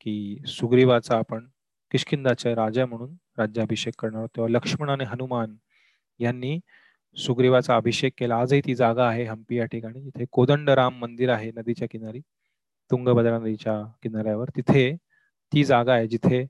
[0.00, 1.46] की सुग्रीवाचा आपण
[1.92, 5.54] किशकिंदाच्या राजा म्हणून राज्याभिषेक करणार तेव्हा लक्ष्मण आणि हनुमान
[6.20, 6.58] यांनी
[7.16, 8.36] सुग्रीवाचा अभिषेक केला.
[8.36, 10.00] आजही ती जागा आहे हम्पी या ठिकाणी.
[10.02, 12.20] जिथे कोदंड राम मंदिर आहे नदीच्या किनारी
[12.90, 14.48] तुंगभद्रा नदीच्या किनाऱ्यावर.
[14.56, 14.96] तिथे
[15.52, 16.46] ती जागा आहे जिथे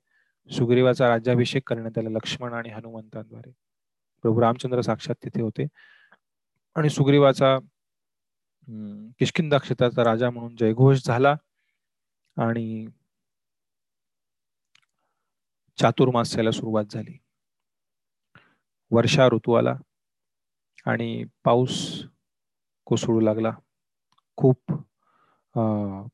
[0.51, 3.53] सुग्रीवाचा राज्याभिषेक करण्यात आला लक्ष्मण आणि हनुमंतांद्वारे.
[4.23, 5.67] प्रभू रामचंद्र साक्षात तिथे होते.
[6.77, 7.59] आणि सुग्रीवाचा
[9.19, 11.35] किशकिंदा क्षेत्राचा राजा म्हणून जयघोष झाला.
[12.37, 12.87] आणि
[15.79, 17.17] चातुर्मास्याला सुरुवात झाली.
[18.91, 19.75] वर्षा ऋतू आला
[20.87, 21.77] आणि पाऊस
[22.87, 23.53] कोसळू लागला.
[24.39, 24.73] खूप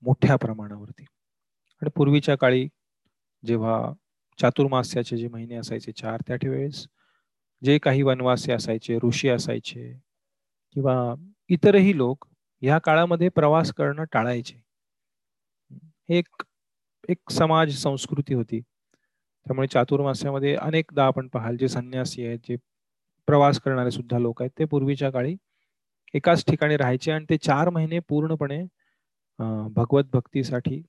[0.06, 1.04] मोठ्या प्रमाणावरती.
[1.82, 2.68] आणि पूर्वीच्या काळी
[3.42, 3.80] जेव्हा
[4.38, 6.86] चातुर्मास्याचे जे महिने असायचे चार त्या वेळेस
[7.62, 9.92] जे काही वनवासी असायचे ऋषी असायचे
[10.76, 11.14] किंवा
[11.50, 12.26] इतरही लोक
[12.62, 14.60] ह्या काळामध्ये प्रवास करणं टाळायचे.
[16.10, 16.42] एक
[17.08, 18.60] एक समाज संस्कृती होती.
[19.48, 22.56] त्यामुळे चातुर्मास्यामध्ये अनेकदा आपण पाहाल जे संन्यासी आहेत जे
[23.28, 25.36] प्रवास करणारे सुद्धा लोक आहेत ते पूर्वीच्या काळी
[26.14, 28.62] एकाच ठिकाणी राहायचे आणि ते चार महिने पूर्णपणे
[29.76, 30.80] भगवत भक्तीसाठी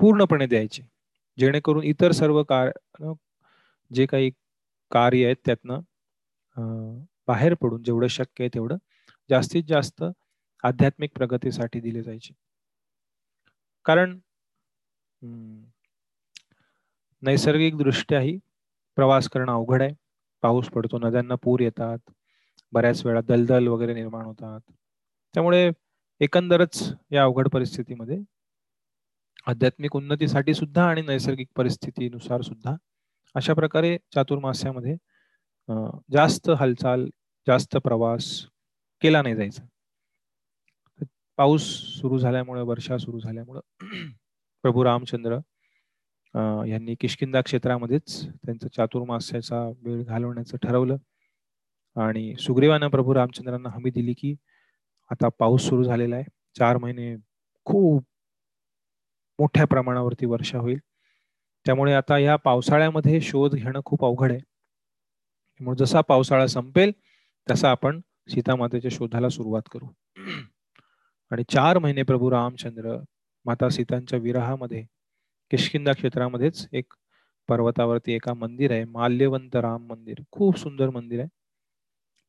[0.00, 0.82] पूर्णपणे द्यायचे.
[1.38, 2.70] जेणेकरून इतर सर्व कार
[3.90, 4.30] जे काही
[4.92, 5.80] कार्य आहेत त्यातनं
[7.28, 8.76] बाहेर पडून जेवढं शक्य आहे तेवढं
[9.30, 10.04] जास्तीत जास्त
[10.64, 12.34] आध्यात्मिक प्रगतीसाठी दिले जायचे.
[13.86, 14.18] कारण
[17.22, 18.38] नैसर्गिक दृष्ट्याही
[18.96, 19.92] प्रवास करणं अवघड आहे.
[20.42, 21.98] पाऊस पडतो नद्यांना पूर येतात.
[22.72, 24.60] बऱ्याच वेळा दलदल वगैरे निर्माण होतात.
[25.34, 25.70] त्यामुळे
[26.20, 28.18] एकंदरच या अवघड परिस्थितीमध्ये
[29.46, 32.74] आध्यात्मिक उन्नतीसाठी सुद्धा आणि नैसर्गिक परिस्थितीनुसार सुद्धा
[33.34, 34.96] अशा प्रकारे चातुर्मास्यामध्ये
[36.12, 37.06] जास्त हालचाल
[37.46, 38.26] जास्त प्रवास
[39.02, 39.62] केला नाही जायचा.
[41.36, 41.62] पाऊस
[42.00, 43.60] सुरू झाल्यामुळे वर्षा सुरू झाल्यामुळं
[44.64, 45.38] प्रभू रामचंद्र
[46.66, 50.96] यांनी किशकिंदा क्षेत्रामध्येच त्यांचं चातुर्मास्याचा वेळ घालवण्याचं ठरवलं.
[51.96, 54.34] आणि सुग्रीवानं प्रभू रामचंद्रांना हमी दिली की
[55.10, 56.24] आता पाऊस सुरू झालेला आहे.
[56.58, 57.14] चार महिने
[57.64, 58.04] खूप
[59.38, 60.78] मोठ्या प्रमाणावरती वर्षा होईल.
[61.66, 64.40] त्यामुळे आता या पावसाळ्यामध्ये शोध घेणं खूप अवघड आहे.
[65.58, 66.92] त्यामुळे जसा पावसाळा संपेल
[67.50, 69.86] तसा आपण सीतामातेच्या शोधाला सुरुवात करू.
[71.30, 72.96] आणि चार महिने प्रभू रामचंद्र
[73.46, 74.84] माता सीतांच्या विराहामध्ये
[75.50, 76.94] किशकिंदा क्षेत्रामध्येच एक
[77.48, 80.20] पर्वतावरती एका मंदिर आहे माल्यवंत राम मंदिर.
[80.32, 81.28] खूप सुंदर मंदिर आहे.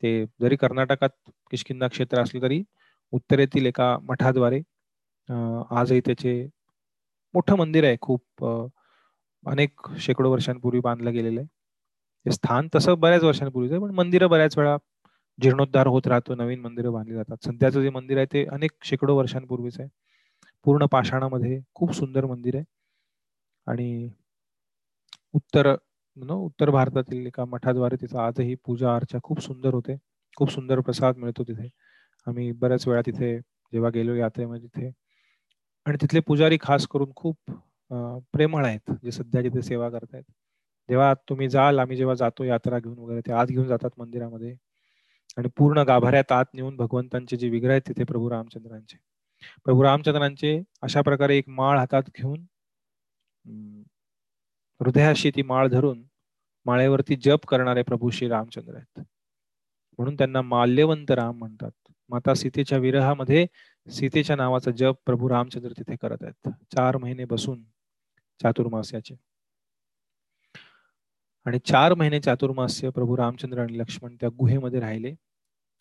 [0.04, 1.10] ते जरी कर्नाटकात
[1.52, 2.62] किशकिंदा क्षेत्र असलं तरी
[3.14, 4.60] उत्तरेतील एका मठाद्वारे
[5.30, 6.34] आजही त्याचे
[7.34, 7.98] मोठं मंदिर आहे.
[8.02, 8.46] खूप
[9.44, 11.48] अनेक शेकडो वर्षांपूर्वी बांधलं गेलेलं आहे.
[12.26, 14.78] हे स्थान तसं बऱ्याच वर्षांपूर्वीच आहे पण मंदिरं बऱ्याच वेळा
[15.40, 16.36] जीर्णोद्धार होत राहतो.
[16.36, 17.38] नवीन मंदिरं बांधली जातात.
[17.46, 19.90] सध्याचं जे मंदिर आहे ते अनेक शेकडो वर्षांपूर्वीच आहे.
[20.66, 22.64] पूर्ण पाषाणामध्ये खूप सुंदर मंदिर आहे.
[23.68, 24.10] आणि
[25.34, 25.76] उत्तर
[26.30, 29.96] उत्तर भारतातील एका मठाद्वारे तिथं आजही पूजा अर्चा खूप सुंदर होते.
[30.38, 31.68] खूप सुंदर प्रसाद मिळतो तिथे.
[32.28, 33.38] आम्ही बऱ्याच वेळा तिथे
[33.74, 34.92] जेव्हा गेलो यात्रेमध्ये तिथे.
[35.86, 37.52] आणि तिथले पुजारी खास करून खूप
[38.34, 40.24] प्रेमळ आहेत जे सध्या तिथे सेवा करतायत.
[40.90, 44.56] जेव्हा तुम्ही जाल आम्ही जेव्हा जातो यात्रा घेऊन वगैरे ते आत घेऊन जातात मंदिरामध्ये.
[45.38, 48.98] आणि पूर्ण गाभाऱ्यात आत नेऊन भगवंतांचे जे विग्रह आहेत तिथे प्रभू रामचंद्रांचे.
[49.66, 52.44] प्रभू रामचंद्रांचे अशा प्रकारे एक माळ हातात घेऊन
[54.80, 56.04] हृदयाशी ती माळ धरून
[56.66, 59.04] माळेवरती जप करणारे प्रभू श्री रामचंद्र आहेत.
[59.98, 61.72] म्हणून त्यांना माल्यवंत राम म्हणतात.
[62.10, 63.48] माता सीतेच्या विरहामध्ये
[63.88, 66.50] सीतेच्या नावाचा जप प्रभू रामचंद्र तिथे करत आहेत.
[66.76, 67.64] चार महिने बसून
[68.42, 69.16] चातुर्मास्याचे.
[71.46, 75.14] आणि चार महिने चातुर्मास्य प्रभू रामचंद्र आणि लक्ष्मण त्या गुहेमध्ये राहिले.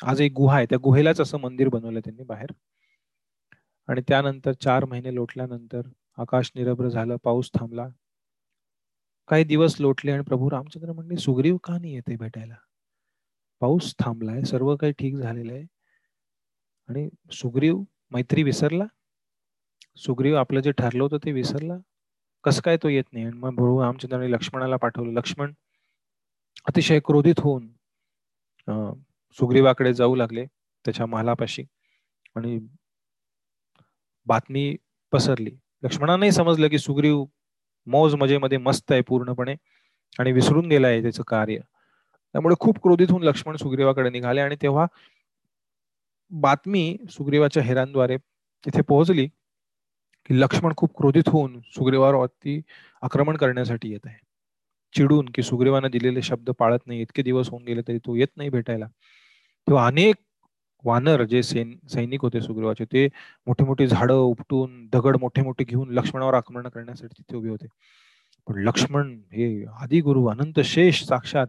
[0.03, 0.67] आज एक गुहा आहे.
[0.67, 2.53] त्या गुहेलाच असं मंदिर बनवलं त्यांनी बाहेर.
[3.89, 5.89] आणि त्यानंतर चार महिने लोटल्यानंतर
[6.19, 7.87] आकाश निरभ्र झालं पाऊस थांबला.
[9.29, 12.55] काही दिवस लोटले आणि प्रभू रामचंद्र म्हणले सुग्रीव का नाही येते भेटायला?
[13.61, 15.65] पाऊस थांबलाय सर्व काही ठीक झालेलं आहे.
[16.89, 17.83] आणि सुग्रीव
[18.13, 18.85] मैत्री विसरला?
[19.97, 21.77] सुग्रीव आपलं जे ठरलं होतं ते विसरला?
[22.45, 23.25] कसं काय तो येत नाही?
[23.25, 25.13] आणि मग प्रभू रामचंद्राने लक्ष्मणाला पाठवलं.
[25.13, 25.53] लक्ष्मण
[26.69, 27.69] अतिशय क्रोधित होऊन
[29.39, 30.45] सुग्रीवाकडे जाऊ लागले
[30.85, 31.65] त्याच्या महालापाशी.
[32.37, 32.59] आणि
[34.27, 34.77] बातमी
[35.13, 35.51] पसरली.
[35.83, 37.25] लक्ष्मणांनाही समजलं की सुग्रीव
[37.87, 39.55] मौज मजेमध्ये मस्त आहे पूर्णपणे
[40.19, 41.59] आणि विसरून गेलाय त्याचं कार्य.
[42.33, 44.87] त्यामुळे खूप क्रोधित होऊन लक्ष्मण सुग्रीवाकडे निघाले आणि तेव्हा
[46.31, 48.17] बातमी सुग्रीवाच्या हेरांद्वारे
[48.67, 49.27] तिथे पोहोचली
[50.27, 52.61] की लक्ष्मण खूप क्रोधित होऊन सुग्रीवावर अति
[53.03, 54.19] आक्रमण करण्यासाठी येत आहे.
[54.93, 58.49] चिडून की सुग्रीवानं दिलेले शब्द पाळत नाही इतके दिवस होऊन गेले तरी तो येत नाही
[58.49, 58.87] भेटायला.
[59.69, 60.17] तेव्हा अनेक
[60.85, 63.07] वानर जे सैन सैनिक होते सुग्रीवाचे ते
[63.47, 67.67] मोठे मोठे झाडं उपटून दगड मोठे मोठे घेऊन लक्ष्मणावर आक्रमण करण्यासाठी तिथे उभे होते.
[68.49, 69.47] पण लक्ष्मण हे
[69.83, 71.47] आदिगुरु अनंत शेष साक्षात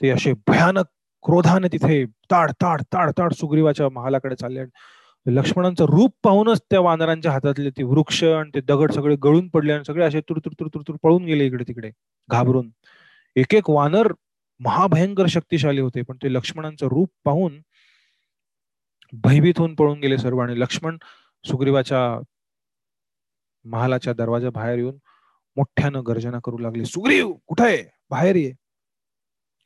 [0.00, 0.86] ते असे भयानक
[1.24, 4.64] क्रोधाने तिथे ताड ताड ताड ताड सुग्रीवाच्या महालाकडे चालले.
[5.26, 9.84] लक्ष्मणांचं रूप पाहूनच त्या वानरांच्या हातातले ते वृक्ष आणि ते दगड सगळे गळून पडले आणि
[9.86, 11.90] सगळे असे तुरतुर तुरतुर तुर पळून गेले इकडे तिकडे
[12.28, 12.70] घाबरून.
[13.36, 14.12] एक एक वानर
[14.60, 17.60] महाभयंकर शक्तिशाली होते पण ते लक्ष्मणांचं रूप पाहून
[19.12, 20.96] भयभीत होऊन पळून गेले सर्व आणि लक्ष्मण
[21.44, 22.00] सुग्रीवाच्या
[23.64, 24.96] महालाच्या दरवाजा बाहेर येऊन
[25.56, 26.84] मोठ्यानं गर्जना करू लागले.
[26.84, 27.76] सुग्रीव कुठे
[28.10, 28.52] बाहेर ये.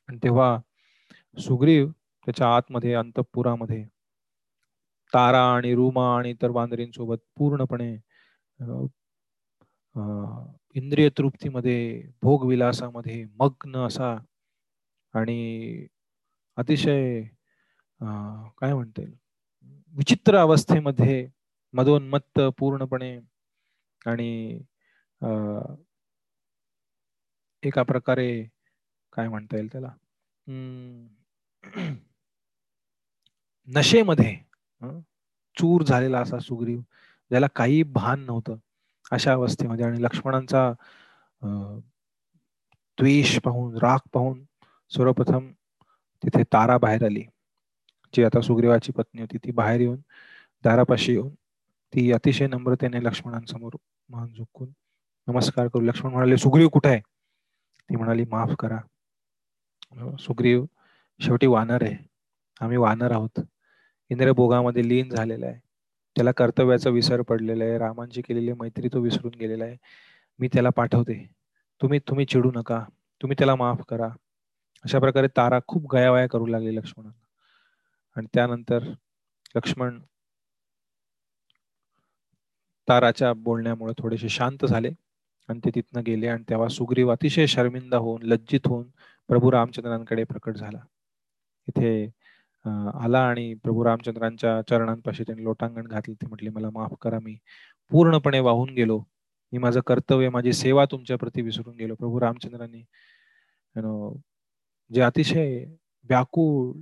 [0.09, 0.57] आणि तेव्हा
[1.37, 1.89] सुग्रीव
[2.27, 3.85] त्याच्या आतमध्ये अंतपुरामध्ये
[5.12, 7.93] तारा आणि रुमा आणि इतर बांधरींसोबत पूर्णपणे
[10.77, 11.79] इंद्रिय तृप्तीमध्ये
[12.23, 14.16] भोगविलासामध्ये मग्न असा
[15.15, 15.87] आणि
[16.57, 17.21] अतिशय
[18.01, 19.03] काय म्हणता
[19.95, 21.27] विचित्र अवस्थेमध्ये
[21.75, 23.16] मदोन्मत्त पूर्णपणे
[24.07, 24.61] आणि
[27.62, 28.29] एका प्रकारे
[29.12, 29.89] काय म्हणता येईल त्याला?
[33.69, 34.37] नशेमध्ये
[35.57, 36.81] चूर झालेला असा सुग्रीव
[37.31, 38.57] ज्याला काही भान नव्हतं
[39.12, 40.73] अशा अवस्थेमध्ये आणि लक्ष्मणांचा
[42.99, 44.45] द्वेष पाहून राग पाहून
[44.91, 45.51] सर्वप्रथम
[46.23, 47.25] तिथे तारा बाहेर आली.
[48.15, 50.01] जी आता सुग्रीवाची पत्नी होती ती बाहेर येऊन
[50.65, 51.35] दारापाशी येऊन
[51.95, 53.77] ती अतिशय नम्रतेने लक्ष्मणांसमोर
[54.09, 54.69] मान झुकून
[55.27, 55.82] नमस्कार करू.
[55.82, 57.01] लक्ष्मण म्हणाले सुग्रीव कुठे आहे?
[57.91, 58.78] ती म्हणाली माफ करा.
[60.20, 60.65] सुग्रीव
[61.20, 61.97] शेवटी वानर आहे.
[62.61, 63.41] आम्ही वानर आहोत.
[64.11, 65.61] इंद्रभोगामध्ये लीन झालेला आहे.
[66.16, 67.78] त्याला कर्तव्याचा विसर पडलेला आहे.
[67.78, 69.77] रामांची केलेली मैत्री तो विसरून गेलेला आहे.
[70.39, 71.31] मी त्याला पाठवते.
[71.82, 72.85] तुम्ही तुम्ही चिडू नका.
[73.23, 74.09] तुम्ही त्याला माफ करा.
[74.85, 77.24] अशा प्रकारे तारा खूप गयावया करू लागली लक्ष्मणाला
[78.16, 78.85] आणि त्यानंतर
[79.57, 79.99] लक्ष्मण
[82.89, 84.91] ताराच्या बोलण्यामुळे थोडेसे शांत झाले.
[85.49, 88.89] आणि ते तिथनं गेले आणि तेव्हा सुग्रीव अतिशय शर्मिंदा होऊन लज्जित होऊन
[89.28, 90.78] प्रभू रामचंद्रांकडे प्रकट झाला.
[91.69, 91.91] इथे
[93.05, 96.15] आला आणि प्रभू रामचंद्रांच्या चरणांपाशी त्यांनी लोटांगण घातले.
[96.15, 97.36] ते म्हटले मला माफ करा मी
[97.91, 98.99] पूर्णपणे वाहून गेलो.
[99.53, 101.95] मी माझं कर्तव्य माझी सेवा तुमच्या प्रती विसरून गेलो.
[101.95, 102.82] प्रभू रामचंद्रांनी
[104.91, 105.65] जे अतिशय
[106.11, 106.73] व्याकुळ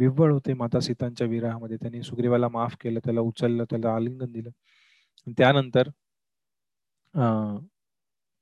[0.00, 1.76] विव्वळ होते माता सीतांच्या विराहामध्ये.
[1.76, 4.50] त्यांनी सुग्रीवाला माफ केलं त्याला उचललं त्याला आलिंगन दिलं.
[5.38, 5.88] त्यानंतर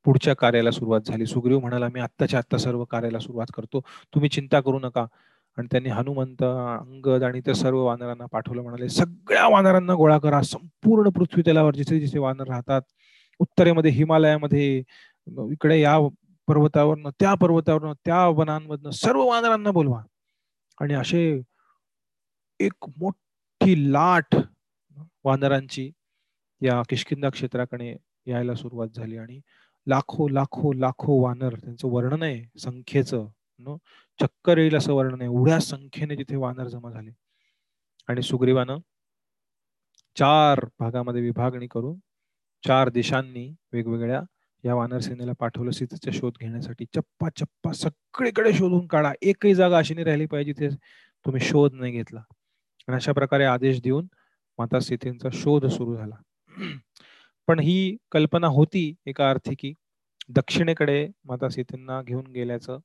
[0.04, 1.26] पुढच्या कार्याला सुरुवात झाली.
[1.26, 3.80] सुग्रीव म्हणाला मी आत्ताच्या आत्ता सर्व कार्याला सुरुवात करतो.
[4.14, 5.06] तुम्ही चिंता करू नका.
[5.58, 8.62] आणि त्यांनी हनुमंत अंगद आणि त्या सर्व वानरांना पाठवलं.
[8.62, 10.42] म्हणाले सगळ्या वानरांना गोळा करा.
[10.42, 12.82] संपूर्ण पृथ्वी तलावर जिथे जिथे वानर राहतात
[13.38, 14.82] उत्तरेमध्ये हिमालयामध्ये
[15.52, 15.98] इकडे या
[16.48, 20.02] पर्वतावरनं त्या पर्वतावरनं त्या वनांमधनं सर्व वानरांना बोलवा.
[20.80, 21.20] आणि असे
[22.60, 24.36] एक मोठी लाट
[25.24, 25.90] वानरांची
[26.62, 27.96] या किशकिंदा क्षेत्राकडे
[28.26, 29.16] यायला सुरुवात झाली.
[29.16, 29.40] आणि
[29.86, 33.26] लाखो लाखो लाखो वानर त्यांचं वर्णन आहे संख्येचं
[34.20, 35.30] चक्कर येईल असं वर्णन आहे.
[35.30, 37.10] एवढ्या संख्येने तिथे वानर जमा झाले.
[38.08, 38.78] आणि सुग्रीवानं
[40.16, 41.98] चार भागामध्ये विभागणी करून
[42.66, 44.20] चार देशांनी वेगवेगळ्या
[44.64, 45.70] या वानर सेनेला पाठवलं.
[45.70, 49.12] सीतेचा शोध घेण्यासाठी चप्पा चप्पा सगळीकडे शोधून काढा.
[49.22, 50.74] एकही जागा अशी नाही राहिली पाहिजे तिथे
[51.26, 52.20] तुम्ही शोध नाही घेतला.
[52.88, 54.06] आणि अशा प्रकारे आदेश देऊन
[54.58, 56.14] माता सीतेचा शोध सुरू झाला.
[57.48, 59.72] पण ही कल्पना होती एका अर्थी की
[60.28, 62.78] दक्षिणेकडे माता सीतेंना घेऊन गेल्याचं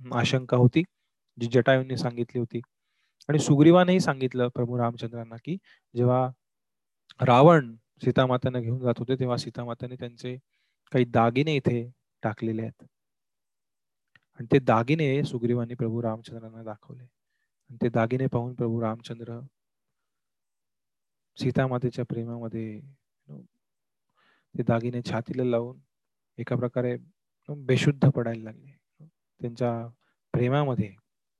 [0.00, 0.82] आशंका होती
[1.38, 2.60] जी जटायूंनी सांगितली होती.
[3.28, 5.56] आणि सुग्रीवानेही सांगितलं प्रभू रामचंद्रांना की
[5.96, 6.28] जेव्हा
[7.20, 7.74] रावण
[8.04, 10.36] सीतामातांना घेऊन जात होते तेव्हा सीतामाताने त्यांचे
[10.92, 11.82] काही दागिने इथे
[12.22, 12.84] टाकलेले आहेत.
[14.38, 17.02] आणि ते दागिने सुग्रीवांनी प्रभू रामचंद्रांना दाखवले.
[17.02, 19.38] आणि ते दागिने पाहून प्रभू रामचंद्र
[21.38, 22.80] सीतामातेच्या प्रेमामध्ये
[24.54, 25.78] ते दागिने छातीला लावून
[26.38, 26.96] एका प्रकारे
[27.48, 28.72] बेशुद्ध पडायला लागले.
[29.40, 29.70] त्यांच्या
[30.34, 30.88] प्रेमामध्ये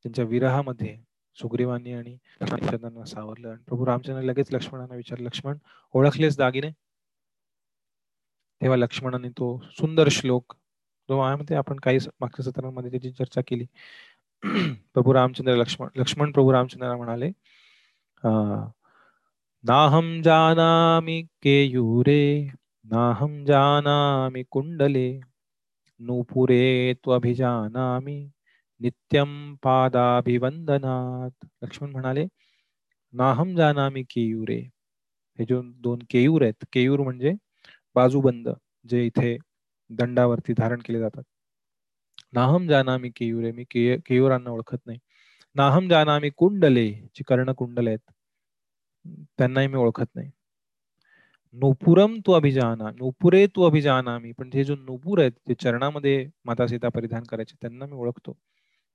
[0.05, 0.97] त्यांच्या विरहामध्ये
[1.39, 3.49] सुग्रीवांनी आणि रामचंद्रांना सावरलं.
[3.51, 5.59] आणि प्रभू रामचंद्र लगेच लक्ष्मणांना विचारलं लक्ष्मण
[5.95, 6.71] ओळखलेच दागिने?
[8.63, 10.55] तेव्हा लक्ष्मणाने तो सुंदर श्लोक
[11.09, 13.67] जो मध्ये आपण काही मागच्या सत्रांमध्ये त्याची चर्चा केली.
[14.95, 17.31] प्रभू रामचंद्र लक्ष्मण लक्ष्मण प्रभू रामचंद्र म्हणाले
[19.65, 22.23] नाहम जानामि केयुरे
[22.85, 25.09] नाहम जानामि कुंडले
[26.01, 28.19] नूपुरे त्वभिजानामि
[28.81, 29.33] नित्यम
[29.63, 32.27] पादाभिवंदनात लक्ष्मण म्हणाले
[33.15, 34.61] नाहम जानामी केयूरे.
[35.39, 37.33] हे जो दोन केयूर आहेत केयूर म्हणजे
[37.97, 38.49] बाजूबंद
[38.91, 39.37] जे इथे
[39.91, 41.23] दंडावरती धारण केले जातात.
[42.33, 44.99] नाहम जानामी केयुरे मी केयुरांना ओळखत नाही.
[45.57, 48.13] नाहम जानामी कुंडले जी कर्ण कुंडले आहेत
[49.39, 50.31] त्यांनाही मी ओळखत नाही.
[51.55, 56.15] नोपुरम तू अभिजाना नोपुरे तू अभिजाना मी पण हे जो नोपूर आहेत जे चरणामध्ये
[56.45, 58.37] माता सीता परिधान करायचे त्यांना मी ओळखतो.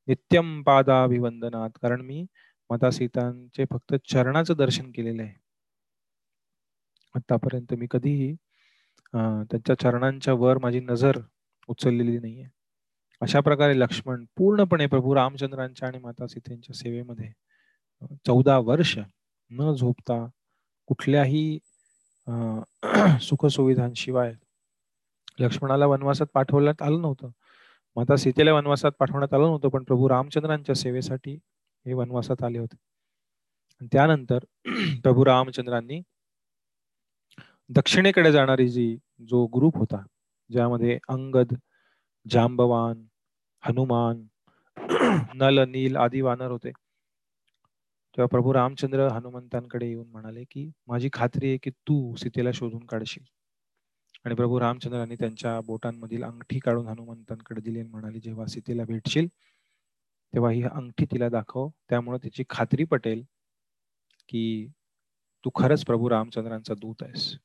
[0.08, 2.26] नित्यम पादाभिवंदनात कारण मी
[2.70, 5.34] माता सीतांचे फक्त चरणाचं दर्शन केलेलं आहे.
[7.16, 8.36] आतापर्यंत मी कधीही
[9.14, 11.20] त्यांच्या चरणांच्या वर माझी नजर
[11.70, 12.46] उचललेली नाहीये.
[13.22, 17.30] अशा प्रकारे लक्ष्मण पूर्णपणे प्रभू रामचंद्रांच्या आणि माता सीतेच्या सेवेमध्ये
[18.26, 18.98] चौदा वर्ष
[19.52, 20.26] न झोपता
[20.88, 21.60] कुठल्याही
[23.22, 24.34] सुखसुविधांशिवाय
[25.40, 27.30] लक्ष्मणाला वनवासात पाठवण्यात आलं नव्हतं.
[27.96, 31.34] माता सीतेला वनवासात पाठवण्यात आलं नव्हतं पण प्रभू रामचंद्रांच्या सेवेसाठी
[31.86, 32.76] हे वनवासात आले होते.
[33.92, 34.40] त्यानंतर
[35.04, 36.02] प्रभू रामचंद्रांनी
[37.70, 38.98] दक्षिणेकडे जाणारी जी
[39.30, 40.04] जो ग्रुप होता
[40.50, 41.54] ज्यामध्ये अंगद
[42.26, 43.06] जांबवान
[43.64, 44.26] हनुमान
[45.36, 46.70] नल नील आदी वानर होते.
[48.18, 53.24] तेव्हा प्रभू रामचंद्र हनुमंतांकडे येऊन म्हणाले की माझी खात्री आहे की तू सीतेला शोधून काढशील.
[54.26, 59.28] आणि प्रभू रामचंद्रांनी त्यांच्या बोटांमधील अंगठी काढून हनुमंतांकडे दिली आणि म्हणाली जेव्हा सीतेला भेटशील
[60.34, 61.70] तेव्हा ही अंगठी तिला दाखव.
[61.90, 63.24] त्यामुळे तिची खात्री पटेल
[64.30, 64.68] की
[65.44, 67.38] तू खरंच प्रभू रामचंद्रांचा दूत आहेस.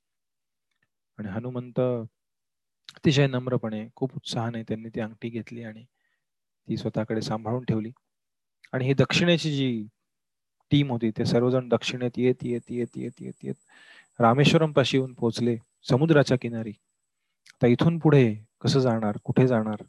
[1.18, 7.90] आणि हनुमंत अतिशय नम्रपणे खूप उत्साहाने त्यांनी ती अंगठी घेतली आणि ती स्वतःकडे सांभाळून ठेवली.
[8.72, 9.86] आणि ही दक्षिणेची जी
[10.70, 15.56] टीम होती ते सर्वजण दक्षिणेत येत येत येत येत येत येत रामेश्वरम पाशी येऊन पोहोचले
[15.90, 16.72] समुद्राच्या किनारी.
[17.54, 18.24] आता इथून पुढे
[18.60, 19.82] कसं जाणार कुठे जाणार?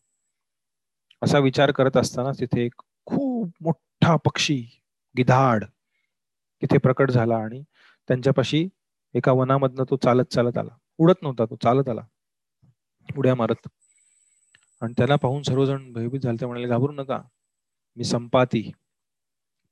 [1.22, 4.58] असा विचार करत असताना तिथे एक खूप मोठा पक्षी
[5.16, 5.64] गिधाड
[6.62, 7.64] तिथे प्रकट झाला आणि
[8.10, 8.68] त्यांच्यापाशी
[9.16, 10.76] एका वनामधनं तो चालत चालत आला.
[10.98, 12.02] उडत नव्हता तो चालत आला.
[13.18, 13.68] उड्या मारत.
[14.82, 16.42] आणि त्याला पाहून सर्वजण भयभीत झाले.
[16.42, 17.22] ते म्हणाले घाबरू नका.
[17.96, 18.72] मी संपाती.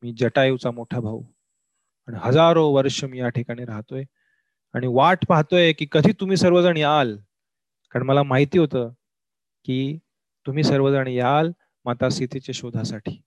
[0.01, 1.23] मी जटायूचा मोठा भाऊ.
[2.07, 4.03] आणि हजारो वर्ष मी या ठिकाणी राहतोय.
[4.73, 7.17] आणि वाट पाहतोय की कधी तुम्ही सर्वजण याल?
[7.91, 8.89] कारण मला माहिती होतं
[9.65, 9.97] की
[10.45, 11.51] तुम्ही सर्वजण याल
[11.85, 13.21] माता सीतेच्या शोधासाठी.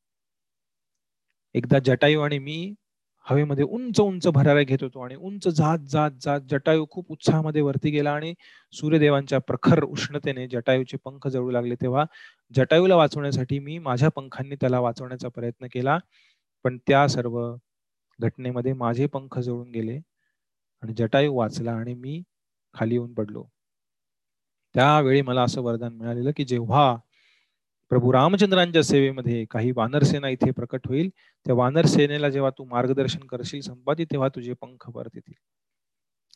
[1.54, 2.74] एकदा जटायू आणि मी
[3.26, 7.90] हवेमध्ये उंच उंच भराव्या घेत होतो आणि उंच जात जात जात जटायू खूप उत्साहामध्ये वरती
[7.90, 8.32] गेला आणि
[8.72, 12.04] सूर्यदेवांच्या प्रखर उष्णतेने जटायूचे पंख जळू लागले तेव्हा
[12.52, 15.98] जटायूला वाचवण्यासाठी मी माझ्या पंखांनी त्याला वाचवण्याचा प्रयत्न केला.
[16.64, 17.38] पण त्या सर्व
[18.18, 19.96] घटनेमध्ये माझे पंख जळून गेले
[20.82, 22.22] आणि जटायू वाचला आणि मी
[22.74, 23.44] खाली येऊन पडलो.
[24.74, 26.94] त्यावेळी मला असं वरदान मिळालेलं की जेव्हा
[27.90, 31.08] प्रभू रामचंद्रांच्या सेवेमध्ये काही वानरसेना इथे प्रकट होईल.
[31.46, 35.34] त्या वानरसेनेला जेव्हा तू मार्गदर्शन करशील संपाती तेव्हा तुझे पंख परत येतील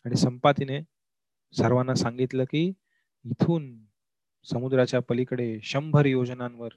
[0.05, 0.81] आणि संपातीने
[1.55, 2.67] सर्वांना सांगितलं की
[3.25, 3.75] इथून
[4.47, 6.69] समुद्राच्या पलीकडे शंभर योजनांवर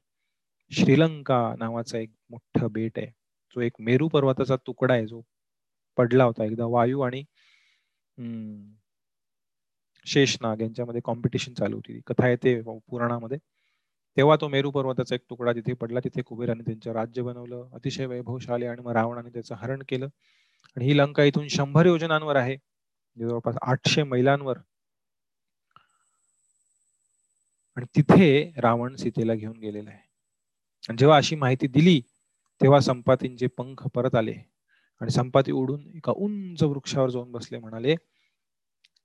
[0.71, 3.07] श्रीलंका नावाचा एक मोठं बेट आहे.
[3.55, 5.21] जो एक मेरू पर्वताचा तुकडा आहे जो
[5.97, 7.23] पडला होता एकदा वायू आणि
[10.05, 11.99] शेषनाग यांच्यामध्ये कॉम्पिटिशन चालू होती.
[12.07, 13.37] कथा येते पुराणामध्ये.
[14.17, 17.69] तेव्हा तो मेरू पर्वताचा एक तुकडा तिथे पडला तिथे कुबेराने त्यांचं राज्य बनवलं.
[17.73, 20.05] अतिशय वैभवशाली आणि मग रावणाने त्याचं हरण केलं.
[20.75, 22.57] आणि ही लंका इथून शंभर योजनांवर आहे.
[23.19, 24.57] जवळपास आठशे मैलांवर.
[27.75, 29.99] आणि तिथे रावण सीतेला घेऊन गेलेला आहे.
[30.89, 32.01] आणि जेव्हा अशी माहिती दिली
[32.61, 34.35] तेव्हा संपातींचे पंख परत आले.
[35.01, 37.59] आणि संपाती उडून एका उंच वृक्षावर जाऊन बसले.
[37.59, 37.91] म्हणाले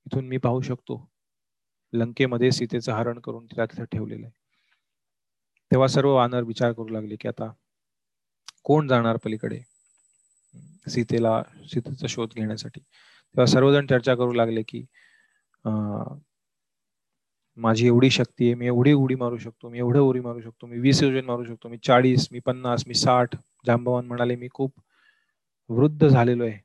[0.07, 1.11] इथून मी पाहू शकतो.
[1.93, 4.46] लंकेमध्ये सीतेचं हरण करून तिला तिथे ठेवलेलं आहे.
[5.71, 7.53] तेव्हा सर्व वानर विचार करू लागले की आता
[8.65, 9.61] कोण जाणार पलीकडे?
[10.91, 12.81] सीतेला सीतेचा शोध घेण्यासाठी.
[12.81, 14.85] तेव्हा सर्वजण चर्चा करू लागले की
[17.59, 20.79] माझी एवढी शक्ती आहे मी एवढी उडी मारू शकतो मी एवढं उडी मारू शकतो मी
[20.81, 23.37] वीस योजन मारू शकतो मी चाळीस मी पन्नास मी साठ
[23.67, 24.73] जांबवान म्हणाले मी खूप
[25.71, 26.59] वृद्ध झालेलो आहे.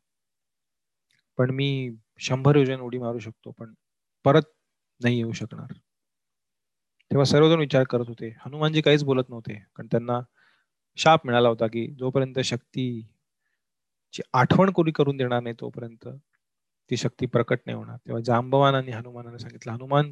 [1.40, 1.70] पण मी
[2.22, 3.74] शंभर योजन उडी मारू शकतो पण
[4.26, 4.44] परत
[5.02, 5.74] नाही येऊ शकणार.
[7.12, 8.28] तेव्हा सर्वजण विचार करत होते.
[8.46, 9.54] हनुमानजी काहीच बोलत नव्हते.
[9.76, 10.20] कारण त्यांना
[10.98, 16.08] शाप मिळाला होता की जोपर्यंत शक्तीची आठवण कोणी करून देणार नाही तोपर्यंत
[16.92, 17.98] ती शक्ती प्रकट नाही होणार.
[17.98, 20.12] तेव्हा जांबवान आणि हनुमानाने सांगितलं हनुमान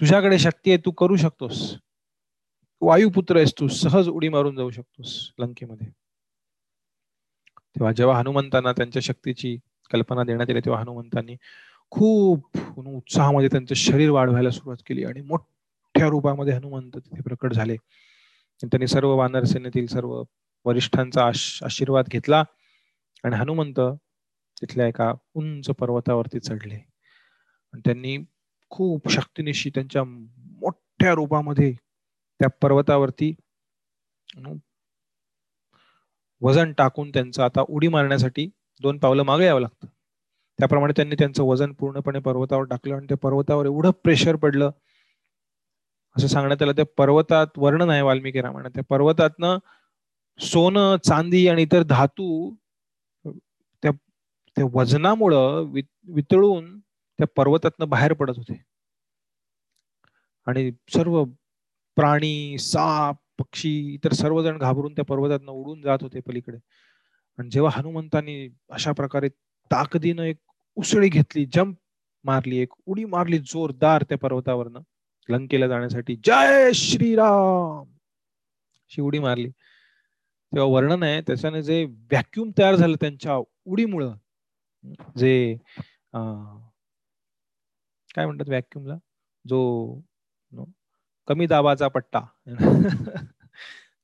[0.00, 1.62] तुझ्याकडे शक्ती आहे तू करू शकतोस.
[2.82, 5.86] वायुपुत्र आहेस तू सहज उडी मारून जाऊ शकतोस लंकेमध्ये.
[7.76, 9.56] तेव्हा जेव्हा हनुमंतांना त्यांच्या शक्तीची
[9.92, 11.36] कल्पना देण्यात आली तेव्हा हनुमंतांनी
[11.90, 15.40] खूप उत्साहामध्ये त्यांचं शरीर वाढवायला सुरुवात केली आणि मोठ
[15.96, 17.76] मोठ्या रूपामध्ये हनुमंत तिथे प्रकट झाले.
[18.62, 20.12] त्यांनी सर्व वानर सेनेतील सर्व
[20.64, 21.24] वरिष्ठांचा
[21.64, 22.42] आशीर्वाद घेतला
[23.24, 23.80] आणि हनुमंत
[24.60, 26.74] तिथल्या एका उंच पर्वतावरती चढले.
[26.74, 28.16] आणि त्यांनी
[28.70, 31.72] खूप शक्तीनिशी त्यांच्या मोठ्या रूपामध्ये
[32.40, 33.34] त्या पर्वतावरती
[36.42, 38.48] वजन टाकून त्यांचं आता उडी मारण्यासाठी
[38.80, 39.86] दोन पावलं मागे यावं लागतं.
[40.58, 44.70] त्याप्रमाणे त्यांनी त्यांचं वजन पूर्णपणे पर्वतावर टाकलं आणि त्या पर्वतावर एवढं प्रेशर पडलं
[46.16, 49.58] असं सांगण्यात आलं त्या पर्वतात वर्णन आहे वाल्मिकी रामायणात त्या पर्वतातनं
[50.38, 52.54] सोनं चांदी आणि इतर धातू
[53.82, 53.90] त्या
[54.56, 55.72] त्या वजनामुळं
[56.14, 56.78] वितळून
[57.18, 58.62] त्या पर्वतातनं बाहेर पडत होते.
[60.46, 61.24] आणि सर्व
[61.96, 66.58] प्राणी साप पक्षी इतर सर्वजण घाबरून त्या पर्वतातनं उडून जात होते पलीकडे.
[67.38, 69.28] आणि जेव्हा हनुमंतांनी अशा प्रकारे
[69.70, 70.36] ताकदीनं एक
[70.76, 71.76] उसळी घेतली जंप
[72.24, 74.80] मारली एक उडी मारली जोरदार त्या पर्वतावरनं
[75.28, 76.16] लंकेला जाण्यासाठी.
[76.24, 77.84] जय श्रीराम!
[78.90, 79.48] शिवडी मारली.
[80.52, 83.36] तेव्हा वर्णन आहे त्याच्याने जे व्हॅक्युम तयार झालं त्यांच्या
[83.66, 84.14] उडीमुळं
[85.18, 85.32] जे
[88.14, 88.96] काय म्हणतात व्हॅक्युमला
[89.44, 89.60] जो
[91.28, 92.20] कमी दाबाचा पट्टा.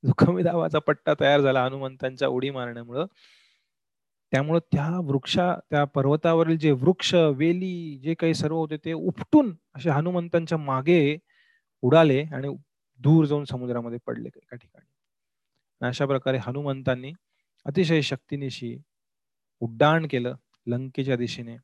[0.03, 3.05] जो कमी दाबाचा पट्टा तयार झाला हनुमंतांच्या उडी मारण्यामुळं
[4.33, 9.89] त्यामुळं त्या वृक्षा त्या पर्वतावरील जे वृक्ष वेली जे काही सर्व होते ते उपटून असे
[9.89, 11.17] हनुमंतांच्या मागे
[11.83, 12.49] उडाले आणि
[13.01, 14.85] दूर जाऊन समुद्रामध्ये पडले एका ठिकाणी.
[15.81, 17.11] अशा प्रकारे हनुमंतांनी
[17.65, 18.75] अतिशय शक्तीनिशी
[19.61, 20.35] उड्डाण केलं
[20.67, 21.57] लंकेच्या दिशेने.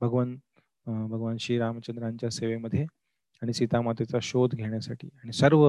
[0.00, 0.36] भगवान
[0.86, 2.84] भगवान श्रीरामचंद्रांच्या सेवेमध्ये
[3.42, 5.08] आणि सीतामातेचा शोध घेण्यासाठी.
[5.22, 5.64] आणि सर्व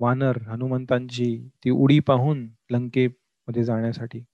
[0.00, 4.24] वानर हनुमंतांची ती उडी पाहून लंकेमध्ये जाण्यासाठी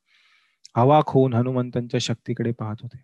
[0.75, 2.99] आवाक होऊन हनुमंतांच्या शक्तीकडे पाहत होते.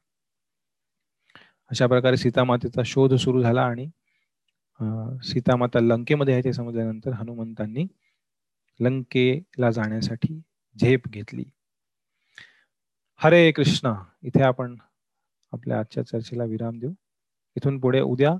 [1.70, 3.86] अशा प्रकारे सीतामातेचा शोध सुरू झाला आणि
[5.24, 7.86] सीतामाता लंकेमध्ये आहे ते समजल्यानंतर हनुमंतांनी
[8.80, 10.40] लंकेला जाण्यासाठी
[10.76, 11.44] झेप घेतली.
[13.20, 14.76] हरे कृष्णा इथे आपण
[15.52, 16.92] आपल्या आजच्या चर्चेला विराम देऊ.
[17.56, 18.32] इथून पुढे उद्या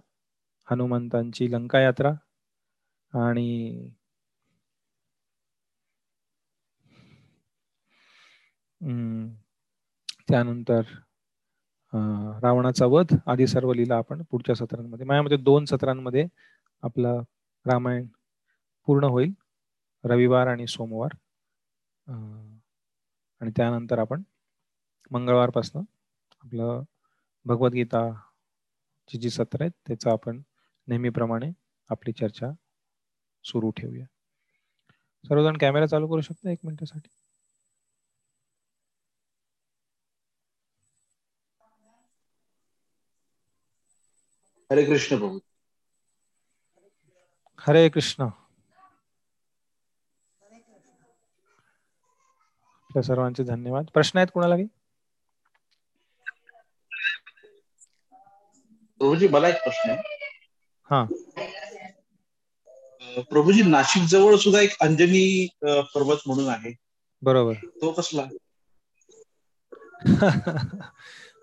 [0.70, 2.12] हनुमंतांची लंका यात्रा
[3.12, 3.88] आणि
[10.28, 10.82] त्यानंतर
[12.42, 16.26] रावणाचा वध आदी सर्व लीला आपण पुढच्या सत्रांमध्ये माझ्यामध्ये दोन सत्रांमध्ये
[16.82, 17.22] आपलं
[17.66, 18.06] रामायण
[18.88, 19.32] पूर्ण होईल
[20.04, 21.14] रविवार आणि सोमवार.
[23.40, 24.22] आणि त्यानंतर आपण
[25.10, 25.84] मंगळवारपासून
[26.42, 26.82] आपलं
[27.46, 28.08] भगवद्गीता
[29.10, 30.40] ची जी सत्र आहेत त्याचं आपण
[30.88, 31.50] नेहमीप्रमाणे
[31.90, 32.50] आपली चर्चा
[33.44, 34.06] सुरू ठेवूया.
[35.24, 37.08] सर्वजण कॅमेरा चालू करू शकता एक मिनिटासाठी?
[44.72, 45.38] हरे कृष्ण प्रभू.
[47.58, 48.28] हरे कृष्ण.
[53.00, 53.84] सर्वांचे धन्यवाद.
[53.94, 54.66] प्रश्न आहेत कुणाला काही
[58.98, 60.02] प्रभूजी मला एक प्रश्न आहे.
[60.90, 61.04] हा.
[63.22, 66.76] प्रभूजी नाशिक जवळ सुद्धा एक अंजनी पर्वत म्हणून आहे.
[67.22, 67.52] बरोबर.
[67.52, 68.24] तो कसला?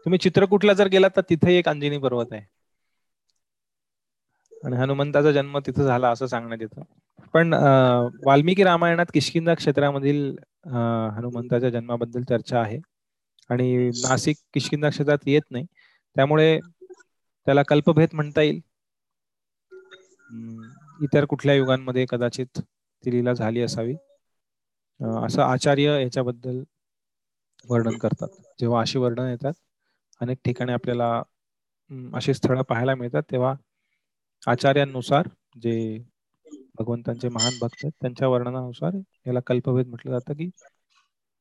[0.05, 2.54] तुम्ही चित्रकूटला जर गेलात तर तिथे एक अंजनी पर्वत आहे.
[4.65, 6.81] आणि हनुमंताचा जन्म तिथं झाला असं सांगण्यात येतं.
[7.33, 7.53] पण
[8.25, 10.35] वाल्मिकी रामायणात किशकिंदा क्षेत्रामधील
[11.17, 12.79] हनुमंताच्या जन्माबद्दल चर्चा आहे.
[13.49, 15.65] आणि नाशिक किशकिंदा क्षेत्रात येत नाही.
[16.15, 16.59] त्यामुळे
[17.47, 18.59] त्याला कल्पभेद म्हणता येईल.
[20.99, 23.95] इतर कुठल्या युगांमध्ये कदाचित ती लीला झाली असावी.
[25.25, 26.63] असं आचार्य याच्याबद्दल
[27.69, 28.27] वर्णन करतात.
[28.59, 29.53] जेव्हा अशी वर्णन येतात
[30.21, 31.11] अनेक ठिकाणी आपल्याला
[32.13, 33.53] अशी स्थळं पाहायला मिळतात तेव्हा
[34.47, 35.27] आचार्यांनुसार
[35.61, 36.03] जे
[36.79, 38.97] भगवंतांचे महान भक्त आहेत त्यांच्या वर्णनानुसार
[39.27, 40.49] याला कल्पभेद म्हटलं जातं की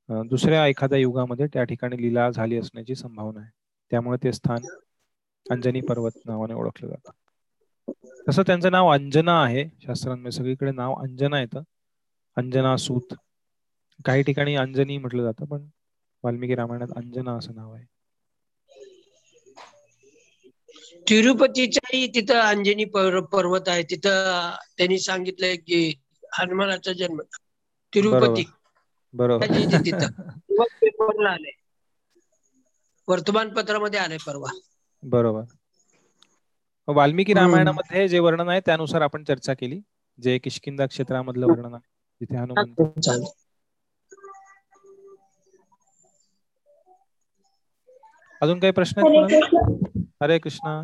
[0.09, 3.51] दुसऱ्या एखाद्या युगामध्ये त्या ठिकाणी लीला झाली असण्याची संभावना आहे.
[3.91, 4.67] त्यामुळे ते स्थान
[5.51, 7.93] अंजनी पर्वत नावाने ओळखलं जातं.
[8.29, 9.65] तसं त्यांचं नाव अंजना आहे.
[9.83, 11.63] शास्त्रांमध्ये सगळीकडे नाव अंजना येतं.
[12.37, 13.15] अंजना सूत.
[14.05, 15.67] काही ठिकाणी अंजनी म्हटलं जातं पण
[16.23, 17.85] वाल्मिकी रामायणात अंजना असं नाव आहे.
[21.11, 23.83] तिरुपतीच्याही तिथं अंजनी पर्वत आहे.
[23.83, 26.01] तिथं त्यांनी सांगितलंय की
[26.39, 27.21] हनुमानाचा जन्म.
[27.95, 28.45] तिरुपती.
[29.13, 29.47] बरोबर.
[30.59, 31.51] पेपरला आले.
[33.09, 34.59] वर्तमानपत्रामध्ये आले परवा.
[35.03, 35.43] बरोबर.
[36.89, 39.81] वाल्मिकी रामायणामध्ये जे वर्णन आहे त्यानुसार आपण चर्चा केली.
[40.23, 41.89] जे किशकिंदा क्षेत्रामधलं वर्णन आहे
[42.21, 42.73] तिथे हनुमान
[48.45, 50.83] अजून काही प्रश्न आहेत हरे कृष्णा.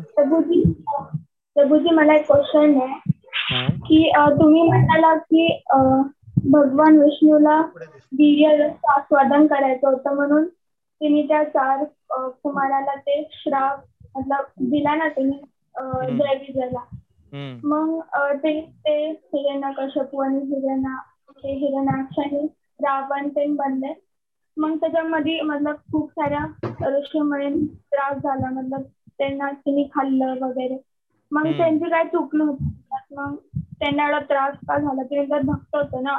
[1.55, 3.11] प्रभूजी मला एक क्वेश्चन आहे.
[3.77, 5.63] की तुम्ही म्हणाला की
[6.51, 7.59] भगवान विष्णूला
[8.11, 10.45] वीर्य आस्वादन करायचं होतं म्हणून
[11.01, 11.83] तिने त्या चार
[12.43, 13.83] कुमाराला ते श्राप
[14.17, 15.37] मतलब दिला ना त्यांनी
[16.17, 16.83] जय विजयला
[17.63, 17.99] मग
[18.33, 20.95] ते ते हिरणा कशपू आणि हिरणा
[21.43, 22.47] हे हिरणाक्ष आणि
[22.79, 23.93] रावण ते बनले.
[24.57, 26.45] मग त्याच्यामध्ये मतलब खूप साऱ्या
[26.89, 27.49] ऋषीमुळे
[27.91, 28.49] त्रास झाला.
[28.51, 28.81] मतलब
[29.17, 30.77] त्यांना तिने खाल्लं वगैरे.
[31.31, 32.69] मग त्यांची काय चूक नव्हती.
[33.11, 33.35] मग
[33.79, 35.03] त्यांना एवढा त्रास का झाला?
[35.03, 36.17] ते तर भक्त होत ना.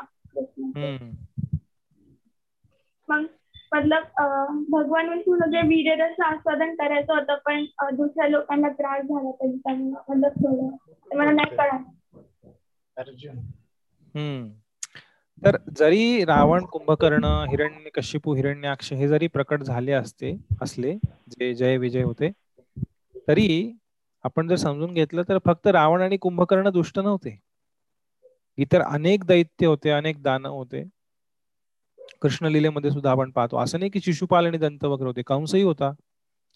[3.09, 3.25] मग
[3.73, 4.03] मतलब
[4.71, 7.65] भगवान विष्णू जे वीर्यरस आस्वादन करायचं होतं पण
[7.97, 9.73] दुसऱ्या लोकांना त्रास झाला त्यांचा
[10.09, 10.77] मतलब थोडं.
[11.17, 11.83] मला नाही कळलं.
[15.43, 20.95] तर जरी रावण कुंभकर्ण हिरण्य कशिपू हिरण्याक्ष हे जरी प्रकट झाले असते असले
[21.29, 22.31] जे जय विजय होते
[23.29, 23.49] तरी
[24.25, 27.39] आपण जर समजून घेतलं तर फक्त रावण आणि कुंभकर्ण दुष्ट नव्हते.
[28.59, 30.83] इतर अनेक दैत्य होते अनेक दानव होते.
[32.23, 35.93] कृष्णलीलेमध्ये सुद्धा आपण पाहतो असं नाही की शिशुपाल आणि दंत वगैरे होते कंसही होता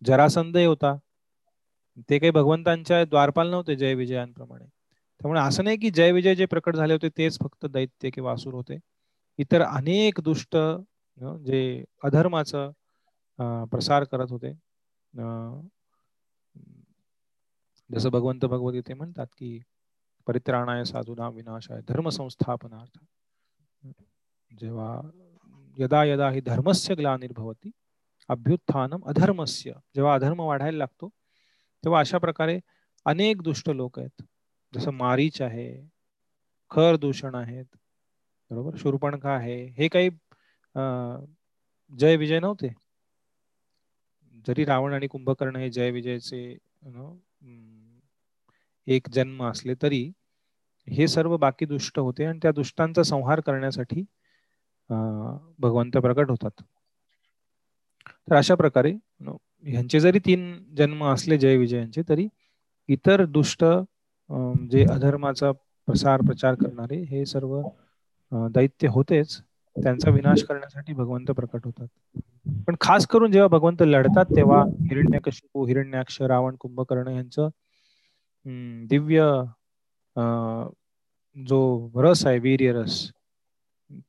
[0.03, 0.97] जरासंधही होता.
[2.11, 4.65] ते काही भगवंतांच्या द्वारपाल नव्हते जय विजयांप्रमाणे.
[5.21, 8.55] त्यामुळे असं नाही की जय विजय जे प्रकट झाले होते तेच फक्त दैत्य किंवा असुर
[8.55, 8.79] होते.
[9.39, 10.57] इतर अनेक दुष्ट
[11.47, 11.61] जे
[12.05, 12.71] अधर्माचं
[13.71, 14.53] प्रसार करत होते.
[17.91, 19.59] जसं भगवंत भगवद्गीते म्हणतात की
[20.27, 22.99] परित्राणाय साधूना विनाशाय धर्म संस्थापनार्थ
[24.51, 25.01] जेव्हा
[25.77, 27.71] यदा यदा ही धर्मस्य ग्लानिर्भवती
[28.31, 31.09] अभ्युत्थानम अधर्मस्य जेव्हा अधर्म वाढायला लागतो
[31.85, 32.59] तेव्हा अशा प्रकारे
[33.07, 34.23] अनेक दुष्ट लोक आहेत.
[34.77, 35.69] जसं मारीच आहे
[36.71, 37.65] खर दूषण आहेत
[38.51, 38.77] बरोबर?
[38.77, 40.11] शूर्पणखा आहे हे काही
[41.93, 42.69] जय विजय नव्हते?
[44.47, 46.43] जरी रावण आणि कुंभकर्ण हे जय विजयचे
[48.87, 50.03] एक जन्म असले तरी
[50.89, 54.05] हे सर्व बाकी दुष्ट होते आणि त्या दुष्टांचा संहार करण्यासाठी
[55.59, 56.63] भगवंत प्रकट होतात.
[58.29, 62.27] तर अशा प्रकारे ह्यांचे जरी तीन जन्म असले जय विजयांचे तरी
[62.89, 63.65] इतर दुष्ट
[64.71, 65.51] जे अधर्माचा
[65.89, 67.61] प्रसार प्रचार करणारे हे सर्व
[68.33, 69.41] दैत्य होतेच.
[69.77, 71.87] त्यांचा विनाश करण्यासाठी भगवंत प्रकट होतात.
[72.67, 77.49] पण खास करून जेव्हा भगवंत लढतात तेव्हा हिरण्यकशिपू हिरण्याक्ष रावण कुंभकर्ण यांचं
[78.89, 79.23] दिव्य
[81.37, 83.01] जो रस आहे वीर्य रस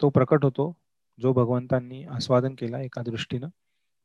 [0.02, 0.74] तो प्रकट होतो
[1.18, 3.48] जो भगवंतांनी आस्वादन केला एका दृष्टीनं.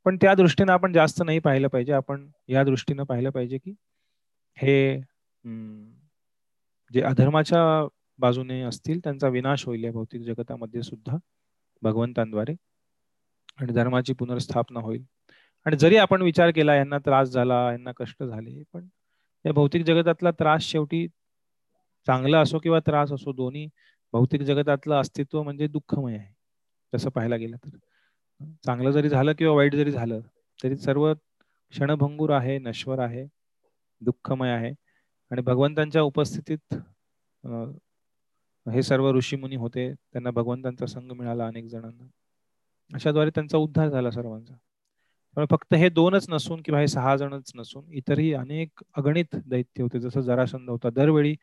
[0.07, 1.93] पण त्या दृष्टीनं आपण जास्त नाही पाहिलं पाहिजे.
[1.93, 3.75] आपण या दृष्टीनं पाहिलं पाहिजे की
[4.57, 5.01] हे
[6.93, 7.61] जे अधर्माच्या
[8.19, 11.17] बाजूने असतील त्यांचा विनाश होईल या भौतिक जगतामध्ये सुद्धा
[11.83, 12.55] भगवंतांद्वारे.
[13.61, 15.05] आणि धर्माची पुनर्स्थापना होईल.
[15.67, 18.87] आणि जरी आपण विचार केला यांना त्रास झाला यांना कष्ट झाले पण
[19.45, 21.07] या भौतिक जगतातला त्रास शेवटी
[22.07, 23.69] चांगला असो किंवा त्रास असो दोन्ही
[24.13, 26.33] भौतिक जगतातलं अस्तित्व म्हणजे दुःखमय आहे.
[26.93, 27.77] तसं पाहायला गेलं तर.
[28.67, 30.21] चांगलं जरी झालं किंवा वाईट जरी झालं
[30.65, 31.13] तरी सर्व
[31.71, 33.27] क्षणभंगूर आहे नश्वर आहे
[34.01, 34.73] दुःखमय आहे.
[35.33, 36.75] आणि भगवंतांच्या उपस्थितीत
[38.67, 42.07] हे सर्व ऋषीमुनी होते त्यांना भगवंतांचा संघ मिळाला अनेक जणांना.
[42.91, 44.55] अशाद्वारे त्यांचा उद्धार झाला सर्वांचा.
[45.37, 50.01] पण फक्त हे दोनच नसून किंवा हे सहा जणच नसून इतरही अनेक अगणित दैत्य होते
[50.01, 50.91] जसं जरासंध होता.
[50.91, 51.35] दरवेळी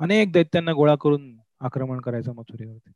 [0.00, 2.90] अनेक दैत्यांना गोळा करून आक्रमण करायचं मथुरेवरती.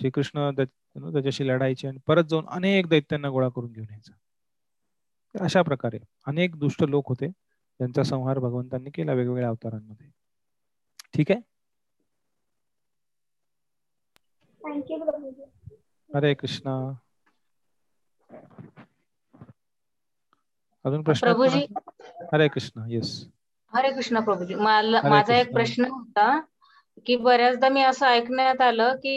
[0.00, 4.12] श्रीकृष्ण त्याच्याशी लढायचे आणि परत जाऊन अनेक दैत्यांना गोळा करून घेऊन यायचा.
[5.44, 7.30] अशा प्रकारे अनेक दुष्ट लोक होते.
[7.80, 10.06] त्यांचा संहार भगवंतांनी केला वेगवेगळ्या अवतारांमध्ये.
[11.14, 11.40] ठीक आहे?
[16.10, 16.74] हरे कृष्णा.
[20.84, 21.66] अजून प्रश्न प्रभूजी.
[22.32, 23.26] हरे कृष्णा येस
[23.72, 24.54] हरे कृष्ण प्रभूजी.
[24.54, 26.40] मला माझा एक प्रश्न होता
[27.06, 29.16] की बऱ्याचदा मी असं ऐकण्यात आलं की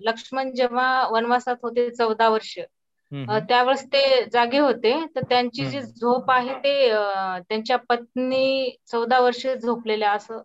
[0.00, 2.58] लक्ष्मण जेव्हा वनवासात होते चौदा वर्ष
[3.48, 4.94] त्यावेळेस ते जागे होते.
[5.16, 6.74] तर त्यांची जी झोप आहे ते
[7.48, 10.42] त्यांच्या पत्नी चौदा वर्ष झोपलेल्या असं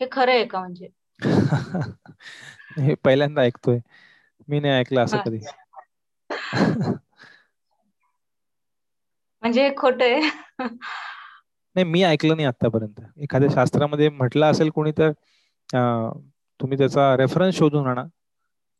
[0.00, 0.88] हे खरं आहे का म्हणजे?
[2.78, 3.78] हे पहिल्यांदा ऐकतोय.
[4.48, 5.38] मी नाही ऐकलं असं कधी.
[9.42, 10.20] म्हणजे खोट आहे.
[10.60, 15.10] नाही मी ऐकलं नाही आतापर्यंत एखाद्या शास्त्रामध्ये म्हटलं असेल कोणी तर
[16.60, 18.04] तुम्ही त्याचा रेफरन्स शोधून आणा.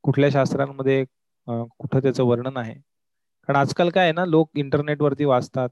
[0.05, 1.05] कुठल्या शास्त्रांमध्ये
[1.49, 2.75] कुठं त्याचं वर्णन आहे?
[3.49, 5.69] कारण आजकाल काय आहे ना लोक इंटरनेट वरती वाचतात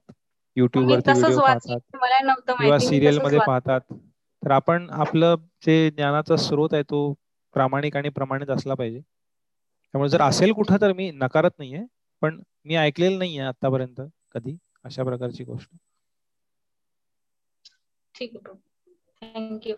[0.57, 1.81] युट्यूब वरती व्हिडिओ पाहतात
[2.51, 3.81] किंवा सिरियलमध्ये पाहतात.
[4.43, 7.13] तर आपण आपलं जे ज्ञानाचा स्रोत आहे तो
[7.55, 9.01] प्रामाणिक आणि प्रमाणित असला पाहिजे.
[9.95, 11.85] त्यामुळे जर असेल कुठं तर मी नकारत नाहीये
[12.23, 14.01] पण मी ऐकलेलं नाहीये आतापर्यंत
[14.33, 15.71] कधी अशा प्रकारची गोष्ट.
[18.15, 18.55] ठीक आहे
[19.35, 19.77] थँक्यू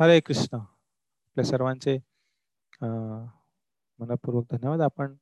[0.00, 0.56] हरे कृष्ण.
[0.56, 1.96] आपल्या सर्वांचे
[2.82, 4.80] मनपूर्वक धन्यवाद.
[4.80, 5.14] आपण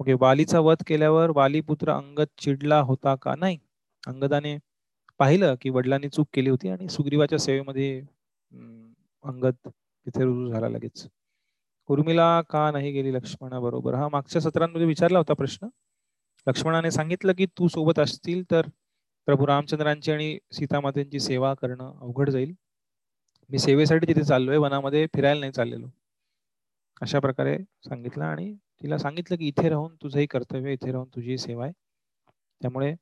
[0.00, 3.58] ओके वालीचा वध केल्यावर वाली पुत्र अंगद चिडला होता का नाही?
[4.06, 4.56] अंगदाने
[5.18, 7.98] पाहिलं की वडिलांनी चूक केली होती आणि सुग्रीवाच्या सेवेमध्ये
[9.24, 11.06] अंगद तिथे रुजू झाला लगेच.
[11.88, 13.94] उर्मिला का नाही गेली लक्ष्मणा बरोबर?
[13.94, 15.68] हा मागच्या सत्रांमध्ये विचारला होता प्रश्न.
[16.46, 18.66] लक्ष्मणाने सांगितलं की तू सोबत असतील तर
[19.28, 22.54] प्रभू रामचंद्रांची आणि सीतामातेंची सेवा करणं अवघड जाईल.
[23.50, 25.88] मी सेवेसाठी तिथे चाललोय वनामध्ये फिरायला नाही चाललेलो.
[27.02, 27.56] अशा प्रकारे
[27.88, 28.52] सांगितलं आणि
[28.82, 31.72] तिला सांगितलं की इथे राहून तुझंही कर्तव्य इथे राहून तुझी सेवा आहे.
[32.60, 32.94] त्यामुळे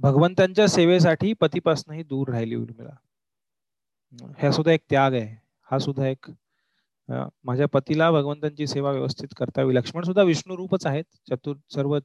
[0.00, 2.94] भगवंतांच्या सेवेसाठी पतीपासूनही दूर राहिली उर्मिला.
[4.38, 5.36] ह्या सुद्धा एक त्याग आहे.
[5.68, 6.30] हा सुद्धा एक
[7.44, 11.04] माझ्या पतीला भगवंतांची सेवा व्यवस्थित करता येईल लक्ष्मण सुद्धा विष्णू रूपच आहेत.
[11.30, 11.98] चतुर सर्व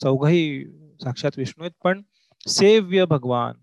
[0.00, 0.64] चौघही
[1.02, 1.72] साक्षात विष्णू आहेत.
[1.84, 2.02] पण
[2.46, 3.54] सेव्य भगवान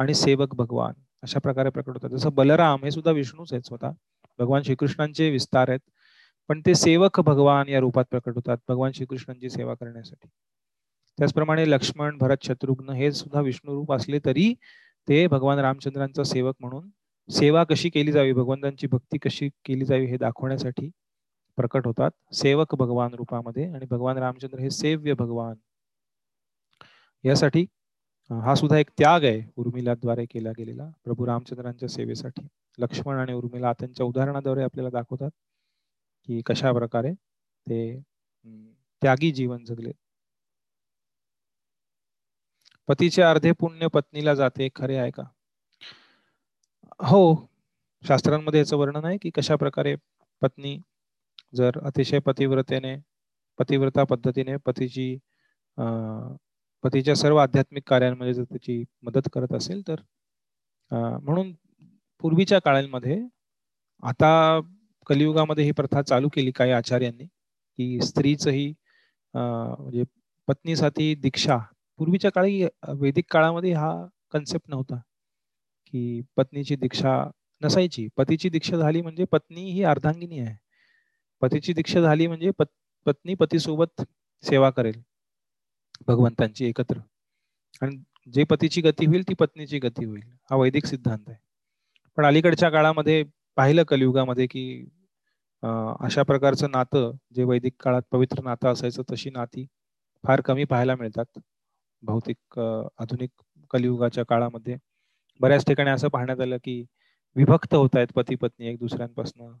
[0.00, 2.10] आणि सेवक भगवान अशा प्रकारे प्रकट होतात.
[2.10, 3.90] जसं बलराम हे सुद्धा विष्णूच आहेत स्वतः.
[4.38, 5.80] भगवान श्रीकृष्णांचे विस्तार आहेत.
[6.48, 10.28] पण ते सेवक भगवान या रूपात प्रकट होतात भगवान श्रीकृष्णांची सेवा करण्यासाठी.
[11.18, 14.54] त्याचप्रमाणे लक्ष्मण भरत शत्रुघ्न हे सुद्धा विष्णू रूप असले तरी
[15.08, 16.88] ते भगवान रामचंद्रांचा सेवक म्हणून
[17.28, 20.90] सेवा कशी केली जावी भगवंतांची भक्ती कशी केली जावी हे दाखवण्यासाठी
[21.56, 22.10] प्रकट होतात.
[22.32, 25.54] सेवक भगवान रूपामध्ये आणि भगवान रामचंद्र हे सेव्य भगवान.
[27.24, 27.66] यासाठी
[28.30, 32.46] हा सुद्धा एक त्याग आहे उर्मिलाद्वारे केला गेलेला प्रभू रामचंद्रांच्या सेवेसाठी.
[32.78, 35.30] लक्ष्मण आणि उर्मिला त्यांच्या उदाहरणाद्वारे आपल्याला दाखवतात
[36.28, 37.12] की कशा प्रकारे
[37.66, 38.00] ते
[39.02, 39.92] त्यागी जीवन जगले.
[42.88, 45.22] पतीचे अर्धे पुण्य पत्नीला जाते खरे आहे का?
[47.00, 47.34] हो
[48.02, 49.94] शास्त्रांमध्ये याचं वर्णन आहे की कशा प्रकारे
[50.42, 50.78] पत्नी
[51.54, 52.96] जर अतिशय पतिव्रतेने
[53.58, 55.16] पतिव्रता पद्धतीने पतीची
[56.84, 60.00] पतीच्या सर्व आध्यात्मिक कार्यांमध्ये जर त्याची मदत करत असेल तर
[60.90, 61.52] म्हणून
[62.22, 63.18] पूर्वीच्या काळांमध्ये
[64.02, 64.60] आता
[65.06, 68.72] कलियुगामध्ये ही प्रथा चालू केली काही आचार्यांनी की स्त्रीचंही
[69.34, 70.04] म्हणजे
[70.48, 71.58] पत्नीसाठी दीक्षा.
[71.98, 72.62] पूर्वीच्या काळी
[73.00, 73.90] वैदिक काळामध्ये हा
[74.32, 74.96] कन्सेप्ट नव्हता
[75.86, 77.16] की पत्नीची दीक्षा
[77.62, 78.06] नसायची.
[78.16, 80.56] पतीची दीक्षा झाली म्हणजे पत्नी ही अर्धांगिनी आहे.
[81.42, 82.66] पतीची दीक्षा झाली म्हणजे पत
[83.06, 84.02] पत्नी पतीसोबत
[84.44, 85.00] सेवा करेल
[86.08, 86.98] भगवंतांची एकत्र.
[87.82, 87.96] आणि
[88.34, 90.22] जे पतीची गती होईल ती पत्नीची गती होईल.
[90.50, 91.38] हा वैदिक सिद्धांत आहे.
[92.18, 93.22] पण अलीकडच्या काळामध्ये
[93.56, 94.62] पाहिलं कलियुगामध्ये की
[95.62, 99.66] अशा प्रकारचं नातं जे वैदिक काळात पवित्र नातं असायचं तशी नाती
[100.24, 101.38] फार कमी पाहायला मिळतात.
[102.02, 103.30] भौतिक आधुनिक
[103.70, 104.76] कलियुगाच्या काळामध्ये
[105.40, 106.80] बऱ्याच ठिकाणी असं पाहण्यात आलं की
[107.36, 109.52] विभक्त होत आहेत पती पत्नी एक दुसऱ्यांपासून.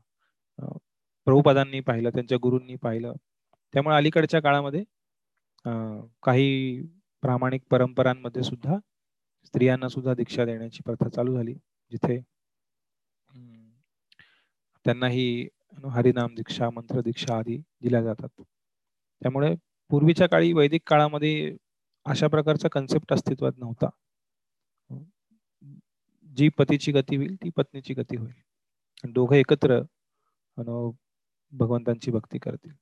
[1.26, 3.12] प्रभुपदांनी पाहिलं त्यांच्या गुरूंनी पाहिलं.
[3.74, 4.82] त्यामुळे अलीकडच्या काळामध्ये
[6.22, 6.82] काही
[7.22, 8.78] प्रामाणिक परंपरांमध्ये सुद्धा
[9.46, 11.54] स्त्रियांना सुद्धा दीक्षा देण्याची प्रथा चालू झाली
[11.92, 12.20] जिथे
[14.84, 15.24] त्यांना ही
[15.92, 18.42] हरिनाम दीक्षा मंत्र दीक्षा आदी दिल्या जातात.
[19.22, 19.54] त्यामुळे
[19.90, 21.56] पूर्वीच्या काळी वैदिक काळामध्ये
[22.06, 23.88] अशा प्रकारचा कन्सेप्ट अस्तित्वात नव्हता.
[26.26, 28.32] जी पतीची गती होईल ती पत्नीची गती होईल.
[29.04, 29.80] दोघं एकत्र
[31.52, 32.72] भगवंतांची भक्ती करतील.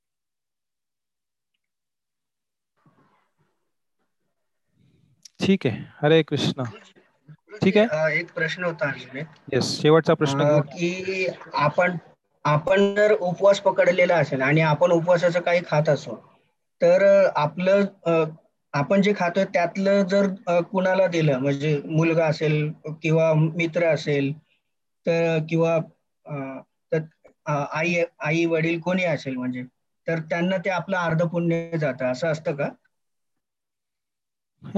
[5.41, 5.85] ठीक आहे.
[5.97, 6.65] हरे कृष्ण.
[7.51, 8.19] ठीक आहे.
[8.19, 8.91] एक प्रश्न होता
[9.53, 11.97] येस शेवटचा प्रश्न की आपण
[12.45, 16.15] आपण जर उपवास पकडलेला असेल आणि आपण उपवासाचं काही खात असो
[16.81, 17.03] तर
[17.37, 17.85] आपलं
[18.75, 20.27] आपण जे खातोय त्यातलं जर
[20.63, 22.73] कुणाला दिलं म्हणजे मुलगा असेल
[23.03, 24.33] किंवा मित्र असेल
[25.07, 25.79] तर किंवा
[27.73, 29.63] आई आई वडील कोणी असेल म्हणजे
[30.07, 32.69] तर त्यांना ते आपलं अर्ध पुण्य जातं असं असतं का?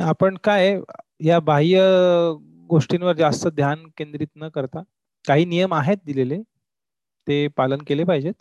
[0.03, 0.77] आपण काय
[1.21, 1.81] या बाह्य
[2.73, 4.83] गोष्टींवर जास्त ध्यान केंद्रित न करता
[5.25, 6.39] काही नियम आहेत दिलेले
[7.27, 8.35] ते पालन केले पाहिजेत.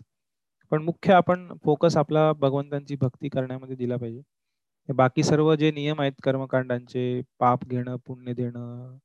[0.72, 4.22] पण मुख्य आपण फोकस आपला भगवंतांची भक्ती करण्यामध्ये दिला पाहिजे.
[4.90, 8.98] बाकी सर्व जे नियम आहेत कर्मकांडांचे पाप घेणं पुण्य देणं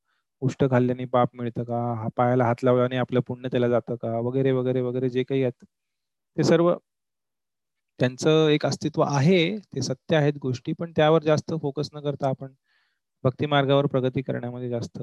[0.42, 1.78] उष्ट खाल्ल्याने पाप मिळतं का?
[1.94, 4.18] हा पायाला हात लावल्याने आपलं पुण्य त्याला जातं का?
[4.20, 5.64] वगैरे वगैरे वगैरे जे काही आहेत
[6.36, 6.74] ते सर्व
[7.98, 12.52] त्यांचं एक अस्तित्व आहे ते सत्य आहेत गोष्टी पण त्यावर जास्त फोकस न करता आपण
[13.26, 14.98] भक्ती मार्गावर प्रगती करण्यामध्ये जास्त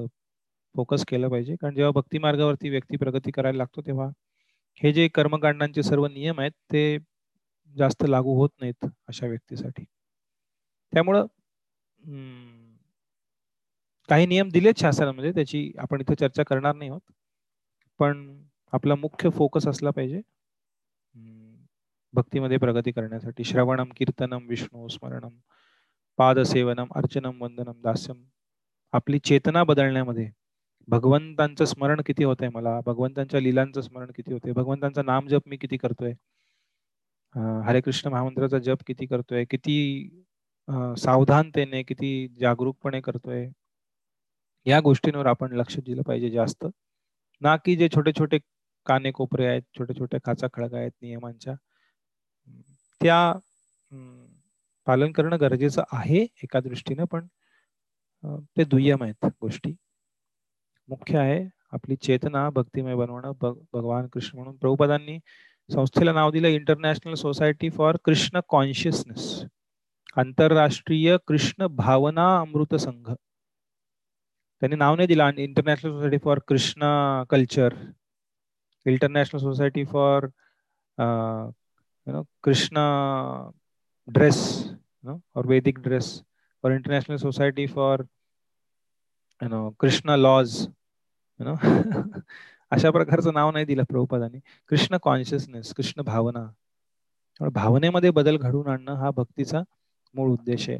[0.74, 1.56] फोकस केलं पाहिजे.
[1.56, 4.08] कारण जेव्हा भक्ती मार्गावरती व्यक्ती प्रगती करायला लागतो तेव्हा
[4.80, 6.98] हे जे कर्मकांडांचे सर्व नियम आहेत ते
[7.74, 9.84] जास्त लागू होत नाहीत अशा व्यक्तीसाठी.
[10.92, 11.26] त्यामुळं
[14.08, 17.12] काही नियम दिलेत शास्त्रामध्ये त्याची आपण इथे चर्चा करणार नाही आहोत.
[18.00, 18.42] पण
[18.72, 20.20] आपला मुख्य फोकस असला पाहिजे.
[22.14, 23.44] भक्तीमध्ये प्रगती करण्यासाठी.
[23.44, 25.36] श्रवणम कीर्तनम विष्णू स्मरणम
[26.18, 28.16] पादसेवनम अर्चनम वंदनम दास्यम.
[28.92, 30.30] आपली चेतना बदलण्यामध्ये
[30.88, 32.78] भगवंतांचं स्मरण किती होतंय मला?
[32.86, 34.52] भगवंतांच्या लीलांचं स्मरण किती होतंय?
[34.52, 36.12] भगवंतांचं नाम जप मी किती करतोय?
[37.66, 39.44] हरे कृष्ण महामंत्राचा जप किती करतोय?
[39.50, 39.76] किती
[40.98, 42.10] सावधानतेने किती
[42.40, 43.46] जागरूकपणे करतोय?
[44.66, 46.66] या गोष्टींवर आपण लक्ष दिलं पाहिजे जास्त.
[47.42, 48.38] ना की जे छोटे छोटे
[48.86, 51.54] काने कोपरे आहेत छोटे छोटे खाचा खळगा आहेत नियमांच्या
[53.00, 53.18] त्या
[54.86, 57.26] पालन करणं गरजेचं आहे एका दृष्टीनं पण
[58.56, 59.74] ते दुय्यम आहेत गोष्टी.
[60.88, 63.32] मुख्य आहे आपली चेतना भक्तिमय बनवणं
[63.72, 64.56] भगवान कृष्ण म्हणून.
[64.56, 65.18] प्रभुपदांनी
[65.68, 69.44] संस्थेला नाव दिलं international society for Krishna consciousness
[70.16, 73.10] आंतरराष्ट्रीय कृष्ण भावना अमृत संघ.
[74.62, 76.82] त्यांनी नाव नाही दिलं international society for Krishna
[77.30, 77.74] culture
[78.86, 80.26] international society for
[82.44, 82.76] Krishna
[84.08, 84.38] dress
[85.34, 86.08] or वैदिक dress
[86.64, 88.02] or international society for
[89.42, 90.56] you know Krishna laws
[91.40, 92.20] you know.
[92.72, 94.38] अशा प्रकारचं नाव नाही दिलं प्रभुपदांनी.
[94.70, 96.46] कृष्ण कॉन्शियसनेस कृष्ण भावना.
[97.40, 99.62] भावनेमध्ये बदल घडवून आणणं हा भक्तीचा
[100.14, 100.78] मूळ उद्देश आहे.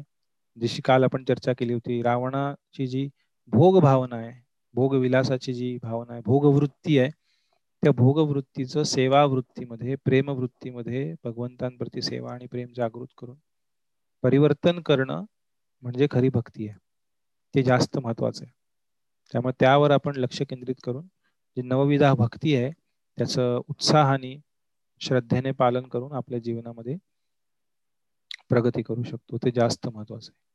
[0.57, 3.07] जशी काल आपण चर्चा केली होती रावणाची जी
[3.53, 4.31] भोग भावना आहे
[4.75, 7.09] भोग विलासाची जी भावना आहे भोगवृत्ती आहे
[7.85, 13.37] त्या भोगवृत्तीचं सेवा वृत्तीमध्ये प्रेम वृत्तीमध्ये भगवंतांप्रती सेवा आणि प्रेम जागृत करून
[14.21, 15.23] परिवर्तन करणं
[15.81, 16.77] म्हणजे खरी भक्ती आहे.
[17.55, 18.53] ते जास्त महत्वाचं आहे.
[19.31, 21.07] त्यामुळे त्यावर आपण लक्ष केंद्रित करून
[21.57, 22.71] जी नवविधा भक्ती आहे
[23.17, 24.41] त्याचं उत्साहाने
[24.99, 26.97] श्रद्धेने पालन करून आपल्या जीवनामध्ये
[28.49, 29.37] प्रगती करू शकतो.
[29.37, 30.45] ते जास्त महत्वाचं आहे.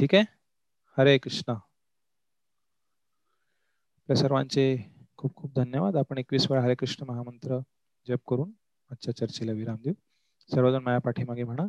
[0.00, 0.24] ठीक आहे?
[0.98, 1.52] हरे कृष्ण.
[1.52, 5.96] आपल्या सर्वांचे खूप खूप धन्यवाद.
[5.96, 7.58] आपण एकवीस वेळा हरे कृष्ण महामंत्र
[8.08, 8.50] जप करून
[8.90, 9.92] आजच्या चर्चेला विराम देऊ.
[10.50, 11.66] सर्वजण माया पाठीमागे म्हणा.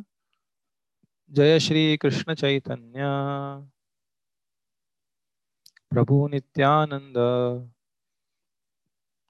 [1.34, 3.00] जय श्री कृष्ण चैतन्य.
[5.90, 7.18] प्रभू नित्यानंद.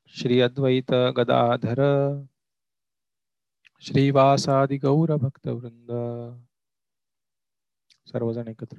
[0.06, 1.80] श्री अद्वैत गदाधर.
[3.80, 5.90] श्रीवासादि गौर भक्तवृंद
[8.06, 8.78] सर्वजण एकत्र.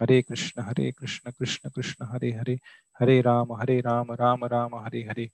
[0.00, 2.56] हरे कृष्ण हरे कृष्ण कृष्ण कृष्ण हरे हरे
[3.00, 5.24] हरे राम हरे राम राम राम हरे हरे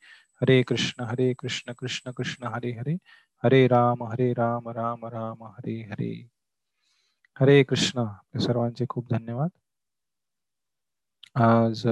[0.43, 2.97] हरे कृष्ण हरे कृष्ण कृष्ण कृष्ण हरे हरे
[3.45, 6.13] हरे राम हरे राम राम राम हरे हरे।
[7.41, 8.05] हरे कृष्ण
[8.41, 9.49] सर्वांचे खूप धन्यवाद.
[11.35, 11.87] आज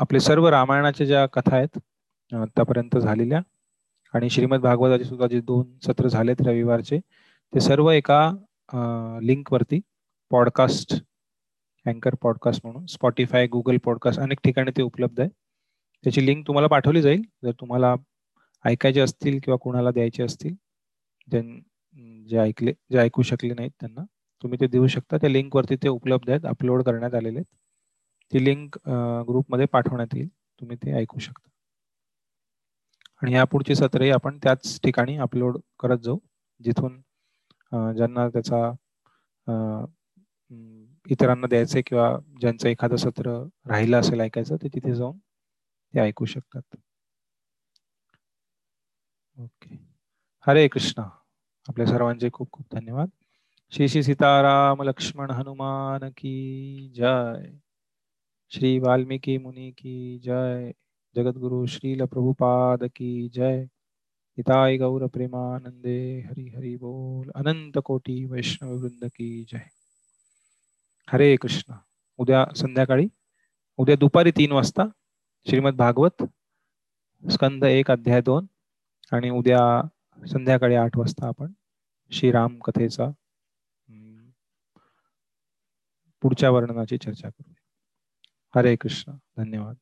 [0.00, 1.78] आपले सर्व रामायणाच्या ज्या कथा आहेत
[2.34, 3.40] आतापर्यंत झालेल्या
[4.14, 6.98] आणि श्रीमद भागवताचे सुद्धा जे दोन सत्र झालेत रविवारचे
[7.54, 8.30] ते सर्व एका
[9.22, 9.80] लिंक वरती
[10.32, 10.94] पॉडकास्ट
[11.86, 15.28] अँकर पॉडकास्ट म्हणून स्पॉटीफाय गुगल पॉडकास्ट अनेक ठिकाणी ते उपलब्ध आहे.
[16.04, 17.22] त्याची लिंक तुम्हाला पाठवली जाईल.
[17.44, 17.94] जर तुम्हाला
[18.64, 20.54] ऐकायचे असतील किंवा कुणाला द्यायचे असतील
[22.28, 24.04] जे ऐकले जे ऐकू शकले नाहीत त्यांना
[24.42, 25.16] तुम्ही ते देऊ शकता.
[25.16, 27.56] त्या लिंकवरती ते उपलब्ध आहेत अपलोड करण्यात आलेले आहेत.
[28.32, 28.78] ती लिंक
[29.28, 30.28] ग्रुपमध्ये पाठवण्यात येईल.
[30.60, 31.48] तुम्ही ते ऐकू शकता.
[33.22, 36.18] आणि यापुढची सत्रही आपण त्याच ठिकाणी अपलोड करत जाऊ
[36.60, 37.00] जिथून
[37.96, 38.70] ज्यांना त्याचा
[41.10, 45.18] इतरांना द्यायचं किंवा ज्यांचं एखादं सत्र राहिलं असेल ऐकायचं ते तिथे जाऊन
[45.94, 46.76] ते ऐकू शकतात.
[49.38, 49.80] ओके.
[50.46, 51.10] हरे कृष्णा.
[51.68, 53.08] आपल्या सर्वांचे खूप खूप धन्यवाद.
[53.70, 57.34] श्री श्री सीताराम लक्ष्मण हनुमान की जय.
[58.50, 60.70] श्री वाल्मिकी मुनि की जय.
[61.16, 63.62] जगद्गुरु श्रील प्रभुपाद की जय.
[64.38, 67.30] हिताय गौर प्रेमानंदे हरी हरी बोल.
[67.34, 69.81] अनंत कोटी वैष्णव वृंद की जय.
[71.08, 71.74] हरे कृष्ण.
[72.16, 73.06] उद्या संध्याकाळी
[73.76, 74.82] उद्या दुपारी तीन वाजता
[75.46, 76.22] श्रीमद भागवत
[77.24, 78.46] स्कंद एक अध्याय दोन
[79.12, 79.86] आणि उद्या
[80.26, 81.52] संध्याकाळी आठ वाजता आपण
[82.10, 83.08] श्रीराम कथेचा
[86.22, 87.52] पुढच्या वर्णनाची चर्चा करू
[88.56, 89.12] हरे कृष्ण.
[89.36, 89.76] धन्यवाद.